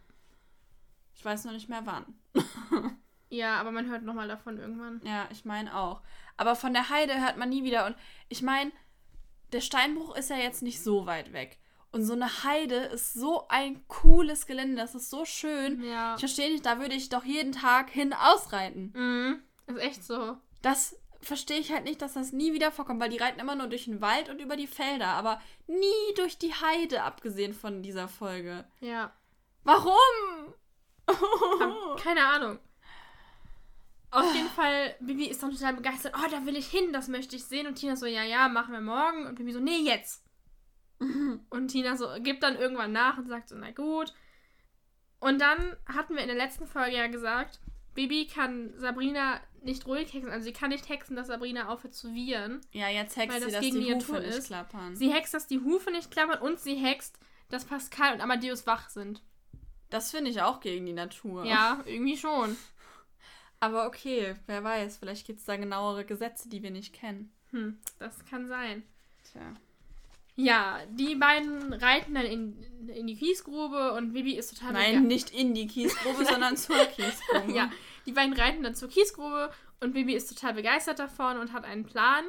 Ich 1.14 1.24
weiß 1.24 1.46
noch 1.46 1.52
nicht 1.52 1.70
mehr 1.70 1.86
wann. 1.86 2.04
ja, 3.30 3.58
aber 3.58 3.70
man 3.70 3.88
hört 3.88 4.02
nochmal 4.02 4.28
davon 4.28 4.58
irgendwann. 4.58 5.00
Ja, 5.04 5.26
ich 5.30 5.46
meine 5.46 5.74
auch. 5.74 6.02
Aber 6.36 6.54
von 6.54 6.74
der 6.74 6.90
Heide 6.90 7.18
hört 7.18 7.38
man 7.38 7.48
nie 7.48 7.64
wieder. 7.64 7.86
Und 7.86 7.96
ich 8.28 8.42
meine, 8.42 8.70
der 9.52 9.62
Steinbruch 9.62 10.14
ist 10.14 10.28
ja 10.28 10.36
jetzt 10.36 10.62
nicht 10.62 10.82
so 10.82 11.06
weit 11.06 11.32
weg. 11.32 11.58
Und 11.96 12.04
so 12.04 12.12
eine 12.12 12.44
Heide 12.44 12.74
ist 12.74 13.14
so 13.14 13.48
ein 13.48 13.88
cooles 13.88 14.44
Gelände, 14.46 14.76
das 14.76 14.94
ist 14.94 15.08
so 15.08 15.24
schön. 15.24 15.82
Ja. 15.82 16.12
Ich 16.12 16.20
verstehe 16.20 16.52
nicht, 16.52 16.66
da 16.66 16.78
würde 16.78 16.94
ich 16.94 17.08
doch 17.08 17.24
jeden 17.24 17.52
Tag 17.52 17.88
hin 17.88 18.12
ausreiten. 18.12 18.92
Mhm. 18.94 19.42
Ist 19.66 19.78
echt 19.78 20.04
so. 20.04 20.36
Das 20.60 21.00
verstehe 21.22 21.58
ich 21.58 21.72
halt 21.72 21.84
nicht, 21.84 22.02
dass 22.02 22.12
das 22.12 22.32
nie 22.32 22.52
wieder 22.52 22.70
vorkommt, 22.70 23.00
weil 23.00 23.08
die 23.08 23.16
reiten 23.16 23.40
immer 23.40 23.54
nur 23.54 23.68
durch 23.68 23.86
den 23.86 24.02
Wald 24.02 24.28
und 24.28 24.42
über 24.42 24.56
die 24.56 24.66
Felder, 24.66 25.06
aber 25.06 25.40
nie 25.66 26.14
durch 26.16 26.36
die 26.36 26.52
Heide, 26.52 27.02
abgesehen 27.02 27.54
von 27.54 27.82
dieser 27.82 28.08
Folge. 28.08 28.66
Ja. 28.80 29.14
Warum? 29.64 29.94
Hab 31.08 31.98
keine 32.02 32.26
Ahnung. 32.26 32.58
Auf 34.10 34.34
jeden 34.34 34.50
Fall, 34.50 34.96
Bibi 35.00 35.28
ist 35.28 35.42
dann 35.42 35.52
total 35.52 35.72
begeistert. 35.72 36.12
Oh, 36.14 36.30
da 36.30 36.44
will 36.44 36.56
ich 36.56 36.66
hin, 36.66 36.92
das 36.92 37.08
möchte 37.08 37.36
ich 37.36 37.44
sehen. 37.46 37.66
Und 37.66 37.76
Tina 37.76 37.96
so, 37.96 38.04
ja, 38.04 38.22
ja, 38.22 38.50
machen 38.50 38.74
wir 38.74 38.82
morgen. 38.82 39.24
Und 39.24 39.36
Bibi 39.36 39.52
so, 39.52 39.60
nee, 39.60 39.78
jetzt. 39.78 40.25
und 41.50 41.68
Tina 41.68 41.96
so, 41.96 42.08
gibt 42.20 42.42
dann 42.42 42.56
irgendwann 42.56 42.92
nach 42.92 43.18
und 43.18 43.28
sagt 43.28 43.48
so, 43.48 43.56
na 43.56 43.70
gut. 43.70 44.12
Und 45.20 45.40
dann 45.40 45.76
hatten 45.86 46.14
wir 46.14 46.22
in 46.22 46.28
der 46.28 46.36
letzten 46.36 46.66
Folge 46.66 46.96
ja 46.96 47.06
gesagt, 47.06 47.60
Bibi 47.94 48.26
kann 48.26 48.72
Sabrina 48.76 49.40
nicht 49.62 49.86
ruhig 49.86 50.12
hexen. 50.12 50.30
Also 50.30 50.44
sie 50.44 50.52
kann 50.52 50.70
nicht 50.70 50.88
hexen, 50.88 51.16
dass 51.16 51.26
Sabrina 51.26 51.68
aufhört 51.68 51.94
zu 51.94 52.14
wiehern. 52.14 52.60
Ja, 52.72 52.88
jetzt 52.88 53.16
hext 53.16 53.42
sie, 53.42 53.50
dass 53.50 53.60
die 53.60 53.94
Hufe 53.94 54.20
nicht 54.20 54.44
klappern. 54.44 54.94
Sie 54.94 55.12
hext, 55.12 55.34
dass 55.34 55.46
die 55.46 55.60
Hufe 55.60 55.90
nicht 55.90 56.10
klappern 56.10 56.40
und 56.40 56.60
sie 56.60 56.74
hext, 56.74 57.18
dass 57.48 57.64
Pascal 57.64 58.14
und 58.14 58.20
Amadeus 58.20 58.66
wach 58.66 58.88
sind. 58.90 59.22
Das 59.90 60.10
finde 60.10 60.30
ich 60.30 60.42
auch 60.42 60.60
gegen 60.60 60.86
die 60.86 60.92
Natur. 60.92 61.44
Ja, 61.44 61.82
irgendwie 61.86 62.16
schon. 62.16 62.56
Aber 63.60 63.86
okay, 63.86 64.36
wer 64.46 64.62
weiß, 64.62 64.98
vielleicht 64.98 65.26
gibt 65.26 65.40
es 65.40 65.46
da 65.46 65.56
genauere 65.56 66.04
Gesetze, 66.04 66.48
die 66.48 66.62
wir 66.62 66.70
nicht 66.70 66.92
kennen. 66.92 67.32
Hm, 67.50 67.78
das 67.98 68.24
kann 68.26 68.48
sein. 68.48 68.82
Tja. 69.32 69.56
Ja, 70.36 70.78
die 70.90 71.14
beiden 71.14 71.72
reiten 71.72 72.14
dann 72.14 72.26
in, 72.26 72.88
in 72.88 73.06
die 73.06 73.16
Kiesgrube 73.16 73.92
und 73.92 74.12
Bibi 74.12 74.36
ist 74.36 74.54
total 74.54 74.74
Nein, 74.74 75.06
nicht 75.06 75.30
in 75.30 75.54
die 75.54 75.66
Kiesgrube, 75.66 76.24
sondern 76.30 76.56
zur 76.56 76.76
Kiesgrube. 76.76 77.52
ja, 77.52 77.70
die 78.04 78.12
beiden 78.12 78.34
reiten 78.34 78.62
dann 78.62 78.74
zur 78.74 78.88
Kiesgrube 78.88 79.50
und 79.80 79.94
Bibi 79.94 80.14
ist 80.14 80.28
total 80.28 80.54
begeistert 80.54 80.98
davon 80.98 81.38
und 81.38 81.52
hat 81.52 81.64
einen 81.64 81.84
Plan. 81.84 82.24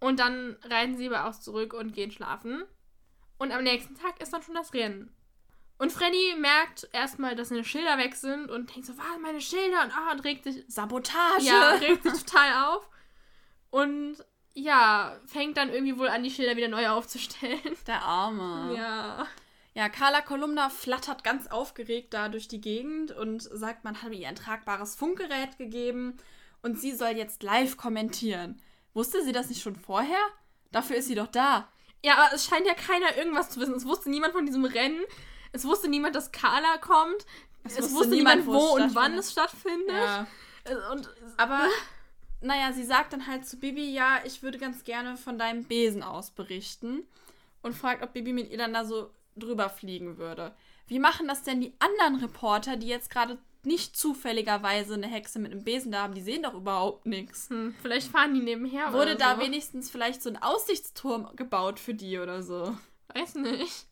Und 0.00 0.20
dann 0.20 0.56
reiten 0.64 0.96
sie 0.96 1.08
aber 1.08 1.26
auch 1.26 1.38
zurück 1.38 1.72
und 1.72 1.94
gehen 1.94 2.10
schlafen. 2.10 2.64
Und 3.38 3.52
am 3.52 3.62
nächsten 3.62 3.94
Tag 3.94 4.20
ist 4.20 4.32
dann 4.32 4.42
schon 4.42 4.54
das 4.54 4.74
Rennen. 4.74 5.14
Und 5.78 5.92
Freddy 5.92 6.34
merkt 6.38 6.88
erstmal, 6.92 7.34
dass 7.34 7.48
seine 7.48 7.64
Schilder 7.64 7.98
weg 7.98 8.14
sind 8.14 8.50
und 8.50 8.74
denkt 8.74 8.86
so, 8.86 8.96
was, 8.96 9.18
meine 9.22 9.40
Schilder? 9.40 9.82
Und, 9.82 9.96
ah, 9.96 10.12
und 10.12 10.20
regt 10.20 10.44
sich. 10.44 10.64
Sabotage! 10.68 11.42
Ja, 11.44 11.70
regt 11.70 12.04
sich 12.04 12.22
total 12.22 12.68
auf. 12.68 12.88
Und 13.70 14.16
ja, 14.54 15.16
fängt 15.26 15.56
dann 15.56 15.70
irgendwie 15.70 15.98
wohl 15.98 16.08
an, 16.08 16.22
die 16.22 16.30
Schilder 16.30 16.56
wieder 16.56 16.68
neu 16.68 16.88
aufzustellen. 16.88 17.76
Der 17.86 18.02
Arme. 18.02 18.74
Ja. 18.76 19.26
Ja, 19.74 19.88
Carla 19.88 20.20
Kolumna 20.20 20.70
flattert 20.70 21.24
ganz 21.24 21.48
aufgeregt 21.48 22.14
da 22.14 22.28
durch 22.28 22.46
die 22.46 22.60
Gegend 22.60 23.10
und 23.10 23.42
sagt, 23.42 23.82
man 23.82 24.02
hat 24.02 24.12
ihr 24.12 24.28
ein 24.28 24.36
tragbares 24.36 24.94
Funkgerät 24.94 25.58
gegeben 25.58 26.16
und 26.62 26.80
sie 26.80 26.92
soll 26.92 27.10
jetzt 27.10 27.42
live 27.42 27.76
kommentieren. 27.76 28.62
Wusste 28.94 29.24
sie 29.24 29.32
das 29.32 29.48
nicht 29.48 29.62
schon 29.62 29.74
vorher? 29.74 30.20
Dafür 30.70 30.96
ist 30.96 31.08
sie 31.08 31.16
doch 31.16 31.26
da. 31.26 31.68
Ja, 32.04 32.14
aber 32.18 32.34
es 32.34 32.46
scheint 32.46 32.66
ja 32.66 32.74
keiner 32.74 33.16
irgendwas 33.16 33.50
zu 33.50 33.58
wissen. 33.58 33.74
Es 33.74 33.84
wusste 33.84 34.10
niemand 34.10 34.32
von 34.32 34.46
diesem 34.46 34.64
Rennen. 34.64 35.02
Es 35.52 35.64
wusste 35.64 35.88
niemand, 35.88 36.14
dass 36.14 36.30
Carla 36.30 36.78
kommt. 36.78 37.26
Es, 37.64 37.72
es 37.72 37.82
wusste, 37.82 37.96
wusste, 37.96 38.14
niemand, 38.14 38.46
wo 38.46 38.74
und 38.74 38.94
wann 38.94 39.14
es 39.14 39.32
stattfindet. 39.32 39.88
Ja. 39.88 40.26
Und, 40.92 41.10
aber, 41.36 41.66
naja, 42.44 42.72
sie 42.72 42.84
sagt 42.84 43.12
dann 43.12 43.26
halt 43.26 43.46
zu 43.46 43.58
Bibi, 43.58 43.92
ja, 43.92 44.18
ich 44.24 44.42
würde 44.42 44.58
ganz 44.58 44.84
gerne 44.84 45.16
von 45.16 45.38
deinem 45.38 45.64
Besen 45.64 46.02
aus 46.02 46.30
berichten. 46.30 47.02
Und 47.62 47.74
fragt, 47.74 48.02
ob 48.02 48.12
Bibi 48.12 48.34
mit 48.34 48.50
ihr 48.50 48.58
dann 48.58 48.74
da 48.74 48.84
so 48.84 49.10
drüber 49.36 49.70
fliegen 49.70 50.18
würde. 50.18 50.54
Wie 50.86 50.98
machen 50.98 51.26
das 51.26 51.42
denn 51.42 51.62
die 51.62 51.72
anderen 51.78 52.16
Reporter, 52.16 52.76
die 52.76 52.88
jetzt 52.88 53.08
gerade 53.08 53.38
nicht 53.62 53.96
zufälligerweise 53.96 54.94
eine 54.94 55.06
Hexe 55.06 55.38
mit 55.38 55.52
einem 55.52 55.64
Besen 55.64 55.90
da 55.90 56.02
haben? 56.02 56.14
Die 56.14 56.20
sehen 56.20 56.42
doch 56.42 56.52
überhaupt 56.52 57.06
nichts. 57.06 57.48
Hm, 57.48 57.74
vielleicht 57.80 58.10
fahren 58.10 58.34
die 58.34 58.42
nebenher. 58.42 58.92
Wurde 58.92 59.16
da 59.16 59.36
so. 59.36 59.40
wenigstens 59.40 59.90
vielleicht 59.90 60.22
so 60.22 60.28
ein 60.28 60.42
Aussichtsturm 60.42 61.34
gebaut 61.36 61.80
für 61.80 61.94
die 61.94 62.18
oder 62.18 62.42
so? 62.42 62.76
Weiß 63.14 63.36
nicht. 63.36 63.86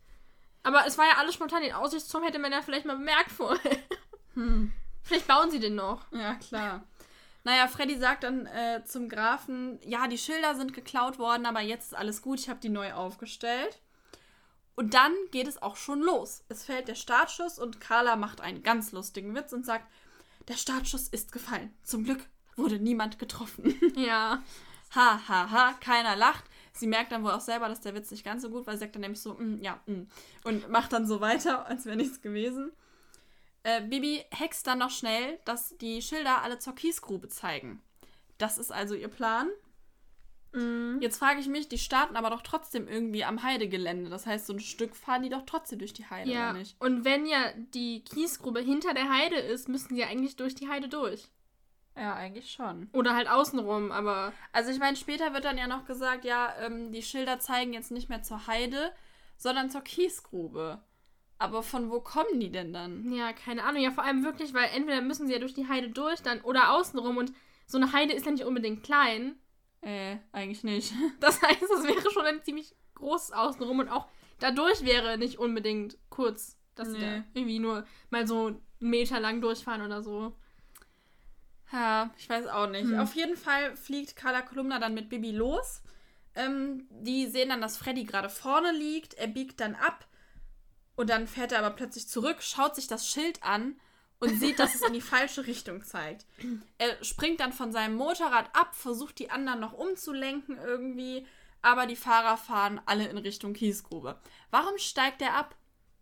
Aber 0.62 0.86
es 0.86 0.98
war 0.98 1.06
ja 1.06 1.16
alles 1.16 1.34
spontan. 1.34 1.62
Den 1.62 1.72
Aussichtsturm 1.72 2.24
hätte 2.24 2.38
man 2.38 2.52
ja 2.52 2.60
vielleicht 2.60 2.84
mal 2.84 2.96
bemerkt 2.96 3.32
vorher. 3.32 3.78
Hm. 4.34 4.72
Vielleicht 5.02 5.26
bauen 5.26 5.50
sie 5.50 5.60
den 5.60 5.74
noch. 5.74 6.04
Ja, 6.12 6.34
klar. 6.34 6.84
Naja, 7.44 7.66
Freddy 7.66 7.98
sagt 7.98 8.24
dann 8.24 8.46
äh, 8.46 8.84
zum 8.84 9.08
Grafen, 9.08 9.80
ja, 9.84 10.06
die 10.06 10.18
Schilder 10.18 10.54
sind 10.54 10.74
geklaut 10.74 11.18
worden, 11.18 11.46
aber 11.46 11.60
jetzt 11.60 11.86
ist 11.86 11.94
alles 11.94 12.22
gut, 12.22 12.38
ich 12.38 12.48
habe 12.48 12.60
die 12.60 12.68
neu 12.68 12.92
aufgestellt. 12.92 13.80
Und 14.74 14.94
dann 14.94 15.12
geht 15.32 15.48
es 15.48 15.60
auch 15.60 15.76
schon 15.76 16.00
los. 16.00 16.44
Es 16.48 16.64
fällt 16.64 16.88
der 16.88 16.94
Startschuss 16.94 17.58
und 17.58 17.80
Carla 17.80 18.16
macht 18.16 18.40
einen 18.40 18.62
ganz 18.62 18.92
lustigen 18.92 19.34
Witz 19.34 19.52
und 19.52 19.66
sagt, 19.66 19.86
der 20.48 20.54
Startschuss 20.54 21.08
ist 21.08 21.32
gefallen. 21.32 21.74
Zum 21.82 22.04
Glück 22.04 22.20
wurde 22.56 22.78
niemand 22.78 23.18
getroffen. 23.18 23.78
Ja. 23.96 24.42
ha, 24.94 25.20
ha, 25.28 25.50
ha, 25.50 25.72
keiner 25.80 26.16
lacht. 26.16 26.44
Sie 26.72 26.86
merkt 26.86 27.12
dann 27.12 27.22
wohl 27.22 27.32
auch 27.32 27.40
selber, 27.40 27.68
dass 27.68 27.80
der 27.80 27.94
Witz 27.94 28.10
nicht 28.10 28.24
ganz 28.24 28.42
so 28.42 28.50
gut 28.50 28.66
war. 28.66 28.74
Sie 28.74 28.80
sagt 28.80 28.94
dann 28.94 29.02
nämlich 29.02 29.20
so, 29.20 29.34
mm, 29.34 29.62
ja, 29.62 29.80
mm, 29.86 30.02
und 30.44 30.68
macht 30.70 30.92
dann 30.92 31.06
so 31.06 31.20
weiter, 31.20 31.66
als 31.66 31.86
wäre 31.86 31.96
nichts 31.96 32.20
gewesen. 32.20 32.72
Äh, 33.64 33.82
Bibi 33.82 34.24
hext 34.30 34.66
dann 34.66 34.78
noch 34.78 34.90
schnell, 34.90 35.38
dass 35.44 35.76
die 35.78 36.02
Schilder 36.02 36.42
alle 36.42 36.58
zur 36.58 36.74
Kiesgrube 36.74 37.28
zeigen. 37.28 37.80
Das 38.38 38.58
ist 38.58 38.72
also 38.72 38.94
ihr 38.94 39.08
Plan. 39.08 39.48
Mhm. 40.52 40.98
Jetzt 41.00 41.18
frage 41.18 41.40
ich 41.40 41.48
mich, 41.48 41.68
die 41.68 41.78
starten 41.78 42.16
aber 42.16 42.30
doch 42.30 42.42
trotzdem 42.42 42.88
irgendwie 42.88 43.24
am 43.24 43.42
Heidegelände. 43.42 44.10
Das 44.10 44.26
heißt, 44.26 44.46
so 44.46 44.52
ein 44.52 44.60
Stück 44.60 44.94
fahren 44.94 45.22
die 45.22 45.28
doch 45.28 45.44
trotzdem 45.46 45.78
durch 45.78 45.92
die 45.92 46.08
Heide, 46.08 46.30
ja. 46.30 46.50
oder 46.50 46.58
nicht? 46.58 46.80
Und 46.80 47.04
wenn 47.04 47.26
ja 47.26 47.52
die 47.74 48.04
Kiesgrube 48.04 48.60
hinter 48.60 48.94
der 48.94 49.08
Heide 49.08 49.36
ist, 49.36 49.68
müssen 49.68 49.94
sie 49.94 50.04
eigentlich 50.04 50.36
durch 50.36 50.54
die 50.54 50.68
Heide 50.68 50.88
durch. 50.88 51.28
Ja, 51.96 52.14
eigentlich 52.14 52.50
schon. 52.50 52.88
Oder 52.92 53.14
halt 53.14 53.28
außenrum, 53.28 53.92
aber. 53.92 54.32
Also 54.52 54.70
ich 54.70 54.78
meine, 54.78 54.96
später 54.96 55.34
wird 55.34 55.44
dann 55.44 55.58
ja 55.58 55.66
noch 55.66 55.84
gesagt, 55.84 56.24
ja, 56.24 56.54
ähm, 56.60 56.90
die 56.90 57.02
Schilder 57.02 57.38
zeigen 57.38 57.74
jetzt 57.74 57.90
nicht 57.90 58.08
mehr 58.08 58.22
zur 58.22 58.46
Heide, 58.46 58.92
sondern 59.36 59.70
zur 59.70 59.82
Kiesgrube. 59.82 60.82
Aber 61.42 61.64
von 61.64 61.90
wo 61.90 61.98
kommen 61.98 62.38
die 62.38 62.52
denn 62.52 62.72
dann? 62.72 63.12
Ja, 63.12 63.32
keine 63.32 63.64
Ahnung. 63.64 63.82
Ja, 63.82 63.90
vor 63.90 64.04
allem 64.04 64.22
wirklich, 64.22 64.54
weil 64.54 64.70
entweder 64.72 65.00
müssen 65.00 65.26
sie 65.26 65.32
ja 65.32 65.40
durch 65.40 65.54
die 65.54 65.66
Heide 65.66 65.90
durch 65.90 66.22
dann 66.22 66.40
oder 66.42 66.72
außenrum 66.72 67.16
und 67.16 67.32
so 67.66 67.78
eine 67.78 67.92
Heide 67.92 68.12
ist 68.12 68.26
ja 68.26 68.30
nicht 68.30 68.44
unbedingt 68.44 68.84
klein. 68.84 69.34
Äh, 69.80 70.18
eigentlich 70.30 70.62
nicht. 70.62 70.92
Das 71.20 71.42
heißt, 71.42 71.62
es 71.62 71.84
wäre 71.84 72.10
schon 72.12 72.26
ein 72.26 72.44
ziemlich 72.44 72.76
großes 72.94 73.32
Außenrum 73.32 73.80
und 73.80 73.88
auch 73.88 74.06
dadurch 74.38 74.84
wäre 74.84 75.18
nicht 75.18 75.40
unbedingt 75.40 75.98
kurz, 76.10 76.56
dass 76.76 76.88
nee. 76.88 77.00
sie 77.00 77.04
da 77.04 77.24
irgendwie 77.34 77.58
nur 77.58 77.86
mal 78.10 78.24
so 78.24 78.46
einen 78.46 78.62
Meter 78.78 79.18
lang 79.18 79.40
durchfahren 79.40 79.82
oder 79.82 80.00
so. 80.00 80.36
Ja, 81.72 82.14
ich 82.16 82.28
weiß 82.28 82.46
auch 82.46 82.68
nicht. 82.68 82.84
Hm. 82.84 83.00
Auf 83.00 83.16
jeden 83.16 83.36
Fall 83.36 83.74
fliegt 83.74 84.14
Carla 84.14 84.42
Kolumna 84.42 84.78
dann 84.78 84.94
mit 84.94 85.08
Bibi 85.08 85.32
los. 85.32 85.82
Ähm, 86.36 86.86
die 86.90 87.26
sehen 87.26 87.48
dann, 87.48 87.60
dass 87.60 87.78
Freddy 87.78 88.04
gerade 88.04 88.28
vorne 88.28 88.70
liegt. 88.70 89.14
Er 89.14 89.26
biegt 89.26 89.58
dann 89.58 89.74
ab 89.74 90.06
und 91.02 91.10
dann 91.10 91.26
fährt 91.26 91.50
er 91.50 91.58
aber 91.58 91.74
plötzlich 91.74 92.06
zurück, 92.06 92.44
schaut 92.44 92.76
sich 92.76 92.86
das 92.86 93.08
Schild 93.08 93.42
an 93.42 93.74
und 94.20 94.38
sieht, 94.38 94.60
dass 94.60 94.76
es 94.76 94.82
in 94.82 94.92
die 94.92 95.00
falsche 95.12 95.48
Richtung 95.48 95.82
zeigt. 95.82 96.26
Er 96.78 97.02
springt 97.02 97.40
dann 97.40 97.52
von 97.52 97.72
seinem 97.72 97.96
Motorrad 97.96 98.54
ab, 98.54 98.76
versucht 98.76 99.18
die 99.18 99.28
anderen 99.28 99.58
noch 99.58 99.72
umzulenken 99.72 100.58
irgendwie, 100.64 101.26
aber 101.60 101.86
die 101.86 101.96
Fahrer 101.96 102.36
fahren 102.36 102.80
alle 102.86 103.08
in 103.08 103.18
Richtung 103.18 103.52
Kiesgrube. 103.52 104.16
Warum 104.52 104.78
steigt 104.78 105.22
er 105.22 105.34
ab? 105.34 105.56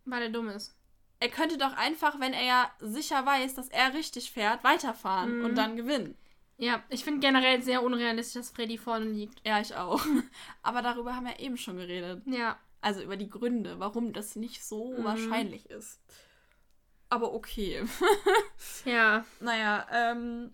Weil 0.05 0.21
er 0.21 0.29
dumm 0.29 0.49
ist. 0.49 0.77
Er 1.19 1.29
könnte 1.29 1.57
doch 1.57 1.73
einfach, 1.73 2.19
wenn 2.19 2.33
er 2.33 2.43
ja 2.43 2.71
sicher 2.79 3.25
weiß, 3.25 3.55
dass 3.55 3.69
er 3.69 3.95
richtig 3.95 4.31
fährt, 4.31 4.63
weiterfahren 4.63 5.39
mhm. 5.39 5.45
und 5.45 5.55
dann 5.55 5.77
gewinnen. 5.77 6.15
Ja, 6.57 6.83
ich 6.89 7.03
finde 7.03 7.21
generell 7.21 7.63
sehr 7.63 7.81
unrealistisch, 7.81 8.39
dass 8.39 8.51
Freddy 8.51 8.77
vorne 8.77 9.05
liegt. 9.05 9.41
Ja, 9.43 9.59
ich 9.59 9.73
auch. 9.73 9.99
Aber 10.61 10.83
darüber 10.83 11.15
haben 11.15 11.25
wir 11.25 11.39
eben 11.39 11.57
schon 11.57 11.77
geredet. 11.77 12.21
Ja. 12.27 12.59
Also 12.81 13.01
über 13.01 13.15
die 13.15 13.29
Gründe, 13.29 13.79
warum 13.79 14.11
das 14.11 14.35
nicht 14.35 14.63
so 14.63 14.91
mhm. 14.91 15.03
wahrscheinlich 15.03 15.69
ist. 15.69 16.01
Aber 17.09 17.33
okay. 17.33 17.83
ja. 18.85 19.25
Naja, 19.39 19.85
ähm, 19.91 20.51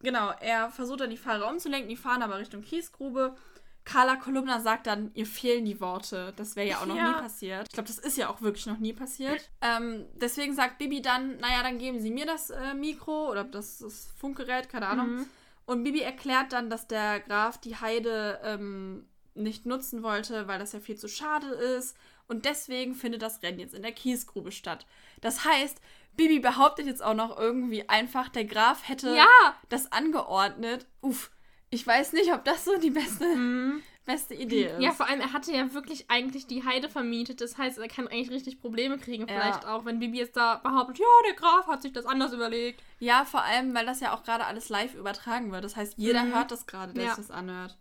genau, 0.00 0.30
er 0.40 0.70
versucht 0.70 1.00
dann 1.00 1.10
die 1.10 1.16
Fahrer 1.16 1.50
umzulenken, 1.50 1.88
die 1.88 1.96
fahren 1.96 2.22
aber 2.22 2.38
Richtung 2.38 2.62
Kiesgrube. 2.62 3.36
Carla 3.84 4.16
Kolumna 4.16 4.60
sagt 4.60 4.86
dann, 4.86 5.10
ihr 5.14 5.24
fehlen 5.24 5.64
die 5.64 5.80
Worte. 5.80 6.34
Das 6.36 6.56
wäre 6.56 6.68
ja 6.68 6.78
auch 6.78 6.86
noch 6.86 6.94
ja. 6.94 7.08
nie 7.08 7.22
passiert. 7.22 7.66
Ich 7.68 7.72
glaube, 7.72 7.88
das 7.88 7.98
ist 7.98 8.18
ja 8.18 8.28
auch 8.28 8.42
wirklich 8.42 8.66
noch 8.66 8.78
nie 8.78 8.92
passiert. 8.92 9.50
Ähm, 9.62 10.04
deswegen 10.14 10.54
sagt 10.54 10.76
Bibi 10.76 11.00
dann, 11.00 11.38
naja, 11.38 11.62
dann 11.62 11.78
geben 11.78 11.98
Sie 11.98 12.10
mir 12.10 12.26
das 12.26 12.50
äh, 12.50 12.74
Mikro 12.74 13.30
oder 13.30 13.44
das, 13.44 13.78
das 13.78 14.12
Funkgerät, 14.18 14.68
keine 14.68 14.88
Ahnung. 14.88 15.16
Mhm. 15.16 15.26
Und 15.64 15.84
Bibi 15.84 16.00
erklärt 16.00 16.52
dann, 16.52 16.68
dass 16.68 16.86
der 16.86 17.20
Graf 17.20 17.58
die 17.58 17.76
Heide 17.76 18.40
ähm, 18.44 19.08
nicht 19.42 19.66
nutzen 19.66 20.02
wollte, 20.02 20.46
weil 20.48 20.58
das 20.58 20.72
ja 20.72 20.80
viel 20.80 20.96
zu 20.96 21.08
schade 21.08 21.46
ist. 21.48 21.96
Und 22.26 22.44
deswegen 22.44 22.94
findet 22.94 23.22
das 23.22 23.42
Rennen 23.42 23.58
jetzt 23.58 23.74
in 23.74 23.82
der 23.82 23.92
Kiesgrube 23.92 24.52
statt. 24.52 24.86
Das 25.22 25.44
heißt, 25.44 25.80
Bibi 26.16 26.40
behauptet 26.40 26.86
jetzt 26.86 27.02
auch 27.02 27.14
noch 27.14 27.38
irgendwie 27.38 27.88
einfach, 27.88 28.28
der 28.28 28.44
Graf 28.44 28.86
hätte 28.88 29.14
ja. 29.16 29.26
das 29.68 29.90
angeordnet. 29.92 30.86
Uff, 31.00 31.30
ich 31.70 31.86
weiß 31.86 32.12
nicht, 32.12 32.32
ob 32.32 32.44
das 32.44 32.64
so 32.64 32.76
die 32.78 32.90
beste, 32.90 33.24
mhm. 33.24 33.82
beste 34.04 34.34
Idee 34.34 34.64
ist. 34.66 34.80
Ja, 34.80 34.90
vor 34.92 35.06
allem, 35.08 35.20
er 35.20 35.32
hatte 35.32 35.52
ja 35.52 35.72
wirklich 35.72 36.10
eigentlich 36.10 36.46
die 36.46 36.64
Heide 36.64 36.88
vermietet. 36.88 37.40
Das 37.40 37.56
heißt, 37.56 37.78
er 37.78 37.88
kann 37.88 38.08
eigentlich 38.08 38.30
richtig 38.30 38.60
Probleme 38.60 38.98
kriegen, 38.98 39.26
vielleicht 39.26 39.64
Ja. 39.64 39.74
auch, 39.76 39.84
wenn 39.84 39.98
Bibi 40.00 40.18
jetzt 40.18 40.36
da 40.36 40.56
behauptet, 40.56 40.98
ja, 40.98 41.06
der 41.26 41.34
Graf 41.34 41.66
hat 41.66 41.82
sich 41.82 41.92
das 41.92 42.04
anders 42.04 42.32
überlegt. 42.32 42.82
Ja, 42.98 43.24
vor 43.24 43.42
allem, 43.42 43.74
weil 43.74 43.86
das 43.86 44.00
ja 44.00 44.14
auch 44.14 44.22
gerade 44.22 44.44
alles 44.44 44.68
live 44.70 44.94
übertragen 44.94 45.52
wird. 45.52 45.64
Das 45.64 45.76
heißt, 45.76 45.94
jeder 45.96 46.24
Mhm. 46.24 46.34
hört 46.34 46.50
das 46.50 46.66
gerade, 46.66 46.92
der 46.92 47.04
Ja. 47.04 47.14
sich 47.14 47.26
das 47.26 47.30
anhört. 47.34 47.76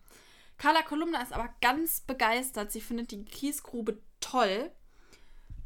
Carla 0.58 0.82
Kolumna 0.82 1.22
ist 1.22 1.34
aber 1.34 1.50
ganz 1.62 2.02
begeistert. 2.02 2.72
Sie 2.72 2.82
findet 2.82 3.12
die 3.12 3.24
Kiesgrube 3.24 4.00
toll. 4.20 4.72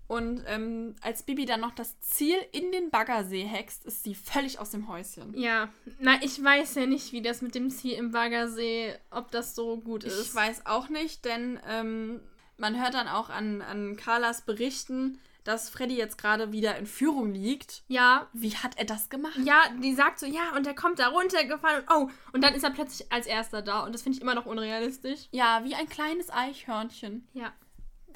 Und 0.07 0.43
ähm, 0.47 0.95
als 0.99 1.23
Bibi 1.23 1.45
dann 1.45 1.61
noch 1.61 1.71
das 1.71 1.97
Ziel 2.01 2.35
in 2.51 2.73
den 2.73 2.89
Baggersee 2.89 3.45
hext, 3.45 3.85
ist 3.85 4.03
sie 4.03 4.13
völlig 4.13 4.59
aus 4.59 4.71
dem 4.71 4.89
Häuschen. 4.89 5.33
Ja, 5.37 5.69
na, 5.99 6.21
ich 6.21 6.43
weiß 6.43 6.75
ja 6.75 6.85
nicht, 6.85 7.13
wie 7.13 7.21
das 7.21 7.41
mit 7.41 7.55
dem 7.55 7.69
Ziel 7.69 7.93
im 7.93 8.11
Baggersee, 8.11 8.93
ob 9.09 9.31
das 9.31 9.55
so 9.55 9.77
gut 9.77 10.03
ist. 10.03 10.21
Ich 10.21 10.35
weiß 10.35 10.65
auch 10.65 10.89
nicht, 10.89 11.23
denn 11.23 11.61
ähm, 11.65 12.19
man 12.57 12.81
hört 12.81 12.93
dann 12.93 13.07
auch 13.07 13.29
an, 13.29 13.61
an 13.61 13.95
Carlas 13.95 14.41
Berichten, 14.41 15.17
dass 15.43 15.69
Freddy 15.69 15.95
jetzt 15.97 16.17
gerade 16.17 16.51
wieder 16.51 16.77
in 16.77 16.85
Führung 16.85 17.33
liegt. 17.33 17.83
Ja, 17.87 18.27
Wie 18.33 18.55
hat 18.55 18.77
er 18.77 18.85
das 18.85 19.09
gemacht? 19.09 19.37
ja, 19.43 19.59
die 19.81 19.93
sagt 19.95 20.19
so, 20.19 20.25
ja, 20.25 20.55
und 20.55 20.65
der 20.65 20.75
kommt 20.75 20.99
da 20.99 21.07
runtergefallen 21.07 21.81
und 21.81 21.89
oh, 21.95 22.09
und 22.33 22.43
dann 22.43 22.53
ist 22.53 22.63
er 22.63 22.69
plötzlich 22.71 23.11
als 23.11 23.25
erster 23.25 23.61
da 23.61 23.81
und 23.83 23.93
das 23.93 24.03
finde 24.03 24.17
ich 24.17 24.21
immer 24.21 24.35
noch 24.35 24.45
unrealistisch. 24.45 25.27
Ja, 25.31 25.61
wie 25.63 25.73
ein 25.75 25.89
kleines 25.89 26.29
Eichhörnchen 26.29 27.27
Ja, 27.33 27.51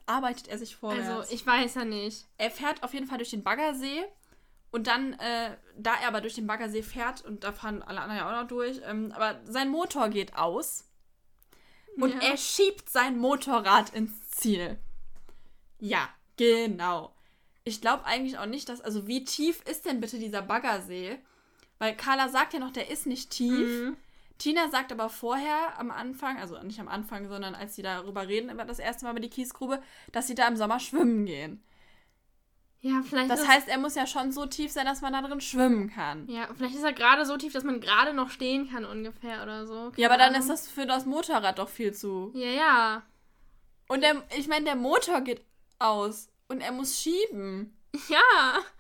arbeitet 0.05 0.47
er 0.47 0.57
sich 0.59 0.75
vorwärts. 0.75 1.09
also 1.09 1.33
ich 1.33 1.45
weiß 1.45 1.75
ja 1.75 1.85
nicht. 1.85 2.25
er 2.38 2.51
fährt 2.51 2.83
auf 2.83 2.93
jeden 2.93 3.07
Fall 3.07 3.17
durch 3.17 3.31
den 3.31 3.43
Baggersee 3.43 4.03
und 4.71 4.85
dann, 4.88 5.13
äh, 5.13 5.57
da 5.77 5.95
er 6.01 6.09
aber 6.09 6.21
durch 6.21 6.35
den 6.35 6.45
Baggersee 6.47 6.83
fährt 6.83 7.23
und 7.25 7.43
da 7.43 7.53
fahren 7.53 7.81
alle 7.81 8.01
anderen 8.01 8.17
ja 8.19 8.27
auch 8.29 8.41
noch 8.43 8.47
durch, 8.47 8.81
ähm, 8.85 9.11
aber 9.15 9.39
sein 9.45 9.69
Motor 9.69 10.09
geht 10.09 10.35
aus 10.35 10.83
und 11.97 12.11
Ja. 12.13 12.19
er 12.19 12.38
schiebt 12.38 12.89
sein 12.89 13.17
Motorrad 13.17 13.93
ins 13.95 14.29
Ziel. 14.29 14.77
Ja, 15.79 16.09
genau. 16.38 17.14
Ich 17.65 17.82
glaube 17.82 18.06
eigentlich 18.06 18.38
auch 18.38 18.45
nicht, 18.45 18.69
dass, 18.69 18.80
also 18.82 19.08
wie 19.08 19.23
tief 19.25 19.62
ist 19.69 19.86
denn 19.86 19.99
bitte 19.99 20.19
dieser 20.19 20.41
Baggersee? 20.43 21.17
Weil 21.80 21.95
Carla 21.95 22.30
sagt 22.30 22.54
ja 22.54 22.60
noch, 22.60 22.71
der 22.71 22.89
ist 22.89 23.06
nicht 23.08 23.32
tief. 23.32 23.67
Mhm. 23.67 23.97
Tina 24.38 24.69
sagt 24.69 24.91
aber 24.91 25.10
vorher 25.10 25.78
am 25.80 25.91
Anfang, 25.91 26.38
also 26.38 26.62
nicht 26.62 26.80
am 26.80 26.88
Anfang, 26.88 27.28
sondern 27.28 27.56
als 27.56 27.75
sie 27.75 27.82
darüber 27.82 28.28
reden, 28.28 28.49
über 28.49 28.65
das 28.65 28.80
erste 28.80 29.06
Mal 29.06 29.12
über 29.12 29.19
die 29.19 29.30
Kiesgrube, 29.30 29.82
dass 30.12 30.28
sie 30.28 30.36
da 30.36 30.47
im 30.47 30.58
Sommer 30.58 30.80
schwimmen 30.80 31.25
gehen. 31.25 31.63
Ja, 32.82 33.01
vielleicht 33.01 33.32
Das 33.32 33.47
heißt, 33.47 33.67
er 33.67 33.80
muss 33.80 33.95
ja 33.95 34.06
schon 34.06 34.32
so 34.32 34.45
tief 34.45 34.71
sein, 34.71 34.86
dass 34.86 35.01
man 35.01 35.13
da 35.13 35.21
drin 35.21 35.41
schwimmen 35.41 35.89
kann. 35.89 36.28
ja, 36.30 36.47
vielleicht 36.56 36.75
ist 36.75 36.84
er 36.84 36.93
gerade 36.93 37.25
so 37.25 37.36
tief, 37.38 37.51
dass 37.54 37.63
man 37.63 37.82
gerade 37.82 38.13
noch 38.13 38.30
stehen 38.30 38.69
kann 38.69 38.86
ungefähr 38.86 39.41
oder 39.41 39.65
so. 39.65 39.73
Ja, 39.73 39.89
Keine 39.91 40.06
aber 40.10 40.17
dann 40.17 40.30
Ahnung. 40.36 40.41
ist 40.41 40.49
das 40.49 40.67
für 40.67 40.86
das 40.86 41.06
Motorrad 41.06 41.58
doch 41.58 41.69
viel 41.69 41.93
zu. 41.93 42.32
Ja, 42.36 42.49
ja. 42.49 43.04
Und 43.88 44.01
der, 44.01 44.21
ich 44.38 44.47
meine, 44.47 44.65
der 44.65 44.75
Motor 44.75 45.21
geht 45.21 45.41
aus 45.80 46.30
und 46.47 46.62
er 46.62 46.71
muss 46.71 46.99
schieben. 47.01 47.71
Ja. 48.10 48.19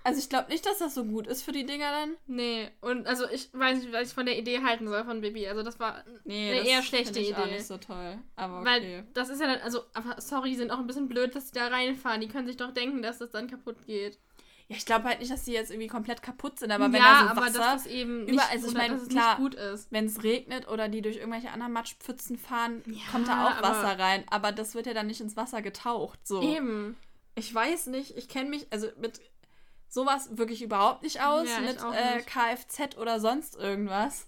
Also 0.03 0.19
ich 0.19 0.27
glaube 0.27 0.51
nicht, 0.51 0.65
dass 0.65 0.79
das 0.79 0.93
so 0.93 1.05
gut 1.05 1.25
ist 1.25 1.41
für 1.43 1.53
die 1.53 1.65
Dinger 1.65 1.89
dann. 1.89 2.17
Nee, 2.27 2.69
und 2.81 3.07
also 3.07 3.23
ich 3.29 3.47
weiß 3.53 3.77
nicht, 3.79 3.93
was 3.93 4.09
ich 4.09 4.13
von 4.13 4.25
der 4.25 4.37
Idee 4.37 4.61
halten 4.61 4.89
soll 4.89 5.05
von 5.05 5.21
Bibi. 5.21 5.47
Also 5.47 5.63
das 5.63 5.79
war 5.79 6.03
Nee, 6.25 6.49
Eine 6.51 6.59
das 6.59 6.67
eher 6.67 6.83
schlechte 6.83 7.19
ich 7.21 7.33
auch 7.33 7.45
Idee. 7.45 7.53
nicht 7.53 7.65
so 7.65 7.77
toll. 7.77 8.17
Aber 8.35 8.59
okay. 8.59 8.65
Weil 8.67 9.07
das 9.13 9.29
ist 9.29 9.39
ja 9.39 9.47
dann, 9.47 9.61
also, 9.61 9.83
aber 9.93 10.19
sorry, 10.19 10.49
die 10.49 10.57
sind 10.57 10.69
auch 10.69 10.79
ein 10.79 10.85
bisschen 10.87 11.07
blöd, 11.07 11.33
dass 11.33 11.45
die 11.49 11.57
da 11.57 11.67
reinfahren. 11.67 12.19
Die 12.19 12.27
können 12.27 12.45
sich 12.45 12.57
doch 12.57 12.73
denken, 12.73 13.01
dass 13.01 13.19
das 13.19 13.31
dann 13.31 13.49
kaputt 13.49 13.85
geht. 13.85 14.19
ja, 14.67 14.75
ich 14.75 14.85
glaube 14.85 15.05
halt 15.05 15.19
nicht, 15.21 15.31
dass 15.31 15.45
die 15.45 15.53
jetzt 15.53 15.71
irgendwie 15.71 15.87
komplett 15.87 16.21
kaputt 16.21 16.59
sind, 16.59 16.71
aber 16.73 16.91
wenn 16.91 17.01
ja, 17.01 17.21
da 17.21 17.23
so 17.23 17.29
aber 17.29 17.41
Wasser, 17.43 17.59
dass 17.59 17.83
das 17.83 17.87
eben 17.87 18.25
nicht, 18.25 18.33
überall- 18.33 18.51
also 18.51 18.67
ich 18.67 18.73
oder 18.73 18.81
mein, 18.81 18.91
dass 18.91 19.01
es 19.03 19.07
klar, 19.07 19.37
gut 19.37 19.55
ist. 19.55 19.89
wenn 19.93 20.05
es 20.07 20.23
regnet 20.23 20.67
oder 20.67 20.89
die 20.89 21.01
durch 21.01 21.15
irgendwelche 21.15 21.51
anderen 21.51 21.71
Matschpfützen 21.71 22.37
fahren, 22.37 22.83
Ja, 22.85 22.99
kommt 23.13 23.29
da 23.29 23.45
auch 23.47 23.51
aber- 23.55 23.69
Wasser 23.69 23.97
rein. 23.97 24.25
Aber 24.29 24.51
das 24.51 24.75
wird 24.75 24.87
ja 24.87 24.93
dann 24.93 25.07
nicht 25.07 25.21
ins 25.21 25.37
Wasser 25.37 25.61
getaucht. 25.61 26.19
So. 26.27 26.41
Eben. 26.41 26.97
Ich 27.35 27.53
weiß 27.53 27.87
nicht, 27.87 28.15
ich 28.17 28.29
kenne 28.29 28.49
mich 28.49 28.67
also 28.71 28.87
mit 28.97 29.19
sowas 29.89 30.37
wirklich 30.37 30.61
überhaupt 30.61 31.03
nicht 31.03 31.21
aus, 31.21 31.47
Ja, 31.49 31.59
mit 31.59 31.77
äh, 31.93 32.15
nicht. 32.15 32.27
Kfz 32.27 32.97
oder 32.97 33.19
sonst 33.19 33.55
irgendwas. 33.55 34.27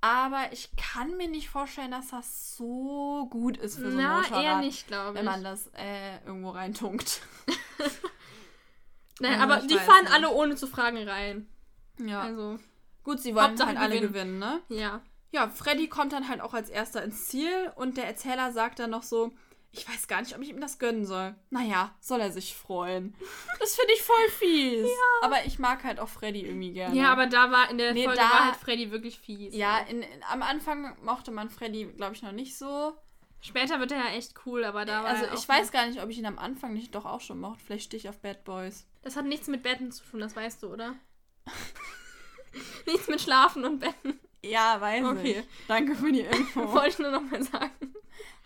Aber 0.00 0.52
ich 0.52 0.70
kann 0.76 1.16
mir 1.16 1.28
nicht 1.28 1.48
vorstellen, 1.48 1.92
dass 1.92 2.08
das 2.08 2.56
so 2.56 3.26
gut 3.30 3.56
ist 3.56 3.76
für 3.76 3.92
so 3.92 3.98
ein 3.98 4.02
Na, 4.02 4.16
Motorrad, 4.20 4.42
eher 4.44 4.58
nicht, 4.58 4.88
glaube 4.88 5.14
wenn 5.14 5.24
ich. 5.24 5.30
man 5.30 5.44
das 5.44 5.68
äh, 5.76 6.16
irgendwo 6.26 6.50
reintunkt. 6.50 7.20
Nein, 9.20 9.40
Also, 9.40 9.42
aber 9.54 9.66
die 9.66 9.74
fahren 9.78 10.04
nicht. 10.04 10.12
alle 10.12 10.30
ohne 10.30 10.56
zu 10.56 10.66
fragen 10.66 11.06
rein. 11.08 11.46
Ja. 11.98 12.22
Also, 12.22 12.58
gut, 13.04 13.20
sie 13.20 13.34
wollen 13.34 13.48
Hauptsache 13.50 13.68
halt 13.68 13.78
alle 13.78 14.00
gewinnen. 14.00 14.38
gewinnen, 14.38 14.38
ne? 14.38 14.60
ja. 14.70 15.00
Ja, 15.34 15.48
Freddy 15.48 15.88
kommt 15.88 16.12
dann 16.12 16.28
halt 16.28 16.42
auch 16.42 16.52
als 16.52 16.68
erster 16.68 17.02
ins 17.02 17.26
Ziel 17.26 17.72
und 17.76 17.96
der 17.96 18.06
Erzähler 18.06 18.52
sagt 18.52 18.80
dann 18.80 18.90
noch 18.90 19.02
so, 19.02 19.32
ich 19.74 19.88
weiß 19.88 20.06
gar 20.06 20.20
nicht, 20.20 20.34
ob 20.36 20.42
ich 20.42 20.50
ihm 20.50 20.60
das 20.60 20.78
gönnen 20.78 21.04
soll. 21.06 21.34
Naja, 21.50 21.94
soll 22.00 22.20
er 22.20 22.30
sich 22.30 22.54
freuen. 22.54 23.14
Das 23.58 23.74
finde 23.76 23.92
ich 23.94 24.02
voll 24.02 24.28
fies. 24.38 24.88
Aber 25.22 25.44
ich 25.46 25.58
mag 25.58 25.84
halt 25.84 25.98
auch 26.00 26.08
Freddy 26.08 26.40
irgendwie 26.44 26.72
gerne. 26.72 26.94
Ja, 26.96 27.12
aber 27.12 27.26
da 27.26 27.50
war 27.52 27.70
in 27.70 27.78
der 27.78 27.92
Nee, 27.94 28.04
Folge 28.04 28.18
da- 28.20 28.28
war 28.30 28.44
halt 28.46 28.56
Freddy 28.56 28.90
wirklich 28.90 29.18
fies. 29.20 29.54
Ja, 29.54 29.78
in, 29.78 30.02
in, 30.02 30.22
am 30.30 30.42
Anfang 30.42 30.96
mochte 31.02 31.30
man 31.30 31.48
Freddy, 31.48 31.86
glaube 31.96 32.14
ich, 32.14 32.22
noch 32.22 32.32
nicht 32.32 32.58
so. 32.58 32.92
Später 33.40 33.78
wird 33.80 33.92
er 33.92 33.98
ja 33.98 34.10
echt 34.16 34.34
cool, 34.46 34.64
aber 34.64 34.84
da 34.84 35.02
war 35.04 35.10
Also 35.10 35.26
ich 35.34 35.48
weiß 35.48 35.70
gar 35.72 35.86
nicht, 35.86 36.02
ob 36.02 36.08
ich 36.10 36.18
ihn 36.18 36.26
am 36.26 36.38
Anfang 36.38 36.74
nicht 36.74 36.94
doch 36.94 37.04
auch 37.04 37.20
schon 37.20 37.40
mochte. 37.40 37.62
Vielleicht 37.64 37.84
stehe 37.86 37.98
ich 38.00 38.08
auf 38.08 38.20
Bad 38.20 38.44
Boys. 38.44 38.86
Das 39.02 39.16
hat 39.16 39.24
nichts 39.26 39.46
mit 39.48 39.62
Betten 39.62 39.90
zu 39.92 40.04
tun, 40.04 40.20
das 40.20 40.34
weißt 40.36 40.62
du, 40.62 40.72
oder? 40.72 40.94
nichts 42.86 43.08
mit 43.08 43.20
Schlafen 43.20 43.64
und 43.64 43.78
Betten. 43.80 44.18
Ja, 44.44 44.80
weiß 44.80 45.04
Okay. 45.04 45.38
ich. 45.40 45.66
Danke 45.68 45.94
für 45.94 46.10
die 46.12 46.20
Info. 46.30 46.72
Wollte 46.72 46.88
ich 46.88 46.98
nur 46.98 47.10
noch 47.10 47.22
mal 47.22 47.42
sagen. 47.42 47.94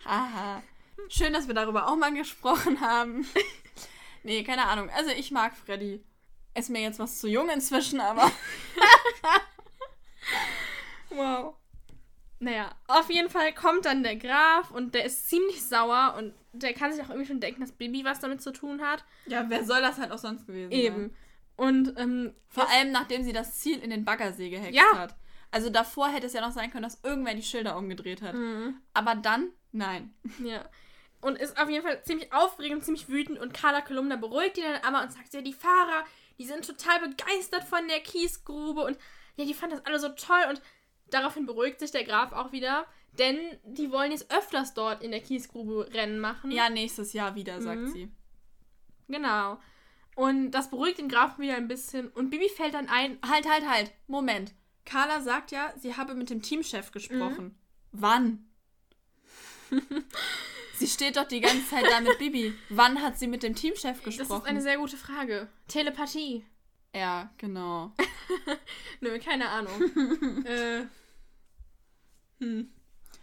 Haha. 0.05 0.61
Schön, 1.09 1.33
dass 1.33 1.47
wir 1.47 1.53
darüber 1.53 1.87
auch 1.87 1.95
mal 1.95 2.13
gesprochen 2.13 2.81
haben. 2.81 3.25
nee, 4.23 4.43
keine 4.43 4.65
Ahnung. 4.65 4.89
Also 4.95 5.11
ich 5.11 5.31
mag 5.31 5.55
Freddy. 5.55 6.03
Ist 6.55 6.69
mir 6.69 6.81
jetzt 6.81 6.99
was 6.99 7.19
zu 7.19 7.27
jung 7.27 7.49
inzwischen, 7.49 7.99
aber. 7.99 8.31
Wow. 11.09 11.55
Naja, 12.39 12.69
auf 12.87 13.09
jeden 13.09 13.29
Fall 13.29 13.53
kommt 13.53 13.85
dann 13.85 14.03
der 14.03 14.15
Graf 14.15 14.69
und 14.71 14.93
der 14.93 15.05
ist 15.05 15.27
ziemlich 15.29 15.63
sauer 15.63 16.15
und 16.17 16.33
der 16.51 16.73
kann 16.73 16.91
sich 16.91 17.01
auch 17.03 17.09
irgendwie 17.09 17.27
schon 17.27 17.39
denken, 17.39 17.61
dass 17.61 17.71
Bibi 17.71 18.03
was 18.05 18.19
damit 18.19 18.41
zu 18.41 18.51
tun 18.51 18.81
hat. 18.81 19.03
Ja, 19.25 19.45
wer 19.49 19.63
soll 19.65 19.81
das 19.81 19.97
halt 19.97 20.11
auch 20.11 20.17
sonst 20.19 20.45
gewesen 20.45 20.69
sein? 20.71 20.79
Eben. 20.79 21.15
Und 21.55 21.97
ähm, 21.97 22.35
Vor 22.49 22.69
allem, 22.69 22.91
nachdem 22.91 23.23
sie 23.23 23.33
das 23.33 23.57
Ziel 23.57 23.79
in 23.79 23.89
den 23.89 24.05
Baggersee 24.05 24.49
gehext 24.51 24.75
Ja. 24.75 24.95
hat. 24.95 25.15
Also 25.49 25.69
davor 25.71 26.09
hätte 26.09 26.27
es 26.27 26.33
ja 26.33 26.41
noch 26.41 26.51
sein 26.51 26.69
können, 26.69 26.83
dass 26.83 26.99
irgendwer 27.03 27.33
die 27.33 27.41
Schilder 27.41 27.77
umgedreht 27.77 28.21
hat. 28.21 28.35
Mhm. 28.35 28.81
Aber 28.93 29.15
dann, 29.15 29.49
nein. 29.71 30.13
Ja. 30.43 30.69
Und 31.19 31.37
ist 31.37 31.59
auf 31.59 31.69
jeden 31.69 31.83
Fall 31.83 32.03
ziemlich 32.03 32.31
aufregend, 32.31 32.85
ziemlich 32.85 33.09
wütend 33.09 33.39
und 33.39 33.53
Carla 33.53 33.81
Kolumna 33.81 34.17
beruhigt 34.17 34.57
ihn 34.57 34.63
dann 34.63 34.83
aber 34.83 35.03
und 35.03 35.11
sagt, 35.11 35.33
ja, 35.33 35.41
die 35.41 35.53
Fahrer, 35.53 36.05
die 36.37 36.45
sind 36.45 36.65
total 36.65 36.99
begeistert 36.99 37.63
von 37.63 37.87
der 37.87 37.99
Kiesgrube 38.01 38.81
und 38.83 38.97
ja, 39.35 39.45
die 39.45 39.53
fanden 39.55 39.77
das 39.77 39.85
alle 39.85 39.99
so 39.99 40.09
toll 40.09 40.45
und 40.49 40.61
daraufhin 41.09 41.45
beruhigt 41.47 41.79
sich 41.79 41.89
der 41.91 42.03
Graf 42.03 42.33
auch 42.33 42.51
wieder, 42.51 42.85
denn 43.17 43.37
die 43.63 43.91
wollen 43.91 44.11
jetzt 44.11 44.31
öfters 44.31 44.75
dort 44.75 45.01
in 45.03 45.09
der 45.11 45.21
Kiesgrube 45.21 45.89
Rennen 45.91 46.19
machen. 46.19 46.51
Ja, 46.51 46.69
nächstes 46.69 47.13
Jahr 47.13 47.33
wieder, 47.33 47.61
sagt 47.61 47.81
Mhm. 47.81 47.87
sie. 47.91 48.11
Genau. 49.07 49.59
Und 50.15 50.51
das 50.51 50.69
beruhigt 50.69 50.99
den 50.99 51.09
Grafen 51.09 51.41
wieder 51.43 51.55
ein 51.55 51.67
bisschen 51.67 52.09
und 52.09 52.29
Bibi 52.29 52.49
fällt 52.49 52.75
dann 52.75 52.89
ein, 52.89 53.17
Halt, 53.27 53.49
halt, 53.49 53.67
halt. 53.67 53.91
Moment. 54.07 54.53
Carla 54.85 55.21
sagt 55.21 55.51
ja, 55.51 55.73
sie 55.77 55.95
habe 55.97 56.13
mit 56.13 56.29
dem 56.29 56.41
Teamchef 56.43 56.91
gesprochen. 56.91 57.45
Mhm. 57.45 57.55
Wann? 57.91 58.43
sie 60.77 60.87
steht 60.87 61.17
doch 61.17 61.27
die 61.27 61.41
ganze 61.41 61.67
Zeit 61.69 61.85
da 61.89 61.99
mit 62.01 62.17
Bibi. 62.17 62.53
Wann 62.69 63.01
hat 63.01 63.17
sie 63.17 63.27
mit 63.27 63.43
dem 63.43 63.55
Teamchef 63.55 63.97
das 63.97 64.03
gesprochen? 64.03 64.43
ist 64.43 64.47
eine 64.47 64.61
sehr 64.61 64.77
gute 64.77 64.97
Frage. 64.97 65.47
Telepathie. 65.67 66.45
ja, 66.93 67.29
genau. 67.37 67.91
Nö, 69.01 69.19
keine 69.19 69.49
Ahnung. 69.49 69.81
äh, 70.45 70.85
hm. 72.39 72.71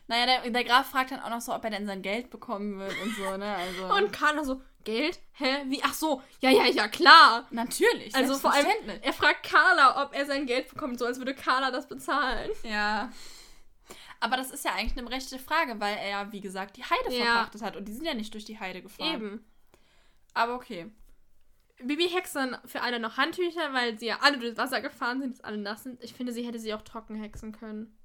Naja, 0.06 0.26
der, 0.26 0.50
der 0.50 0.64
Graf 0.64 0.90
fragt 0.90 1.12
dann 1.12 1.20
auch 1.20 1.30
noch 1.30 1.40
so, 1.40 1.54
ob 1.54 1.64
er 1.64 1.70
denn 1.70 1.86
sein 1.86 2.02
Geld 2.02 2.30
bekommen 2.30 2.78
wird 2.78 2.94
und 3.02 3.16
so, 3.16 3.36
ne? 3.36 3.56
Also. 3.56 3.84
Und 3.94 4.12
Carla 4.12 4.44
so, 4.44 4.60
Geld? 4.84 5.18
Hä? 5.32 5.64
Wie? 5.66 5.80
Ach 5.82 5.94
so, 5.94 6.22
ja, 6.40 6.50
ja, 6.50 6.66
ja, 6.66 6.88
klar. 6.88 7.46
natürlich. 7.50 8.14
Also 8.14 8.36
vor 8.36 8.52
allem, 8.52 8.66
er 9.00 9.12
fragt 9.14 9.44
Carla, 9.44 10.02
ob 10.04 10.14
er 10.14 10.26
sein 10.26 10.44
Geld 10.46 10.68
bekommt, 10.68 10.98
so 10.98 11.06
als 11.06 11.18
würde 11.18 11.34
Carla 11.34 11.70
das 11.70 11.88
bezahlen. 11.88 12.50
Ja. 12.64 13.10
Aber 14.20 14.36
das 14.36 14.50
ist 14.50 14.64
ja 14.64 14.72
eigentlich 14.74 14.96
eine 14.98 15.10
rechte 15.10 15.38
Frage, 15.38 15.78
weil 15.80 15.96
er 15.96 16.08
ja, 16.08 16.32
wie 16.32 16.40
gesagt, 16.40 16.76
die 16.76 16.84
Heide 16.84 17.14
Ja. 17.14 17.24
verpachtet 17.34 17.62
hat. 17.62 17.76
Und 17.76 17.86
die 17.86 17.92
sind 17.92 18.04
ja 18.04 18.14
nicht 18.14 18.32
durch 18.34 18.44
die 18.44 18.58
Heide 18.58 18.82
gefahren. 18.82 19.14
Eben. 19.14 19.44
Aber 20.32 20.54
okay. 20.54 20.90
Bibi 21.82 22.08
hext 22.08 22.36
dann 22.36 22.56
für 22.66 22.82
alle 22.82 23.00
noch 23.00 23.16
Handtücher, 23.16 23.72
weil 23.72 23.98
sie 23.98 24.06
ja 24.06 24.18
alle 24.20 24.38
durchs 24.38 24.56
Wasser 24.56 24.80
gefahren 24.80 25.20
sind, 25.20 25.32
dass 25.34 25.44
alle 25.44 25.58
nass 25.58 25.82
sind. 25.82 26.02
Ich 26.02 26.14
finde, 26.14 26.32
sie 26.32 26.46
hätte 26.46 26.58
sie 26.58 26.72
auch 26.72 26.82
trocken 26.82 27.16
hexen 27.16 27.52
können. 27.52 27.98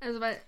Also, 0.00 0.20
weil 0.20 0.40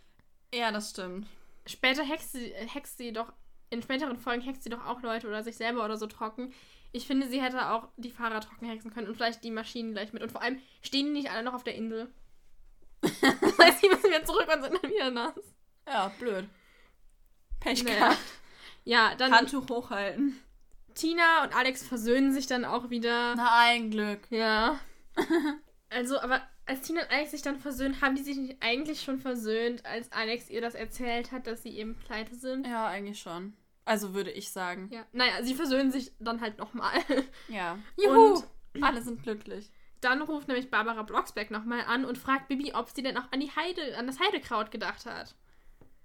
Ja, 0.55 0.71
das 0.71 0.91
stimmt. 0.91 1.27
später 1.67 2.05
hext 2.05 2.33
sie, 2.33 2.53
hext 2.55 2.99
sie 2.99 3.13
doch, 3.13 3.33
in 3.71 3.83
späteren 3.83 4.17
Folgen 4.17 4.43
hext 4.43 4.63
sie 4.63 4.71
doch 4.71 4.85
auch 4.87 5.03
Leute 5.03 5.27
oder 5.27 5.43
sich 5.43 5.57
selber 5.57 5.85
oder 5.85 5.97
so 5.97 6.07
trocken. 6.07 6.53
Ich 6.93 7.07
finde, 7.07 7.29
sie 7.29 7.43
hätte 7.43 7.71
auch 7.71 7.89
die 7.97 8.11
Fahrer 8.13 8.41
trocken 8.41 8.67
hexen 8.69 8.93
können 8.93 9.09
und 9.09 9.17
vielleicht 9.17 9.43
die 9.43 9.51
Maschinen 9.51 9.93
gleich 9.93 10.13
mit. 10.13 10.23
Und 10.23 10.31
vor 10.31 10.41
allem 10.43 10.61
stehen 10.83 11.07
die 11.07 11.13
nicht 11.13 11.31
alle 11.31 11.43
noch 11.43 11.55
auf 11.55 11.65
der 11.65 11.75
Insel. 11.75 12.13
Das 13.01 13.59
heißt, 13.59 13.83
die 13.83 13.89
müssen 13.89 14.05
wieder 14.05 14.25
zurück 14.25 14.49
und 14.55 14.63
sind 14.63 14.83
dann 14.83 14.91
wieder 14.91 15.11
nass. 15.11 15.35
Ja, 15.87 16.09
blöd. 16.19 16.49
Pech 17.61 17.85
Naja. 17.85 17.99
gehabt. 17.99 18.19
Ja, 18.85 19.15
dann 19.17 19.33
Handtuch 19.33 19.69
hochhalten. 19.69 20.41
Tina 20.95 21.45
und 21.45 21.55
Alex 21.55 21.87
versöhnen 21.87 22.33
sich 22.33 22.47
dann 22.47 22.65
auch 22.65 22.91
wieder. 22.91 23.35
Na, 23.37 23.59
ein 23.61 23.91
Glück. 23.91 24.21
Ja. 24.31 24.79
Also, 25.89 26.19
aber 26.21 26.43
als 26.67 26.81
Tina 26.81 27.03
und 27.03 27.11
Alex 27.13 27.31
sich 27.31 27.43
dann 27.43 27.61
versöhnen, 27.61 28.01
haben 28.01 28.17
die 28.17 28.23
sich 28.25 28.37
nicht 28.37 28.57
eigentlich 28.61 29.03
schon 29.03 29.21
versöhnt, 29.21 29.87
als 29.87 30.11
Alex 30.11 30.51
ihr 30.51 30.61
das 30.61 30.75
erzählt 30.75 31.31
hat, 31.31 31.47
dass 31.47 31.63
sie 31.63 31.79
eben 31.79 31.95
pleite 31.95 32.35
sind? 32.35 32.67
Ja, 32.67 32.89
eigentlich 32.89 33.21
schon. 33.21 33.57
Also 33.85 34.13
würde 34.13 34.33
ich 34.33 34.51
sagen. 34.51 34.91
Ja. 34.93 35.07
Naja, 35.13 35.45
sie 35.45 35.55
versöhnen 35.55 35.93
sich 35.93 36.11
dann 36.19 36.41
halt 36.41 36.59
nochmal. 36.59 36.99
Ja. 37.47 37.79
Juhu! 37.97 38.43
Alle 38.81 39.01
sind 39.01 39.23
glücklich. 39.23 39.71
Dann 40.01 40.23
ruft 40.23 40.49
nämlich 40.49 40.71
Barbara 40.71 41.03
Blocksberg 41.03 41.51
nochmal 41.51 41.83
an 41.87 42.05
und 42.05 42.19
fragt 42.19 42.49
Bibi, 42.49 42.75
ob 42.75 42.91
sie 42.91 43.03
denn 43.03 43.17
auch 43.17 43.31
an 43.33 43.41
die 43.41 43.51
Heide, 43.51 43.97
an 43.97 44.07
das 44.07 44.21
Heidekraut 44.21 44.71
gedacht 44.71 45.07
hat. 45.07 45.35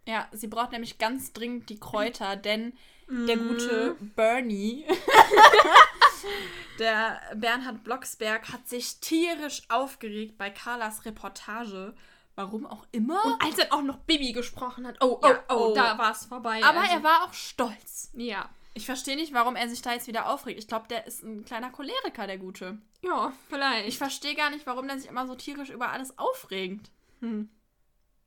Ja, 0.08 0.28
sie 0.32 0.48
braucht 0.48 0.72
nämlich 0.72 0.98
ganz 0.98 1.34
dringend 1.34 1.70
die 1.70 1.80
Kräuter, 1.80 2.36
denn 2.36 2.74
der 3.08 3.38
gute 3.38 3.98
Bernie, 4.16 4.86
der 6.80 7.20
Bernhard 7.36 7.84
Blocksberg, 7.84 8.52
hat 8.54 8.68
sich 8.68 9.00
tierisch 9.02 9.64
aufgeregt 9.70 10.38
bei 10.38 10.50
Carlas 10.50 11.06
Reportage. 11.06 11.94
Warum 12.36 12.66
auch 12.66 12.88
immer. 12.94 13.24
Und 13.26 13.44
als 13.44 13.58
dann 13.58 13.72
auch 13.72 13.82
noch 13.82 13.98
Bibi 13.98 14.32
gesprochen 14.32 14.88
hat, 14.88 14.96
oh, 15.02 15.20
oh, 15.22 15.28
Ja, 15.28 15.44
oh, 15.50 15.54
oh. 15.54 15.76
da 15.76 15.98
war 15.98 16.14
es 16.14 16.26
vorbei. 16.26 16.62
Aber 16.64 16.80
also, 16.80 16.94
er 16.94 17.04
war 17.04 17.26
auch 17.26 17.34
stolz. 17.34 18.10
Ja. 18.14 18.50
Ich 18.74 18.86
verstehe 18.86 19.16
nicht, 19.18 19.34
warum 19.34 19.56
er 19.56 19.68
sich 19.70 19.82
da 19.82 19.92
jetzt 19.94 20.08
wieder 20.08 20.30
aufregt. 20.30 20.60
Ich 20.60 20.68
glaube, 20.68 20.88
der 20.88 21.06
ist 21.06 21.24
ein 21.24 21.44
kleiner 21.44 21.72
Choleriker, 21.72 22.26
der 22.26 22.38
Gute. 22.38 22.78
Ja, 23.02 23.34
vielleicht. 23.50 23.88
Ich 23.90 23.98
verstehe 23.98 24.36
gar 24.36 24.50
nicht, 24.50 24.66
warum 24.66 24.88
der 24.88 24.98
sich 25.00 25.10
immer 25.10 25.28
so 25.28 25.36
tierisch 25.36 25.70
über 25.70 25.90
alles 25.90 26.18
aufregt. 26.18 26.90
Hm. 27.20 27.50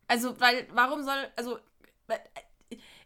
Also, 0.07 0.39
weil, 0.41 0.69
warum 0.73 1.03
soll, 1.03 1.29
also, 1.37 1.59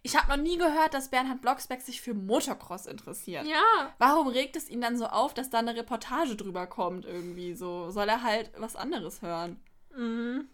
ich 0.03 0.17
habe 0.17 0.29
noch 0.31 0.43
nie 0.43 0.59
gehört, 0.59 0.95
dass 0.95 1.11
Bernhard 1.11 1.41
Blocksberg 1.41 1.81
sich 1.81 2.01
für 2.01 2.15
Motocross 2.15 2.87
interessiert. 2.87 3.47
Ja. 3.47 3.95
Warum 3.99 4.27
regt 4.27 4.57
es 4.57 4.69
ihn 4.69 4.81
dann 4.81 4.97
so 4.97 5.07
auf, 5.07 5.33
dass 5.33 5.51
da 5.51 5.59
eine 5.59 5.77
Reportage 5.77 6.35
drüber 6.35 6.67
kommt 6.67 7.05
irgendwie 7.05 7.55
so? 7.55 7.91
Soll 7.91 8.09
er 8.09 8.23
halt 8.23 8.51
was 8.57 8.75
anderes 8.75 9.23
hören? 9.23 9.61
Mhm. 9.97 10.49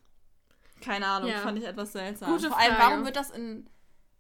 Keine 0.83 1.07
Ahnung, 1.07 1.31
Ja. 1.31 1.39
fand 1.39 1.59
ich 1.59 1.65
etwas 1.65 1.93
seltsam. 1.93 2.31
Gute 2.31 2.49
Vor 2.49 2.59
allem, 2.59 2.75
Frage. 2.75 2.91
warum 2.91 3.05
wird 3.07 3.17
das 3.17 3.31
in 3.31 3.69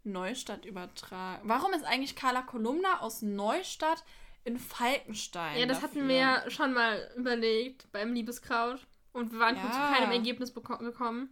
Neustadt 0.04 0.64
übertragen? 0.64 1.48
Warum 1.48 1.72
ist 1.72 1.84
eigentlich 1.84 2.16
Carla 2.16 2.42
Kolumna 2.42 3.00
aus 3.00 3.22
Neustadt 3.22 4.04
in 4.44 4.58
Falkenstein? 4.58 5.58
Ja, 5.58 5.66
das 5.66 5.80
dafür? 5.80 6.00
hatten 6.00 6.08
wir 6.08 6.16
ja 6.16 6.50
schon 6.50 6.72
mal 6.74 7.10
überlegt 7.16 7.90
beim 7.92 8.12
Liebeskraut. 8.12 8.86
Und 9.12 9.32
wir 9.32 9.38
waren 9.38 9.56
Ja. 9.56 9.62
zu 9.70 9.78
keinem 9.94 10.10
Ergebnis 10.12 10.52
gekommen. 10.54 11.30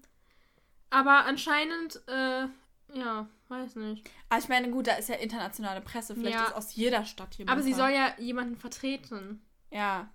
Aber 0.90 1.24
anscheinend, 1.24 2.00
äh, 2.06 2.46
ja, 2.94 3.26
weiß 3.48 3.76
nicht. 3.76 4.08
Aber 4.28 4.38
ich 4.40 4.48
meine, 4.48 4.70
gut, 4.70 4.86
da 4.86 4.92
ist 4.94 5.08
ja 5.08 5.16
internationale 5.16 5.80
Presse. 5.80 6.14
Vielleicht 6.14 6.36
Ja. 6.38 6.44
ist 6.46 6.54
aus 6.54 6.74
jeder 6.74 7.04
Stadt 7.04 7.34
jemand. 7.34 7.50
Aber 7.58 7.62
sie 7.62 7.72
soll 7.74 7.90
ja 7.90 8.14
jemanden 8.18 8.56
vertreten. 8.56 9.44
Ja. 9.70 10.08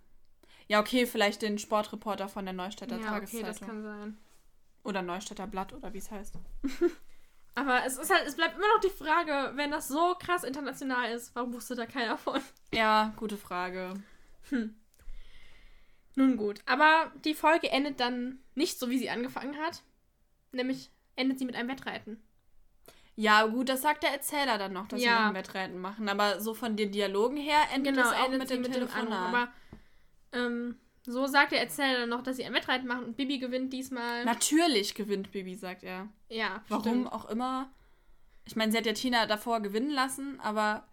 Ja, 0.69 0.79
okay, 0.79 1.05
vielleicht 1.05 1.41
den 1.41 1.57
Sportreporter 1.59 2.29
von 2.29 2.45
der 2.45 2.53
Neustädter 2.53 2.95
ja, 2.95 3.01
okay, 3.01 3.09
Tageszeitung. 3.09 3.47
das 3.47 3.59
kann 3.61 3.83
sein. 3.83 4.17
Oder 4.83 5.01
Neustädter 5.01 5.47
Blatt 5.47 5.73
oder 5.73 5.93
wie 5.93 5.97
es 5.97 6.09
heißt. 6.11 6.35
Aber 7.57 7.83
es 7.85 7.97
ist 7.97 8.13
halt, 8.13 8.27
es 8.27 8.35
bleibt 8.35 8.55
immer 8.55 8.67
noch 8.75 8.81
die 8.81 8.89
Frage, 9.03 9.53
wenn 9.57 9.71
das 9.71 9.87
so 9.87 10.13
krass 10.19 10.43
international 10.43 11.11
ist, 11.11 11.33
warum 11.35 11.53
wusste 11.53 11.73
da 11.73 11.87
keiner 11.87 12.15
von? 12.15 12.39
Ja, 12.71 13.13
gute 13.15 13.35
Frage. 13.35 13.95
Nun 16.15 16.37
gut, 16.37 16.59
aber 16.67 17.11
die 17.25 17.33
Folge 17.33 17.71
endet 17.71 17.99
dann 17.99 18.39
nicht 18.53 18.77
so, 18.77 18.89
wie 18.91 18.99
sie 18.99 19.09
angefangen 19.09 19.57
hat. 19.57 19.81
Nämlich 20.51 20.91
endet 21.15 21.39
sie 21.39 21.45
mit 21.45 21.55
einem 21.55 21.69
Wettreiten. 21.69 22.21
Ja, 23.15 23.45
gut, 23.47 23.69
das 23.69 23.81
sagt 23.81 24.03
der 24.03 24.11
Erzähler 24.11 24.59
dann 24.59 24.73
noch, 24.73 24.87
dass 24.87 25.01
Ja. 25.01 25.09
sie 25.15 25.19
noch 25.21 25.29
ein 25.29 25.33
Wettreiten 25.33 25.79
machen. 25.79 26.09
Aber 26.09 26.39
so 26.39 26.53
von 26.53 26.75
den 26.75 26.91
Dialogen 26.91 27.37
her 27.37 27.57
endet 27.73 27.97
es 27.97 28.05
auch 28.05 28.25
endet 28.25 28.41
mit 28.41 28.49
dem 28.51 28.63
Telefonat. 28.71 29.11
Anruf. 29.11 29.17
Aber 29.27 29.47
ähm, 30.33 30.77
so 31.07 31.25
sagt 31.25 31.51
der 31.53 31.61
Erzähler 31.61 32.01
dann 32.01 32.09
noch, 32.09 32.21
dass 32.21 32.35
sie 32.35 32.45
ein 32.45 32.53
Wettreiten 32.53 32.85
machen 32.87 33.05
und 33.05 33.17
Bibi 33.17 33.39
gewinnt 33.39 33.73
diesmal. 33.73 34.23
Natürlich 34.25 34.93
gewinnt 34.93 35.31
Bibi, 35.31 35.55
sagt 35.55 35.83
er. 35.83 36.07
ja, 36.29 36.61
Warum 36.67 36.83
stimmt. 36.83 37.11
auch 37.13 37.25
immer. 37.29 37.71
Ich 38.45 38.55
meine, 38.55 38.71
sie 38.71 38.77
hat 38.77 38.85
ja 38.85 38.93
Tina 38.93 39.25
davor 39.25 39.61
gewinnen 39.61 39.89
lassen, 39.89 40.39
aber 40.41 40.87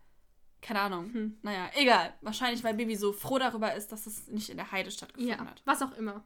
keine 0.62 0.80
Ahnung. 0.80 1.12
Hm. 1.12 1.38
Naja, 1.42 1.68
egal. 1.74 2.14
Wahrscheinlich, 2.22 2.64
weil 2.64 2.74
Bibi 2.74 2.96
so 2.96 3.12
froh 3.12 3.38
darüber 3.38 3.74
ist, 3.74 3.92
dass 3.92 4.06
es 4.06 4.28
nicht 4.28 4.48
in 4.50 4.56
der 4.56 4.72
Heide 4.72 4.90
stattgefunden 4.90 5.36
Ja, 5.38 5.44
hat. 5.44 5.60
was 5.64 5.82
auch 5.82 5.92
immer. 5.96 6.24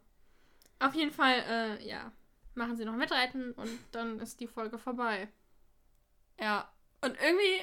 Auf 0.78 0.94
jeden 0.94 1.10
Fall, 1.10 1.42
äh, 1.48 1.88
ja, 1.88 2.12
machen 2.54 2.76
sie 2.76 2.84
noch 2.84 2.92
ein 2.92 3.00
Wettreiten 3.00 3.52
und 3.52 3.70
dann 3.92 4.20
ist 4.20 4.38
die 4.40 4.46
Folge 4.46 4.78
vorbei. 4.78 5.28
Ja. 6.40 6.70
Und 7.00 7.16
irgendwie 7.20 7.60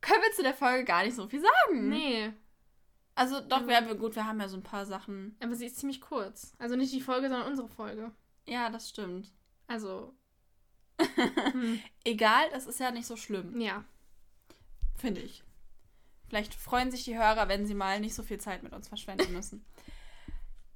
können 0.00 0.22
wir 0.22 0.32
zu 0.32 0.42
der 0.42 0.54
Folge 0.54 0.84
gar 0.84 1.04
nicht 1.04 1.14
so 1.14 1.26
viel 1.28 1.40
sagen. 1.42 1.88
Nee, 1.88 2.32
Also 3.14 3.40
doch, 3.40 3.60
Mhm. 3.62 3.68
wir 3.68 3.76
haben, 3.76 3.98
gut, 3.98 4.14
wir 4.16 4.26
haben 4.26 4.40
ja 4.40 4.48
so 4.48 4.56
ein 4.56 4.62
paar 4.62 4.86
Sachen. 4.86 5.36
aber 5.40 5.54
sie 5.54 5.66
ist 5.66 5.76
ziemlich 5.78 6.00
kurz. 6.00 6.54
Also 6.58 6.76
nicht 6.76 6.92
die 6.92 7.00
Folge, 7.00 7.28
sondern 7.28 7.48
unsere 7.48 7.68
Folge. 7.68 8.10
Ja, 8.46 8.70
das 8.70 8.88
stimmt. 8.88 9.30
Also, 9.66 10.14
hm, 10.98 11.80
Egal, 12.04 12.48
das 12.52 12.66
ist 12.66 12.80
ja 12.80 12.90
nicht 12.90 13.06
so 13.06 13.16
schlimm, 13.16 13.60
ja. 13.60 13.84
finde 14.96 15.20
ich. 15.20 15.42
Vielleicht 16.28 16.54
freuen 16.54 16.90
sich 16.90 17.04
die 17.04 17.16
Hörer, 17.18 17.48
wenn 17.48 17.66
sie 17.66 17.74
mal 17.74 18.00
nicht 18.00 18.14
so 18.14 18.22
viel 18.22 18.38
Zeit 18.38 18.62
mit 18.62 18.72
uns 18.72 18.88
verschwenden 18.88 19.32
müssen. 19.34 19.64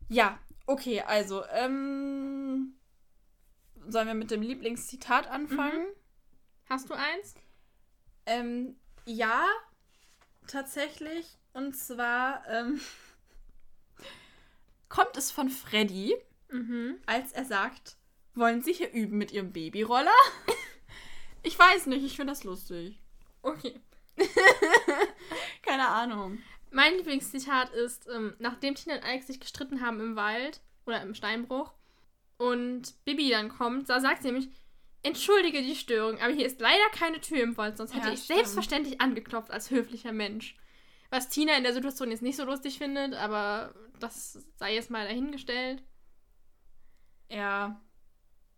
ja, 0.09 0.39
okay, 0.67 1.01
also, 1.03 1.45
ähm, 1.47 2.75
sollen 3.89 4.07
wir 4.09 4.15
mit 4.15 4.31
dem 4.31 4.43
Lieblingszitat 4.43 5.27
anfangen? 5.29 5.87
Hast 6.69 6.91
du 6.91 6.95
eins? 6.95 7.35
Ähm, 8.27 8.77
ja, 9.07 9.47
tatsächlich. 10.49 11.27
Und 11.57 11.75
zwar 11.75 12.47
ähm, 12.49 12.79
kommt 14.89 15.17
es 15.17 15.31
von 15.31 15.49
Freddy, 15.51 16.15
Mhm. 16.49 16.99
als 17.07 17.33
er 17.33 17.45
sagt, 17.45 17.97
wollen 18.35 18.63
Sie 18.63 18.73
hier 18.73 18.93
üben 18.93 19.19
mit 19.19 19.33
Ihrem 19.33 19.53
Babyroller? 19.53 20.13
ich 21.43 21.59
weiß 21.59 21.87
nicht, 21.87 22.05
ich 22.05 22.15
finde 22.15 22.33
das 22.33 22.45
lustig. 22.45 23.01
Okay. 23.43 23.81
Keine 25.63 25.89
Ahnung. 25.89 26.39
Mein 26.71 26.95
Lieblingszitat 26.95 27.71
ist, 27.71 28.07
ähm, 28.15 28.35
nachdem 28.39 28.75
Tina 28.77 28.97
und 28.97 29.03
Alex 29.05 29.27
sich 29.27 29.41
gestritten 29.41 29.81
haben 29.81 29.99
im 30.01 30.15
Wald 30.15 30.61
oder 30.85 31.01
im 31.03 31.15
Steinbruch 31.15 31.73
und 32.37 32.95
Bibi 33.05 33.31
dann 33.31 33.49
kommt, 33.49 33.89
da 33.89 33.99
sagt 34.01 34.23
sie 34.23 34.29
nämlich, 34.31 34.51
entschuldige 35.03 35.63
die 35.63 35.75
Störung, 35.75 36.21
aber 36.21 36.33
hier 36.33 36.47
ist 36.47 36.61
leider 36.61 36.89
keine 36.93 37.21
Tür 37.21 37.43
im 37.43 37.57
Wald, 37.57 37.77
sonst 37.79 37.95
hätte 37.95 38.09
Ja, 38.09 38.13
ich 38.13 38.23
stimmt. 38.25 38.39
selbstverständlich 38.41 39.01
angeklopft 39.01 39.51
als 39.51 39.71
höflicher 39.71 40.13
Mensch. 40.13 40.57
Was 41.11 41.29
Tina 41.29 41.57
in 41.57 41.63
der 41.63 41.75
Situation 41.75 42.11
jetzt 42.11 42.23
nicht 42.23 42.37
so 42.37 42.45
lustig 42.45 42.79
findet, 42.79 43.15
aber 43.15 43.75
das 44.01 44.39
sei 44.57 44.75
jetzt 44.75 44.91
mal 44.91 45.07
dahingestellt. 45.07 45.83
Ja. 47.29 47.81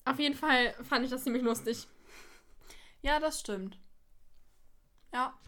Auf 0.05 0.19
jeden 0.19 0.35
Fall 0.35 0.75
fand 0.85 1.05
ich 1.05 1.11
das 1.11 1.25
ziemlich 1.25 1.43
lustig. 1.43 1.87
Ja, 3.03 3.21
das 3.21 3.41
stimmt. 3.41 3.79
Ja. 5.13 5.39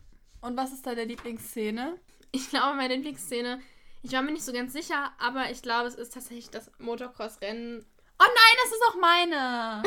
Und 0.40 0.56
was 0.56 0.72
ist 0.72 0.86
da 0.86 0.94
der 0.94 1.06
Lieblingsszene? 1.06 1.98
Ich 2.32 2.50
glaube, 2.50 2.76
meine 2.76 2.94
Lieblingsszene, 2.96 3.60
ich 4.02 4.12
war 4.12 4.22
mir 4.22 4.32
nicht 4.32 4.44
so 4.44 4.52
ganz 4.52 4.72
sicher, 4.72 5.12
aber 5.18 5.50
ich 5.50 5.62
glaube, 5.62 5.88
es 5.88 5.94
ist 5.94 6.14
tatsächlich 6.14 6.50
das 6.50 6.70
Motocross-Rennen 6.78 7.84
Oh 8.20 8.26
nein, 8.26 8.56
das 8.62 8.72
ist 8.72 8.84
auch 8.88 9.00
meine. 9.00 9.82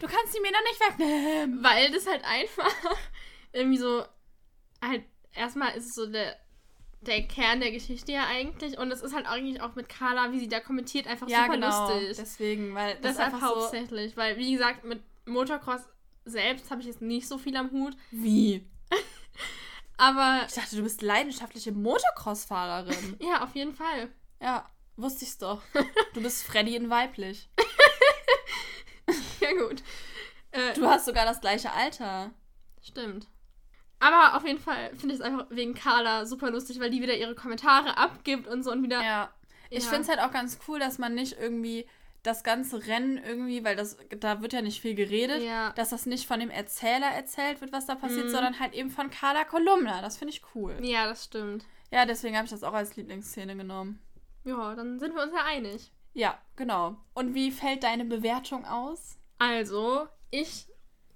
Du 0.00 0.06
kannst 0.06 0.32
sie 0.32 0.40
mir 0.40 0.52
dann 0.52 0.64
nicht 0.64 0.80
wegnehmen. 0.80 1.62
Weil 1.62 1.90
das 1.90 2.06
halt 2.06 2.24
einfach 2.24 2.72
irgendwie 3.52 3.76
so, 3.76 4.04
halt, 4.82 5.04
erstmal 5.32 5.76
ist 5.76 5.86
es 5.86 5.94
so 5.94 6.06
der, 6.06 6.38
der 7.06 7.22
Kern 7.26 7.60
der 7.60 7.70
Geschichte 7.70 8.12
ja 8.12 8.26
eigentlich 8.26 8.78
und 8.78 8.90
es 8.90 9.02
ist 9.02 9.14
halt 9.14 9.26
eigentlich 9.26 9.60
auch 9.62 9.74
mit 9.74 9.88
Carla, 9.88 10.32
wie 10.32 10.40
sie 10.40 10.48
da 10.48 10.60
kommentiert, 10.60 11.06
einfach 11.06 11.28
Ja, 11.28 11.42
super 11.42 11.54
genau. 11.54 11.88
lustig. 11.92 12.16
Deswegen, 12.18 12.74
weil 12.74 12.94
das, 12.96 13.12
Deshalb 13.16 13.34
einfach 13.34 13.48
so... 13.48 13.60
hauptsächlich, 13.60 14.16
weil 14.16 14.36
wie 14.36 14.52
gesagt, 14.52 14.84
mit 14.84 15.02
Motocross 15.26 15.82
selbst 16.24 16.70
habe 16.70 16.80
ich 16.80 16.86
jetzt 16.86 17.02
nicht 17.02 17.28
so 17.28 17.38
viel 17.38 17.56
am 17.56 17.70
Hut, 17.70 17.96
Wie? 18.10 18.66
aber 19.96 20.44
Ich 20.48 20.54
dachte, 20.54 20.76
du 20.76 20.82
bist 20.82 21.02
leidenschaftliche 21.02 21.72
Motocross-Fahrerin. 21.72 23.16
ja, 23.20 23.42
auf 23.44 23.54
jeden 23.54 23.74
Fall. 23.74 24.08
ja, 24.40 24.68
wusste 24.96 25.24
ich's 25.24 25.38
doch. 25.38 25.62
Du 26.14 26.22
bist 26.22 26.44
Freddy 26.44 26.76
in 26.76 26.90
weiblich. 26.90 27.48
Ja, 29.40 29.52
gut. 29.52 29.82
Äh, 30.52 30.72
Du 30.72 30.86
hast 30.86 31.04
sogar 31.04 31.26
das 31.26 31.40
gleiche 31.42 31.70
Alter. 31.72 32.30
Stimmt. 32.80 33.28
Aber 34.00 34.36
auf 34.36 34.46
jeden 34.46 34.58
Fall 34.58 34.90
finde 34.96 35.14
ich 35.14 35.20
es 35.20 35.26
einfach 35.26 35.46
wegen 35.50 35.74
Carla 35.74 36.26
super 36.26 36.50
lustig, 36.50 36.78
weil 36.80 36.90
die 36.90 37.00
wieder 37.02 37.16
ihre 37.16 37.34
Kommentare 37.34 37.96
abgibt 37.96 38.46
und 38.46 38.62
so 38.62 38.70
und 38.72 38.82
wieder. 38.82 39.02
Ja. 39.02 39.30
Ich 39.70 39.84
Ja. 39.84 39.90
finde 39.90 40.02
es 40.02 40.08
halt 40.08 40.20
auch 40.20 40.30
ganz 40.32 40.58
cool, 40.68 40.78
dass 40.78 40.98
man 40.98 41.14
nicht 41.14 41.36
irgendwie 41.40 41.86
das 42.22 42.42
ganze 42.42 42.86
Rennen 42.86 43.18
irgendwie, 43.18 43.64
weil 43.64 43.76
das 43.76 43.98
da 44.18 44.40
wird 44.40 44.52
ja 44.54 44.62
nicht 44.62 44.80
viel 44.80 44.94
geredet, 44.94 45.42
Ja. 45.42 45.72
dass 45.72 45.90
das 45.90 46.06
nicht 46.06 46.26
von 46.26 46.40
dem 46.40 46.50
Erzähler 46.50 47.08
erzählt 47.08 47.60
wird, 47.60 47.72
was 47.72 47.86
da 47.86 47.94
passiert, 47.94 48.26
Mhm. 48.26 48.30
sondern 48.30 48.60
halt 48.60 48.72
eben 48.74 48.90
von 48.90 49.10
Carla 49.10 49.44
Kolumna. 49.44 50.00
Das 50.00 50.16
finde 50.16 50.32
ich 50.32 50.42
cool. 50.54 50.76
Ja, 50.82 51.06
das 51.06 51.24
stimmt. 51.24 51.64
Ja, 51.90 52.06
deswegen 52.06 52.34
habe 52.36 52.46
ich 52.46 52.50
das 52.50 52.62
auch 52.64 52.72
als 52.72 52.96
Lieblingsszene 52.96 53.56
genommen. 53.56 54.00
Ja, 54.44 54.74
dann 54.74 54.98
sind 54.98 55.14
wir 55.14 55.22
uns 55.22 55.32
ja 55.34 55.44
einig. 55.44 55.90
Ja, 56.14 56.38
genau. 56.56 56.96
Und 57.14 57.34
wie 57.34 57.50
fällt 57.50 57.82
deine 57.84 58.04
Bewertung 58.04 58.64
aus? 58.64 59.18
Also, 59.38 60.06
ich 60.30 60.66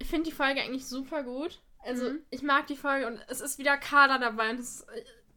finde 0.03 0.29
die 0.29 0.35
Folge 0.35 0.61
eigentlich 0.61 0.85
super 0.85 1.23
gut. 1.23 1.59
Also, 1.79 2.09
mhm. 2.09 2.19
ich 2.29 2.41
mag 2.41 2.67
die 2.67 2.75
Folge 2.75 3.07
und 3.07 3.19
es 3.27 3.41
ist 3.41 3.57
wieder 3.57 3.77
Carla 3.77 4.17
dabei. 4.17 4.51
Und 4.51 4.65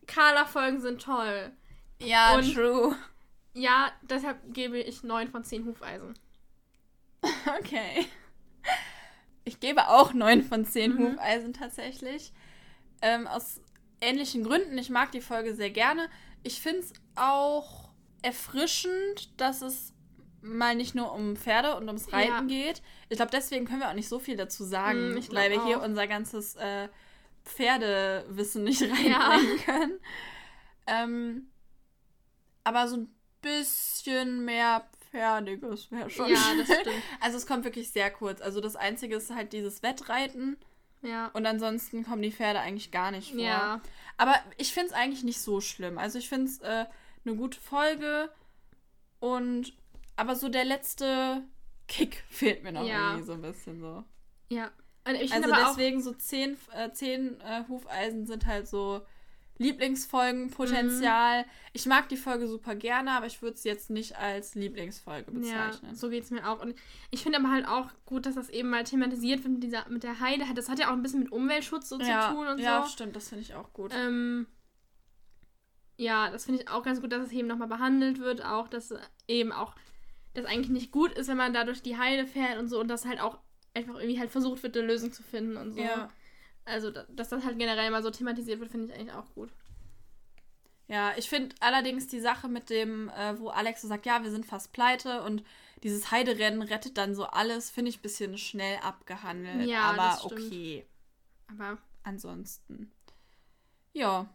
Carla-Folgen 0.06 0.80
sind 0.80 1.02
toll. 1.02 1.52
Ja, 2.00 2.34
und 2.34 2.54
true. 2.54 2.96
Ja, 3.54 3.92
deshalb 4.02 4.38
gebe 4.52 4.78
ich 4.78 5.02
9 5.02 5.28
von 5.28 5.44
10 5.44 5.66
Hufeisen. 5.66 6.14
Okay. 7.58 8.06
Ich 9.44 9.60
gebe 9.60 9.88
auch 9.88 10.12
9 10.12 10.42
von 10.42 10.64
10 10.64 10.92
mhm. 10.92 10.98
Hufeisen 10.98 11.52
tatsächlich. 11.52 12.32
Ähm, 13.00 13.26
aus 13.26 13.60
ähnlichen 14.00 14.44
Gründen. 14.44 14.76
Ich 14.78 14.90
mag 14.90 15.12
die 15.12 15.20
Folge 15.20 15.54
sehr 15.54 15.70
gerne. 15.70 16.08
Ich 16.42 16.60
finde 16.60 16.80
es 16.80 16.92
auch 17.14 17.90
erfrischend, 18.22 19.40
dass 19.40 19.62
es 19.62 19.92
mal 20.42 20.74
nicht 20.74 20.94
nur 20.94 21.12
um 21.12 21.36
Pferde 21.36 21.76
und 21.76 21.86
ums 21.86 22.12
Reiten 22.12 22.48
ja. 22.48 22.64
geht. 22.64 22.82
Ich 23.08 23.16
glaube, 23.16 23.30
deswegen 23.30 23.64
können 23.64 23.80
wir 23.80 23.88
auch 23.88 23.94
nicht 23.94 24.08
so 24.08 24.18
viel 24.18 24.36
dazu 24.36 24.64
sagen, 24.64 25.14
mm, 25.14 25.32
weil 25.32 25.50
wir 25.50 25.62
auch. 25.62 25.66
hier 25.66 25.82
unser 25.82 26.06
ganzes 26.06 26.56
äh, 26.56 26.88
Pferdewissen 27.44 28.64
nicht 28.64 28.82
reinbringen 28.82 29.10
ja. 29.10 29.38
können. 29.64 30.00
Ähm, 30.86 31.46
aber 32.64 32.88
so 32.88 32.96
ein 32.96 33.14
bisschen 33.40 34.44
mehr 34.44 34.88
Pferdiges 35.10 35.90
wäre 35.90 36.10
schon. 36.10 36.30
Ja, 36.30 36.54
das 36.56 36.66
stimmt. 36.80 37.02
Also 37.20 37.36
es 37.36 37.46
kommt 37.46 37.64
wirklich 37.64 37.90
sehr 37.90 38.10
kurz. 38.10 38.40
Also 38.40 38.60
das 38.60 38.76
Einzige 38.76 39.16
ist 39.16 39.34
halt 39.34 39.52
dieses 39.52 39.82
Wettreiten. 39.82 40.56
Ja. 41.02 41.28
Und 41.34 41.46
ansonsten 41.46 42.04
kommen 42.04 42.22
die 42.22 42.32
Pferde 42.32 42.60
eigentlich 42.60 42.90
gar 42.90 43.10
nicht 43.10 43.32
vor. 43.32 43.40
Ja. 43.40 43.80
Aber 44.16 44.36
ich 44.56 44.72
finde 44.72 44.88
es 44.88 44.92
eigentlich 44.92 45.24
nicht 45.24 45.40
so 45.40 45.60
schlimm. 45.60 45.98
Also 45.98 46.18
ich 46.18 46.28
finde 46.28 46.46
es 46.46 46.60
äh, 46.60 46.86
eine 47.24 47.36
gute 47.36 47.60
Folge. 47.60 48.30
Und 49.18 49.74
aber 50.16 50.36
so 50.36 50.48
der 50.48 50.64
letzte 50.64 51.42
Kick 51.88 52.24
fehlt 52.30 52.62
mir 52.62 52.72
noch 52.72 52.86
ja. 52.86 53.10
irgendwie 53.10 53.26
so 53.26 53.32
ein 53.32 53.42
bisschen 53.42 53.80
so. 53.80 54.04
Ja. 54.48 54.70
also 55.04 55.50
deswegen 55.50 56.02
so 56.02 56.12
zehn, 56.12 56.56
äh, 56.74 56.90
zehn 56.92 57.40
äh, 57.40 57.64
Hufeisen 57.68 58.26
sind 58.26 58.46
halt 58.46 58.68
so 58.68 59.02
Lieblingsfolgenpotenzial. 59.58 61.42
Mhm. 61.42 61.48
Ich 61.72 61.86
mag 61.86 62.08
die 62.08 62.16
Folge 62.16 62.48
super 62.48 62.74
gerne, 62.74 63.12
aber 63.12 63.26
ich 63.26 63.42
würde 63.42 63.54
es 63.54 63.64
jetzt 63.64 63.90
nicht 63.90 64.16
als 64.16 64.54
Lieblingsfolge 64.54 65.30
bezeichnen. 65.30 65.90
Ja, 65.90 65.94
so 65.94 66.08
geht 66.08 66.24
es 66.24 66.30
mir 66.30 66.48
auch. 66.48 66.60
Und 66.60 66.74
ich 67.10 67.22
finde 67.22 67.38
aber 67.38 67.50
halt 67.50 67.66
auch 67.66 67.90
gut, 68.04 68.26
dass 68.26 68.34
das 68.34 68.48
eben 68.48 68.70
mal 68.70 68.84
thematisiert 68.84 69.44
wird 69.44 69.54
mit, 69.54 69.62
dieser, 69.62 69.88
mit 69.88 70.02
der 70.02 70.20
Heide. 70.20 70.44
Das 70.54 70.68
hat 70.68 70.78
ja 70.78 70.88
auch 70.88 70.92
ein 70.92 71.02
bisschen 71.02 71.20
mit 71.20 71.32
Umweltschutz 71.32 71.88
so 71.88 71.98
ja, 72.00 72.28
zu 72.28 72.34
tun 72.34 72.48
und 72.48 72.58
ja, 72.58 72.78
so. 72.78 72.84
Ja, 72.84 72.88
stimmt, 72.88 73.16
das 73.16 73.28
finde 73.28 73.42
ich 73.42 73.54
auch 73.54 73.72
gut. 73.72 73.92
Ähm, 73.94 74.46
ja, 75.96 76.30
das 76.30 76.46
finde 76.46 76.62
ich 76.62 76.68
auch 76.68 76.82
ganz 76.82 77.00
gut, 77.00 77.12
dass 77.12 77.26
es 77.26 77.32
eben 77.32 77.46
nochmal 77.46 77.68
behandelt 77.68 78.18
wird. 78.18 78.44
Auch, 78.44 78.68
dass 78.68 78.94
eben 79.28 79.52
auch 79.52 79.74
das 80.34 80.44
eigentlich 80.46 80.70
nicht 80.70 80.92
gut 80.92 81.12
ist, 81.12 81.28
wenn 81.28 81.36
man 81.36 81.52
da 81.52 81.64
durch 81.64 81.82
die 81.82 81.96
Heide 81.96 82.26
fährt 82.26 82.58
und 82.58 82.68
so 82.68 82.80
und 82.80 82.88
dass 82.88 83.04
halt 83.04 83.20
auch 83.20 83.38
einfach 83.74 83.94
irgendwie 83.94 84.18
halt 84.18 84.30
versucht 84.30 84.62
wird, 84.62 84.76
eine 84.76 84.86
Lösung 84.86 85.12
zu 85.12 85.22
finden 85.22 85.56
und 85.56 85.72
so. 85.72 85.80
Ja. 85.80 86.10
Also, 86.64 86.90
dass 86.90 87.28
das 87.28 87.44
halt 87.44 87.58
generell 87.58 87.90
mal 87.90 88.02
so 88.02 88.10
thematisiert 88.10 88.60
wird, 88.60 88.70
finde 88.70 88.86
ich 88.86 88.94
eigentlich 88.98 89.14
auch 89.14 89.34
gut. 89.34 89.50
Ja, 90.88 91.12
ich 91.16 91.28
finde 91.28 91.56
allerdings 91.60 92.06
die 92.06 92.20
Sache 92.20 92.48
mit 92.48 92.70
dem, 92.70 93.08
äh, 93.10 93.38
wo 93.38 93.48
Alex 93.48 93.82
so 93.82 93.88
sagt, 93.88 94.06
ja, 94.06 94.22
wir 94.22 94.30
sind 94.30 94.46
fast 94.46 94.72
pleite 94.72 95.22
und 95.22 95.42
dieses 95.82 96.10
Heiderennen 96.10 96.62
rettet 96.62 96.98
dann 96.98 97.14
so 97.14 97.24
alles, 97.24 97.70
finde 97.70 97.90
ich 97.90 97.98
ein 97.98 98.02
bisschen 98.02 98.38
schnell 98.38 98.78
abgehandelt. 98.82 99.68
Ja, 99.68 99.82
aber 99.82 100.24
okay. 100.24 100.86
Aber 101.48 101.78
ansonsten. 102.04 102.92
Ja. 103.92 104.28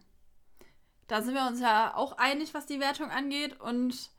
Da 1.06 1.22
sind 1.22 1.34
wir 1.34 1.46
uns 1.46 1.60
ja 1.60 1.94
auch 1.94 2.18
einig, 2.18 2.52
was 2.52 2.66
die 2.66 2.80
Wertung 2.80 3.10
angeht 3.10 3.58
und 3.60 4.10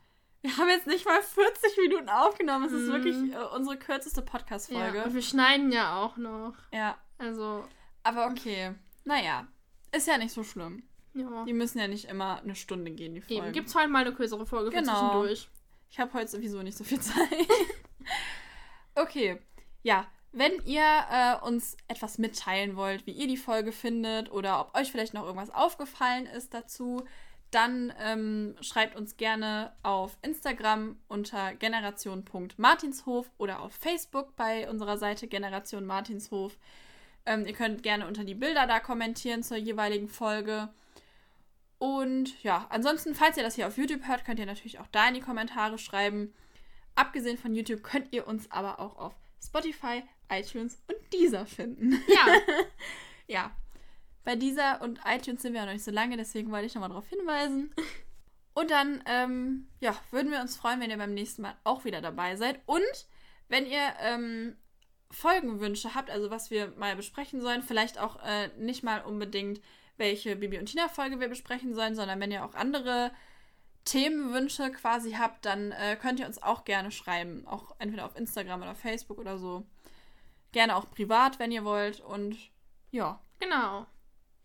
wir 0.42 0.58
haben 0.58 0.70
jetzt 0.70 0.88
nicht 0.88 1.06
mal 1.06 1.22
40 1.22 1.78
Minuten 1.78 2.10
aufgenommen. 2.10 2.66
Es 2.66 2.72
ist 2.72 2.88
mhm. 2.88 2.94
wirklich 2.94 3.16
äh, 3.34 3.56
unsere 3.56 3.78
kürzeste 3.78 4.22
Podcast-Folge. 4.22 5.00
Ja, 5.00 5.04
und 5.06 5.14
wir 5.14 5.22
schneiden 5.22 5.72
ja 5.72 5.98
auch 5.98 6.18
noch. 6.18 6.54
Ja. 6.72 6.98
Also. 7.18 7.66
Aber 8.04 8.28
okay. 8.28 8.74
Naja. 9.04 9.48
Ist 9.92 10.08
ja 10.08 10.18
nicht 10.18 10.34
so 10.34 10.44
schlimm. 10.44 10.84
Ja. 11.14 11.44
Die 11.46 11.54
müssen 11.54 11.80
ja 11.80 11.88
nicht 11.88 12.06
immer 12.06 12.42
eine 12.42 12.56
Stunde 12.56 12.92
gehen, 12.92 13.16
die 13.16 13.22
Folgen. 13.22 13.44
Eben. 13.44 13.54
Gibt's 13.54 13.76
heute 13.76 13.90
mal 13.90 14.06
eine 14.06 14.14
kürzere 14.14 14.46
Folge 14.46 14.70
genau. 14.70 14.94
zwischendurch. 14.94 15.50
Ich 15.90 16.00
habe 16.00 16.14
heute 16.14 16.30
sowieso 16.30 16.62
nicht 16.62 16.78
so 16.78 16.84
viel 16.84 17.00
Zeit. 17.00 17.48
okay. 18.96 19.42
Ja. 19.84 20.08
Wenn 20.32 20.64
ihr 20.64 20.84
äh, 21.12 21.44
uns 21.44 21.76
etwas 21.88 22.20
mitteilen 22.20 22.76
wollt, 22.76 23.08
wie 23.08 23.12
ihr 23.12 23.28
die 23.28 23.36
Folge 23.36 23.72
findet 23.72 24.32
oder 24.32 24.62
ob 24.62 24.78
euch 24.78 24.92
vielleicht 24.92 25.16
noch 25.16 25.26
irgendwas 25.26 25.50
aufgefallen 25.50 26.28
ist 26.28 26.54
dazu, 26.54 27.04
dann 27.52 27.94
ähm, 28.00 28.56
schreibt 28.62 28.96
uns 28.96 29.18
gerne 29.18 29.74
auf 29.82 30.18
Instagram 30.22 30.98
unter 31.08 31.56
generation.martinshof 31.56 33.32
oder 33.38 33.62
auf 33.62 33.74
Facebook 33.74 34.36
bei 34.36 34.70
unserer 34.70 34.98
Seite 34.98 35.28
Generation 35.28 35.86
Martinshof. 35.86 36.58
Ähm, 37.26 37.46
ihr 37.46 37.54
könnt 37.54 37.84
gerne 37.84 38.08
unter 38.08 38.24
die 38.24 38.36
Bilder 38.36 38.68
da 38.68 38.80
kommentieren 38.80 39.44
zur 39.44 39.58
jeweiligen 39.58 40.08
Folge. 40.08 40.70
Und 41.80 42.44
ja, 42.44 42.68
ansonsten, 42.70 43.16
falls 43.16 43.38
ihr 43.38 43.44
das 43.44 43.56
hier 43.56 43.68
auf 43.68 43.78
YouTube 43.78 44.08
hört, 44.08 44.26
könnt 44.26 44.40
ihr 44.40 44.46
natürlich 44.46 44.80
auch 44.80 44.88
da 44.92 45.08
in 45.08 45.16
die 45.16 45.22
Kommentare 45.22 45.78
schreiben. 45.78 46.34
Abgesehen 46.96 47.38
von 47.38 47.56
YouTube 47.56 47.84
könnt 47.84 48.12
ihr 48.12 48.28
uns 48.28 48.52
aber 48.52 48.80
auch 48.80 48.98
auf 48.98 49.16
Spotify, 49.44 50.04
iTunes 50.30 50.82
und 50.88 50.98
Deezer 51.14 51.46
finden. 51.46 52.02
Ja. 52.08 52.26
ja. 53.28 53.52
Bei 54.24 54.36
dieser 54.36 54.82
und 54.82 55.00
iTunes 55.06 55.42
sind 55.42 55.54
wir 55.54 55.62
ja 55.62 55.66
noch 55.66 55.74
nicht 55.74 55.86
so 55.86 55.92
lange, 55.92 56.18
deswegen 56.18 56.52
wollte 56.52 56.66
ich 56.66 56.76
nochmal 56.76 56.90
darauf 56.90 57.08
hinweisen. 57.08 57.74
Und 58.54 58.72
dann, 58.72 59.02
ähm, 59.06 59.68
ja, 59.80 59.96
würden 60.12 60.32
wir 60.32 60.42
uns 60.42 60.58
freuen, 60.58 60.82
wenn 60.82 60.90
ihr 60.90 60.98
beim 60.98 61.14
nächsten 61.14 61.42
Mal 61.42 61.56
auch 61.64 61.86
wieder 61.86 62.02
dabei 62.02 62.36
seid. 62.36 62.60
Und 62.66 63.08
wenn 63.48 63.66
ihr 63.66 63.94
ähm, 64.02 64.58
Folgenwünsche 65.12 65.96
habt, 65.96 66.10
also 66.10 66.30
was 66.30 66.52
wir 66.52 66.74
mal 66.78 66.96
besprechen 66.96 67.42
sollen, 67.42 67.64
vielleicht 67.64 67.98
auch 68.00 68.22
äh, 68.24 68.50
nicht 68.58 68.84
mal 68.84 69.02
unbedingt, 69.02 69.62
welche 69.98 70.36
Bibi 70.36 70.60
und 70.60 70.66
Tina-Folge 70.66 71.20
wir 71.20 71.28
besprechen 71.28 71.74
sollen, 71.74 71.96
sondern 71.96 72.20
wenn 72.20 72.32
ihr 72.32 72.46
auch 72.46 72.54
andere 72.54 73.12
Themenwünsche 73.86 74.72
quasi 74.72 75.14
habt, 75.14 75.46
dann 75.46 75.72
äh, 75.72 75.98
könnt 76.00 76.20
ihr 76.20 76.28
uns 76.28 76.42
auch 76.42 76.64
gerne 76.64 76.92
schreiben. 76.92 77.48
Auch 77.48 77.76
entweder 77.80 78.06
auf 78.06 78.16
Instagram 78.16 78.62
oder 78.62 78.76
Facebook 78.76 79.18
oder 79.18 79.38
so. 79.38 79.66
Gerne 80.52 80.76
auch 80.76 80.90
privat, 80.90 81.40
wenn 81.40 81.52
ihr 81.52 81.64
wollt. 81.64 82.00
Und 82.02 82.38
ja. 82.92 83.22
Genau. 83.40 83.88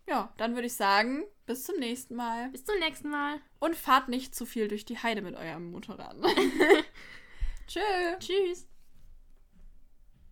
Ja, 0.07 0.33
dann 0.37 0.53
würde 0.53 0.67
ich 0.67 0.73
sagen, 0.73 1.23
bis 1.45 1.63
zum 1.63 1.77
nächsten 1.79 2.15
Mal. 2.15 2.49
Bis 2.49 2.65
zum 2.65 2.77
nächsten 2.79 3.09
Mal. 3.09 3.39
Und 3.59 3.75
fahrt 3.75 4.09
nicht 4.09 4.35
zu 4.35 4.45
viel 4.45 4.67
durch 4.67 4.85
die 4.85 4.97
Heide 4.97 5.21
mit 5.21 5.35
eurem 5.35 5.71
Motorrad. 5.71 6.15
Tschö. 7.67 7.79
Tschüss. 8.19 8.67